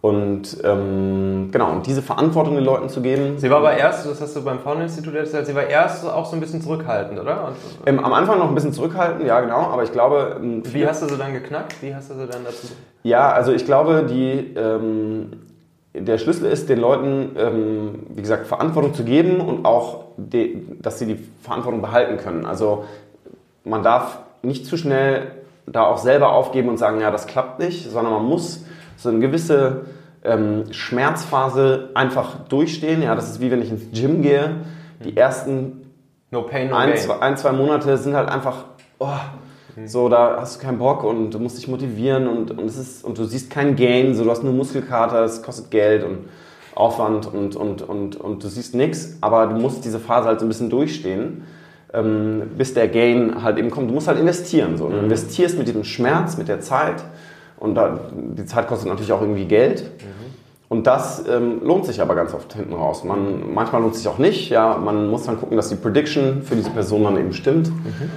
Und 0.00 0.58
ähm, 0.64 1.50
genau, 1.52 1.70
und 1.70 1.86
diese 1.86 2.02
Verantwortung 2.02 2.56
den 2.56 2.64
Leuten 2.64 2.88
zu 2.88 3.02
geben. 3.02 3.38
Sie 3.38 3.48
war 3.50 3.58
aber 3.58 3.76
erst, 3.76 4.04
das 4.04 4.20
hast 4.20 4.34
du 4.34 4.42
beim 4.42 4.58
Fauna-Institut 4.58 5.14
erzählt, 5.14 5.46
sie 5.46 5.54
war 5.54 5.64
erst 5.64 6.04
auch 6.04 6.26
so 6.26 6.34
ein 6.34 6.40
bisschen 6.40 6.60
zurückhaltend, 6.60 7.20
oder? 7.20 7.46
Und, 7.46 7.56
ähm, 7.86 8.04
am 8.04 8.12
Anfang 8.12 8.40
noch 8.40 8.48
ein 8.48 8.54
bisschen 8.56 8.72
zurückhaltend, 8.72 9.24
ja 9.24 9.40
genau, 9.40 9.58
aber 9.58 9.84
ich 9.84 9.92
glaube... 9.92 10.40
Ähm, 10.42 10.62
Wie 10.72 10.84
hast 10.84 11.02
du 11.02 11.06
sie 11.06 11.16
dann 11.16 11.32
geknackt? 11.32 11.80
Wie 11.82 11.94
hast 11.94 12.10
du 12.10 12.14
sie 12.14 12.26
dann 12.26 12.42
dazu... 12.44 12.66
Ja, 13.04 13.30
also 13.30 13.52
ich 13.52 13.64
glaube, 13.64 14.04
die, 14.10 14.54
ähm, 14.56 15.34
der 15.94 16.18
Schlüssel 16.18 16.50
ist, 16.50 16.68
den 16.68 16.78
Leuten, 16.78 17.36
ähm, 17.36 18.06
wie 18.14 18.22
gesagt, 18.22 18.46
Verantwortung 18.46 18.94
zu 18.94 19.04
geben 19.04 19.40
und 19.40 19.64
auch, 19.64 20.04
die, 20.16 20.66
dass 20.80 20.98
sie 20.98 21.06
die 21.06 21.18
Verantwortung 21.40 21.82
behalten 21.82 22.16
können. 22.16 22.46
Also 22.46 22.84
man 23.64 23.82
darf 23.82 24.18
nicht 24.42 24.66
zu 24.66 24.76
schnell 24.76 25.32
da 25.66 25.84
auch 25.84 25.98
selber 25.98 26.32
aufgeben 26.32 26.68
und 26.68 26.78
sagen, 26.78 27.00
ja, 27.00 27.10
das 27.10 27.26
klappt 27.26 27.58
nicht, 27.58 27.90
sondern 27.90 28.14
man 28.14 28.24
muss 28.24 28.64
so 28.96 29.08
eine 29.08 29.20
gewisse 29.20 29.82
ähm, 30.24 30.64
Schmerzphase 30.72 31.90
einfach 31.94 32.44
durchstehen. 32.48 33.02
Ja, 33.02 33.14
das 33.14 33.30
ist 33.30 33.40
wie 33.40 33.50
wenn 33.50 33.62
ich 33.62 33.70
ins 33.70 33.90
Gym 33.92 34.22
gehe. 34.22 34.56
Die 35.04 35.16
ersten 35.16 35.90
no 36.30 36.42
pain, 36.42 36.70
no 36.70 36.76
ein, 36.76 36.96
zwei, 36.96 37.20
ein, 37.20 37.36
zwei 37.36 37.52
Monate 37.52 37.96
sind 37.98 38.14
halt 38.14 38.28
einfach, 38.28 38.64
oh, 38.98 39.08
mhm. 39.76 39.88
so, 39.88 40.08
da 40.08 40.36
hast 40.40 40.56
du 40.56 40.66
keinen 40.66 40.78
Bock 40.78 41.04
und 41.04 41.30
du 41.30 41.38
musst 41.38 41.58
dich 41.58 41.68
motivieren 41.68 42.28
und, 42.28 42.50
und, 42.50 42.64
es 42.64 42.76
ist, 42.76 43.04
und 43.04 43.18
du 43.18 43.24
siehst 43.24 43.50
keinen 43.50 43.76
Gain, 43.76 44.14
so, 44.14 44.24
du 44.24 44.30
hast 44.30 44.42
nur 44.42 44.52
Muskelkater, 44.52 45.24
es 45.24 45.42
kostet 45.42 45.70
Geld 45.70 46.04
und 46.04 46.18
Aufwand 46.74 47.32
und, 47.32 47.54
und, 47.54 47.82
und, 47.82 48.16
und 48.16 48.42
du 48.42 48.48
siehst 48.48 48.74
nichts, 48.74 49.18
aber 49.20 49.46
du 49.46 49.56
musst 49.56 49.84
diese 49.84 49.98
Phase 49.98 50.28
halt 50.28 50.40
so 50.40 50.46
ein 50.46 50.48
bisschen 50.48 50.70
durchstehen. 50.70 51.44
Ähm, 51.94 52.52
bis 52.56 52.72
der 52.72 52.88
Gain 52.88 53.42
halt 53.42 53.58
eben 53.58 53.70
kommt. 53.70 53.90
Du 53.90 53.92
musst 53.92 54.08
halt 54.08 54.18
investieren. 54.18 54.78
So. 54.78 54.88
Du 54.88 54.96
mhm. 54.96 55.04
investierst 55.04 55.58
mit 55.58 55.68
diesem 55.68 55.84
Schmerz, 55.84 56.38
mit 56.38 56.48
der 56.48 56.62
Zeit 56.62 57.04
und 57.58 57.74
da, 57.74 58.00
die 58.12 58.46
Zeit 58.46 58.66
kostet 58.66 58.88
natürlich 58.88 59.12
auch 59.12 59.20
irgendwie 59.20 59.44
Geld. 59.44 59.82
Mhm. 59.82 60.22
Und 60.68 60.86
das 60.86 61.22
ähm, 61.28 61.60
lohnt 61.62 61.84
sich 61.84 62.00
aber 62.00 62.14
ganz 62.14 62.32
oft 62.32 62.54
hinten 62.54 62.72
raus. 62.72 63.04
Man, 63.04 63.52
manchmal 63.52 63.82
lohnt 63.82 63.92
es 63.92 64.00
sich 64.00 64.08
auch 64.08 64.16
nicht. 64.16 64.48
Ja, 64.48 64.78
man 64.78 65.10
muss 65.10 65.24
dann 65.24 65.38
gucken, 65.38 65.58
dass 65.58 65.68
die 65.68 65.74
Prediction 65.74 66.42
für 66.42 66.56
diese 66.56 66.70
Person 66.70 67.04
dann 67.04 67.18
eben 67.18 67.34
stimmt. 67.34 67.68
Mhm. 67.68 68.10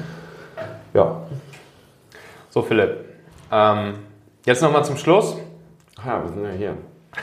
Ja. 0.94 1.18
So, 2.56 2.62
Philipp. 2.62 3.04
Ähm, 3.52 3.96
jetzt 4.46 4.62
nochmal 4.62 4.86
zum 4.86 4.96
Schluss. 4.96 5.36
Ja, 6.06 6.24
wir 6.24 6.30
sind 6.32 6.46
ja 6.46 6.52
hier. 6.52 6.78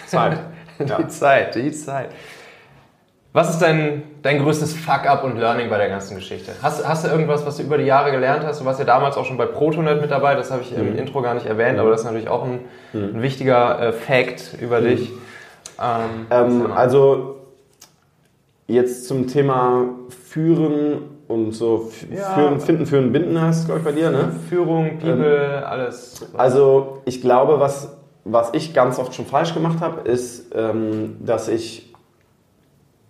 Zeit. 0.06 0.38
die 0.78 0.84
ja. 0.84 1.08
Zeit, 1.08 1.54
die 1.54 1.72
Zeit. 1.72 2.10
Was 3.32 3.48
ist 3.48 3.60
dein, 3.60 4.02
dein 4.20 4.42
größtes 4.42 4.74
Fuck-up 4.74 5.24
und 5.24 5.38
Learning 5.38 5.70
bei 5.70 5.78
der 5.78 5.88
ganzen 5.88 6.16
Geschichte? 6.16 6.52
Hast, 6.60 6.86
hast 6.86 7.06
du 7.06 7.08
irgendwas, 7.08 7.46
was 7.46 7.56
du 7.56 7.62
über 7.62 7.78
die 7.78 7.84
Jahre 7.84 8.10
gelernt 8.10 8.44
hast? 8.44 8.60
Du 8.60 8.66
warst 8.66 8.78
ja 8.78 8.84
damals 8.84 9.16
auch 9.16 9.24
schon 9.24 9.38
bei 9.38 9.46
Protonet 9.46 10.02
mit 10.02 10.10
dabei, 10.10 10.34
das 10.34 10.50
habe 10.50 10.60
ich 10.60 10.76
im 10.76 10.92
mhm. 10.92 10.98
Intro 10.98 11.22
gar 11.22 11.32
nicht 11.32 11.46
erwähnt, 11.46 11.78
aber 11.78 11.88
das 11.88 12.00
ist 12.00 12.04
natürlich 12.04 12.28
auch 12.28 12.44
ein, 12.44 12.60
mhm. 12.92 13.16
ein 13.16 13.22
wichtiger 13.22 13.80
äh, 13.80 13.92
Fact 13.94 14.58
über 14.60 14.82
mhm. 14.82 14.84
dich. 14.84 15.12
Ähm, 15.80 16.26
ähm, 16.30 16.72
also 16.72 17.36
jetzt 18.66 19.08
zum 19.08 19.28
Thema 19.28 19.94
Führen 20.10 21.21
und 21.28 21.52
so 21.52 21.90
ja. 22.14 22.34
führen, 22.34 22.60
finden, 22.60 22.86
führen, 22.86 23.12
binden 23.12 23.40
heißt 23.40 23.66
glaube 23.66 23.80
ich 23.80 23.84
bei 23.84 23.92
dir, 23.92 24.10
ne? 24.10 24.32
Führung, 24.48 24.98
People, 24.98 25.58
ähm, 25.58 25.64
alles. 25.64 26.26
Also 26.36 27.02
ich 27.04 27.20
glaube, 27.20 27.60
was, 27.60 27.96
was 28.24 28.50
ich 28.52 28.74
ganz 28.74 28.98
oft 28.98 29.14
schon 29.14 29.26
falsch 29.26 29.54
gemacht 29.54 29.80
habe, 29.80 30.08
ist, 30.08 30.54
ähm, 30.54 31.16
dass 31.20 31.48
ich 31.48 31.92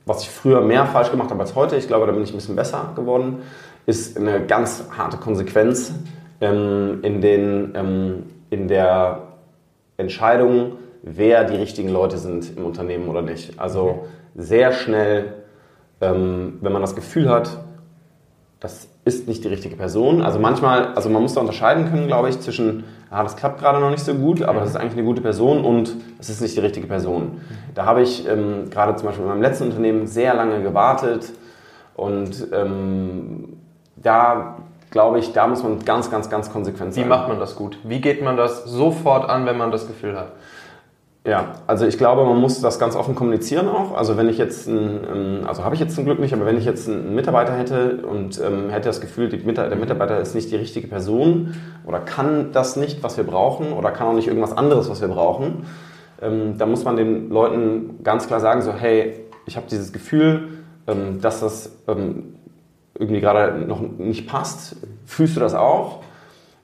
was 0.06 0.22
ich 0.22 0.30
früher 0.30 0.60
mehr 0.60 0.86
falsch 0.86 1.10
gemacht 1.10 1.30
habe 1.30 1.40
als 1.40 1.54
heute, 1.54 1.76
ich 1.76 1.86
glaube, 1.86 2.06
da 2.06 2.12
bin 2.12 2.22
ich 2.22 2.32
ein 2.32 2.36
bisschen 2.36 2.56
besser 2.56 2.92
geworden, 2.96 3.42
ist 3.86 4.18
eine 4.18 4.44
ganz 4.44 4.84
harte 4.96 5.16
Konsequenz 5.16 5.92
ähm, 6.40 7.00
in, 7.02 7.20
den, 7.20 7.72
ähm, 7.74 8.22
in 8.50 8.68
der 8.68 9.20
Entscheidung, 9.96 10.72
wer 11.02 11.44
die 11.44 11.56
richtigen 11.56 11.88
Leute 11.88 12.18
sind 12.18 12.56
im 12.56 12.64
Unternehmen 12.64 13.08
oder 13.08 13.22
nicht. 13.22 13.58
Also 13.58 14.06
sehr 14.34 14.72
schnell, 14.72 15.34
ähm, 16.00 16.58
wenn 16.60 16.72
man 16.72 16.82
das 16.82 16.94
Gefühl 16.94 17.28
hat, 17.28 17.58
das 18.62 18.86
ist 19.04 19.26
nicht 19.26 19.42
die 19.42 19.48
richtige 19.48 19.74
Person. 19.74 20.22
Also 20.22 20.38
manchmal, 20.38 20.94
also 20.94 21.10
man 21.10 21.20
muss 21.20 21.34
da 21.34 21.40
unterscheiden 21.40 21.90
können, 21.90 22.06
glaube 22.06 22.28
ich, 22.28 22.38
zwischen, 22.38 22.84
ah, 23.10 23.24
das 23.24 23.36
klappt 23.36 23.58
gerade 23.58 23.80
noch 23.80 23.90
nicht 23.90 24.04
so 24.04 24.14
gut, 24.14 24.40
aber 24.42 24.60
das 24.60 24.70
ist 24.70 24.76
eigentlich 24.76 24.92
eine 24.92 25.02
gute 25.02 25.20
Person 25.20 25.64
und 25.64 25.96
es 26.20 26.30
ist 26.30 26.40
nicht 26.40 26.54
die 26.54 26.60
richtige 26.60 26.86
Person. 26.86 27.40
Da 27.74 27.86
habe 27.86 28.02
ich 28.02 28.26
ähm, 28.28 28.70
gerade 28.70 28.94
zum 28.94 29.06
Beispiel 29.06 29.24
in 29.24 29.30
meinem 29.30 29.42
letzten 29.42 29.64
Unternehmen 29.64 30.06
sehr 30.06 30.34
lange 30.34 30.62
gewartet 30.62 31.32
und 31.96 32.46
ähm, 32.52 33.56
da 33.96 34.58
glaube 34.92 35.18
ich, 35.18 35.32
da 35.32 35.48
muss 35.48 35.64
man 35.64 35.84
ganz, 35.84 36.08
ganz, 36.08 36.30
ganz 36.30 36.52
konsequent 36.52 36.94
sein. 36.94 37.04
Wie 37.04 37.08
macht 37.08 37.26
man 37.26 37.40
das 37.40 37.56
gut? 37.56 37.78
Wie 37.82 38.00
geht 38.00 38.22
man 38.22 38.36
das 38.36 38.64
sofort 38.64 39.28
an, 39.28 39.44
wenn 39.44 39.58
man 39.58 39.72
das 39.72 39.88
Gefühl 39.88 40.16
hat? 40.16 40.28
Ja, 41.24 41.54
also 41.68 41.86
ich 41.86 41.98
glaube, 41.98 42.24
man 42.24 42.40
muss 42.40 42.60
das 42.60 42.80
ganz 42.80 42.96
offen 42.96 43.14
kommunizieren 43.14 43.68
auch. 43.68 43.96
Also 43.96 44.16
wenn 44.16 44.28
ich 44.28 44.38
jetzt, 44.38 44.66
ein, 44.66 45.44
also 45.46 45.62
habe 45.62 45.76
ich 45.76 45.80
jetzt 45.80 45.94
zum 45.94 46.04
Glück 46.04 46.18
nicht, 46.18 46.34
aber 46.34 46.46
wenn 46.46 46.58
ich 46.58 46.64
jetzt 46.64 46.88
einen 46.88 47.14
Mitarbeiter 47.14 47.56
hätte 47.56 48.04
und 48.04 48.40
ähm, 48.40 48.70
hätte 48.70 48.88
das 48.88 49.00
Gefühl, 49.00 49.28
der 49.28 49.76
Mitarbeiter 49.76 50.18
ist 50.18 50.34
nicht 50.34 50.50
die 50.50 50.56
richtige 50.56 50.88
Person 50.88 51.54
oder 51.86 52.00
kann 52.00 52.50
das 52.50 52.74
nicht, 52.74 53.04
was 53.04 53.16
wir 53.16 53.24
brauchen 53.24 53.72
oder 53.72 53.92
kann 53.92 54.08
auch 54.08 54.14
nicht 54.14 54.26
irgendwas 54.26 54.56
anderes, 54.56 54.90
was 54.90 55.00
wir 55.00 55.06
brauchen, 55.06 55.64
ähm, 56.20 56.58
dann 56.58 56.70
muss 56.70 56.82
man 56.84 56.96
den 56.96 57.30
Leuten 57.30 58.00
ganz 58.02 58.26
klar 58.26 58.40
sagen, 58.40 58.62
so 58.62 58.72
hey, 58.72 59.14
ich 59.46 59.56
habe 59.56 59.66
dieses 59.70 59.92
Gefühl, 59.92 60.48
ähm, 60.88 61.20
dass 61.20 61.38
das 61.38 61.70
ähm, 61.86 62.34
irgendwie 62.98 63.20
gerade 63.20 63.64
noch 63.64 63.80
nicht 63.80 64.26
passt. 64.26 64.76
Fühlst 65.06 65.36
du 65.36 65.40
das 65.40 65.54
auch? 65.54 66.01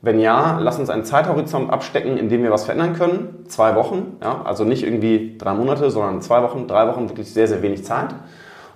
Wenn 0.01 0.21
ja, 0.21 0.59
lass 0.61 0.79
uns 0.79 0.91
einen 0.91 1.05
Zeithorizont 1.05 1.73
abstecken, 1.73 2.17
in 2.17 2.29
dem 2.29 2.45
wir 2.45 2.53
was 2.53 2.65
verändern 2.65 2.95
können. 2.95 3.45
Zwei 3.49 3.75
Wochen, 3.75 4.17
ja? 4.23 4.43
also 4.45 4.63
nicht 4.65 4.85
irgendwie 4.85 5.37
drei 5.39 5.55
Monate, 5.55 5.91
sondern 5.91 6.23
zwei 6.23 6.43
Wochen, 6.43 6.69
drei 6.69 6.87
Wochen, 6.87 7.09
wirklich 7.09 7.33
sehr, 7.33 7.49
sehr 7.49 7.63
wenig 7.63 7.85
Zeit. 7.85 8.15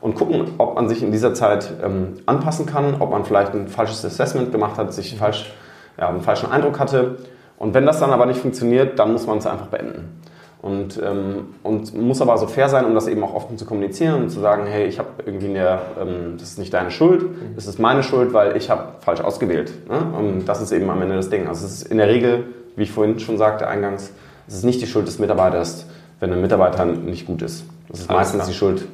Und 0.01 0.17
gucken, 0.17 0.55
ob 0.59 0.75
man 0.75 0.89
sich 0.89 1.01
in 1.01 1.13
dieser 1.13 1.33
Zeit 1.33 1.75
ähm, 1.81 2.15
anpassen 2.27 2.67
kann, 2.67 2.97
ob 2.99 3.11
man 3.13 3.25
vielleicht 3.25 3.55
ein 3.55 3.69
falsches 3.69 4.05
Assessment 4.05 4.51
gemacht 4.51 4.77
hat, 4.79 4.93
sich 4.93 5.17
falsch, 5.17 5.53
ja, 5.97 6.09
einen 6.09 6.23
falschen 6.23 6.51
Eindruck 6.51 6.81
hatte. 6.81 7.19
Und 7.57 7.73
wenn 7.73 7.87
das 7.87 8.01
dann 8.01 8.11
aber 8.11 8.27
nicht 8.27 8.41
funktioniert, 8.41 8.99
dann 8.99 9.13
muss 9.13 9.29
man 9.29 9.39
es 9.39 9.47
einfach 9.47 9.67
beenden. 9.67 10.21
Und, 10.63 11.03
ähm, 11.05 11.55
und 11.65 11.93
muss 12.01 12.23
aber 12.23 12.39
so 12.39 12.47
fair 12.47 12.69
sein, 12.69 12.85
um 12.85 12.95
das 12.95 13.09
eben 13.09 13.25
auch 13.25 13.35
offen 13.35 13.59
zu 13.59 13.67
kommunizieren 13.67 14.23
und 14.23 14.31
zu 14.31 14.39
sagen, 14.39 14.65
hey, 14.67 14.87
ich 14.87 15.01
habe 15.01 15.09
irgendwie 15.27 15.49
eine, 15.49 15.81
ähm, 16.01 16.37
das 16.39 16.51
ist 16.51 16.59
nicht 16.61 16.73
deine 16.73 16.93
Schuld, 16.93 17.25
das 17.57 17.67
ist 17.67 17.81
meine 17.81 18.05
Schuld, 18.05 18.33
weil 18.33 18.57
ich 18.57 18.71
habe 18.71 18.93
falsch 19.01 19.21
ausgewählt. 19.21 19.73
Ne? 19.89 19.99
Und 20.17 20.45
das 20.47 20.63
ist 20.63 20.71
eben 20.71 20.89
am 20.89 21.03
Ende 21.03 21.17
das 21.17 21.31
Ding. 21.31 21.49
Also 21.49 21.67
es 21.67 21.83
ist 21.83 21.89
in 21.89 21.99
der 21.99 22.07
Regel, 22.07 22.45
wie 22.77 22.85
ich 22.85 22.93
vorhin 22.93 23.19
schon 23.19 23.39
sagte 23.39 23.67
eingangs, 23.67 24.13
es 24.47 24.55
ist 24.55 24.65
nicht 24.65 24.81
die 24.81 24.87
Schuld 24.87 25.09
des 25.09 25.19
Mitarbeiters, 25.19 25.87
wenn 26.21 26.33
ein 26.33 26.41
Mitarbeiter 26.41 26.85
nicht 26.85 27.27
gut 27.27 27.43
ist. 27.43 27.65
Das 27.89 27.99
ist 27.99 28.09
Alles 28.09 28.21
meistens 28.21 28.39
klar. 28.39 28.49
die 28.49 28.55
Schuld 28.55 28.89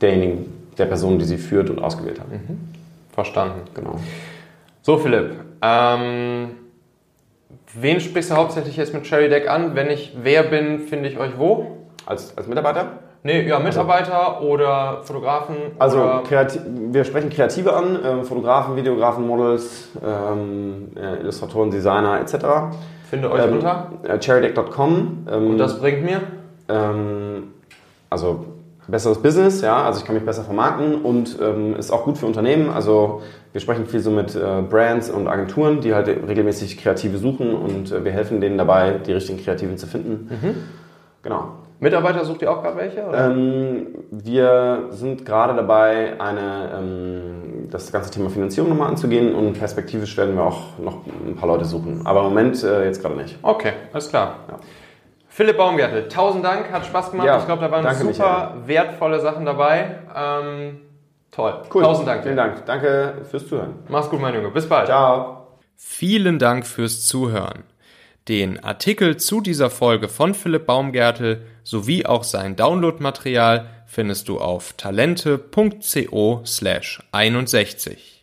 derjenigen, 0.00 0.52
der 0.78 0.86
Person, 0.86 1.18
die 1.18 1.24
sie 1.24 1.36
führt 1.36 1.68
und 1.68 1.80
ausgewählt 1.80 2.20
hat. 2.20 2.30
Mhm. 2.30 2.60
Verstanden. 3.12 3.62
Genau. 3.74 3.96
So, 4.82 4.98
Philipp. 4.98 5.34
Ähm 5.60 6.61
Wen 7.74 8.00
sprichst 8.00 8.30
du 8.30 8.36
hauptsächlich 8.36 8.76
jetzt 8.76 8.92
mit 8.92 9.04
Cherry 9.04 9.28
Deck 9.28 9.48
an? 9.48 9.74
Wenn 9.74 9.90
ich 9.90 10.16
wer 10.22 10.42
bin, 10.42 10.80
finde 10.80 11.08
ich 11.08 11.18
euch 11.18 11.38
wo? 11.38 11.78
Als, 12.06 12.36
als 12.36 12.46
Mitarbeiter? 12.46 12.98
Nee, 13.24 13.46
ja, 13.46 13.60
Mitarbeiter 13.60 14.36
also, 14.36 14.48
oder 14.48 15.00
Fotografen. 15.04 15.56
Also 15.78 15.98
oder 15.98 16.22
wir 16.92 17.04
sprechen 17.04 17.30
Kreative 17.30 17.72
an, 17.72 18.04
äh, 18.04 18.24
Fotografen, 18.24 18.74
Videografen, 18.74 19.26
Models, 19.26 19.90
ähm, 20.04 20.88
äh, 20.96 21.20
Illustratoren, 21.20 21.70
Designer 21.70 22.20
etc. 22.20 22.34
Finde 23.08 23.30
euch 23.30 23.44
ähm, 23.44 23.52
unter? 23.54 23.92
Äh, 24.02 24.18
cherrydeck.com. 24.18 25.26
Ähm, 25.30 25.50
Und 25.50 25.58
das 25.58 25.78
bringt 25.78 26.04
mir? 26.04 26.20
Ähm, 26.68 27.52
also 28.10 28.44
besseres 28.88 29.22
Business, 29.22 29.60
ja, 29.60 29.82
also 29.84 30.00
ich 30.00 30.04
kann 30.04 30.14
mich 30.14 30.24
besser 30.24 30.42
vermarkten 30.42 31.02
und 31.02 31.38
ähm, 31.40 31.76
ist 31.76 31.90
auch 31.90 32.04
gut 32.04 32.18
für 32.18 32.26
Unternehmen. 32.26 32.70
Also 32.70 33.22
wir 33.52 33.60
sprechen 33.60 33.86
viel 33.86 34.00
so 34.00 34.10
mit 34.10 34.34
äh, 34.34 34.62
Brands 34.68 35.10
und 35.10 35.28
Agenturen, 35.28 35.80
die 35.80 35.94
halt 35.94 36.08
regelmäßig 36.08 36.78
Kreative 36.78 37.18
suchen 37.18 37.54
und 37.54 37.92
äh, 37.92 38.04
wir 38.04 38.12
helfen 38.12 38.40
denen 38.40 38.58
dabei, 38.58 38.92
die 38.92 39.12
richtigen 39.12 39.38
Kreativen 39.42 39.78
zu 39.78 39.86
finden. 39.86 40.28
Mhm. 40.30 40.54
Genau. 41.22 41.44
Mitarbeiter 41.78 42.24
sucht 42.24 42.42
ihr 42.42 42.50
auch 42.50 42.62
gerade 42.62 42.76
welche? 42.76 43.00
Ähm, 43.12 43.86
wir 44.10 44.86
sind 44.90 45.26
gerade 45.26 45.54
dabei, 45.54 46.20
eine, 46.20 46.70
ähm, 46.78 47.68
das 47.70 47.90
ganze 47.90 48.10
Thema 48.10 48.30
Finanzierung 48.30 48.70
nochmal 48.70 48.88
anzugehen 48.88 49.34
und 49.34 49.54
perspektivisch 49.58 50.16
werden 50.16 50.36
wir 50.36 50.44
auch 50.44 50.78
noch 50.78 50.98
ein 51.26 51.34
paar 51.34 51.48
Leute 51.48 51.64
suchen. 51.64 52.02
Aber 52.04 52.20
im 52.20 52.26
Moment 52.26 52.62
äh, 52.62 52.84
jetzt 52.84 53.02
gerade 53.02 53.16
nicht. 53.16 53.36
Okay, 53.42 53.72
alles 53.92 54.08
klar. 54.08 54.36
Ja. 54.48 54.58
Philipp 55.34 55.56
Baumgärtel, 55.56 56.08
tausend 56.08 56.44
Dank, 56.44 56.70
hat 56.70 56.84
Spaß 56.84 57.10
gemacht. 57.10 57.26
Ja, 57.26 57.38
ich 57.38 57.46
glaube, 57.46 57.62
da 57.62 57.70
waren 57.70 57.94
super 57.94 58.04
Michael. 58.04 58.68
wertvolle 58.68 59.18
Sachen 59.18 59.46
dabei. 59.46 59.98
Ähm, 60.14 60.80
toll. 61.30 61.62
Cool. 61.72 61.82
Tausend 61.82 62.06
Dank. 62.06 62.22
Vielen 62.22 62.36
Dank. 62.36 62.66
Danke 62.66 63.22
fürs 63.30 63.48
Zuhören. 63.48 63.76
Mach's 63.88 64.10
gut, 64.10 64.20
mein 64.20 64.34
Junge. 64.34 64.50
Bis 64.50 64.68
bald. 64.68 64.88
Ciao. 64.88 65.46
Vielen 65.74 66.38
Dank 66.38 66.66
fürs 66.66 67.06
Zuhören. 67.06 67.64
Den 68.28 68.62
Artikel 68.62 69.16
zu 69.16 69.40
dieser 69.40 69.70
Folge 69.70 70.10
von 70.10 70.34
Philipp 70.34 70.66
Baumgärtel 70.66 71.46
sowie 71.64 72.04
auch 72.04 72.24
sein 72.24 72.54
Downloadmaterial 72.54 73.66
findest 73.86 74.28
du 74.28 74.38
auf 74.38 74.74
talente.co 74.74 76.42
slash 76.44 77.02
61. 77.10 78.21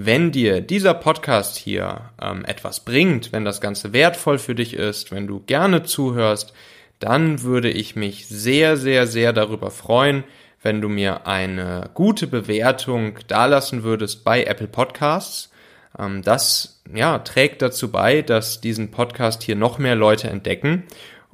Wenn 0.00 0.30
dir 0.30 0.60
dieser 0.60 0.94
Podcast 0.94 1.56
hier 1.56 2.02
ähm, 2.22 2.44
etwas 2.44 2.78
bringt, 2.78 3.32
wenn 3.32 3.44
das 3.44 3.60
Ganze 3.60 3.92
wertvoll 3.92 4.38
für 4.38 4.54
dich 4.54 4.74
ist, 4.74 5.10
wenn 5.10 5.26
du 5.26 5.40
gerne 5.40 5.82
zuhörst, 5.82 6.52
dann 7.00 7.42
würde 7.42 7.68
ich 7.68 7.96
mich 7.96 8.28
sehr, 8.28 8.76
sehr, 8.76 9.08
sehr 9.08 9.32
darüber 9.32 9.72
freuen, 9.72 10.22
wenn 10.62 10.80
du 10.80 10.88
mir 10.88 11.26
eine 11.26 11.90
gute 11.94 12.28
Bewertung 12.28 13.18
dalassen 13.26 13.82
würdest 13.82 14.22
bei 14.22 14.44
Apple 14.44 14.68
Podcasts. 14.68 15.50
Ähm, 15.98 16.22
das 16.22 16.80
ja, 16.94 17.18
trägt 17.18 17.60
dazu 17.60 17.90
bei, 17.90 18.22
dass 18.22 18.60
diesen 18.60 18.92
Podcast 18.92 19.42
hier 19.42 19.56
noch 19.56 19.78
mehr 19.78 19.96
Leute 19.96 20.30
entdecken 20.30 20.84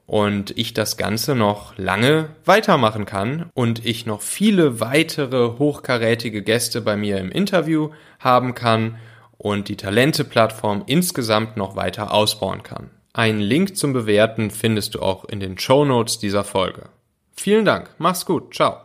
und 0.07 0.57
ich 0.57 0.75
das 0.75 0.97
Ganze 0.97 1.35
noch 1.35 1.77
lange 1.79 2.31
weitermachen 2.45 3.07
kann 3.07 3.51
und 3.55 3.85
ich 3.85 4.07
noch 4.07 4.21
viele 4.21 4.81
weitere 4.81 5.59
hochkarätige 5.59 6.43
Gäste 6.43 6.81
bei 6.81 6.97
mir 6.97 7.19
im 7.19 7.31
Interview 7.31 7.91
haben 8.19 8.55
kann 8.55 8.99
und 9.39 9.69
die 9.69 9.77
Talente-Plattform 9.77 10.85
insgesamt 10.87 11.57
noch 11.57 11.77
weiter 11.77 12.13
ausbauen 12.13 12.63
kann. 12.63 12.91
Einen 13.13 13.41
Link 13.41 13.77
zum 13.77 13.93
Bewerten 13.93 14.51
findest 14.51 14.95
du 14.95 15.01
auch 15.01 15.25
in 15.25 15.41
den 15.41 15.59
Show 15.59 15.85
Notes 15.85 16.19
dieser 16.19 16.45
Folge. 16.45 16.89
Vielen 17.33 17.65
Dank, 17.65 17.91
mach's 17.99 18.27
gut, 18.27 18.55
ciao. 18.55 18.84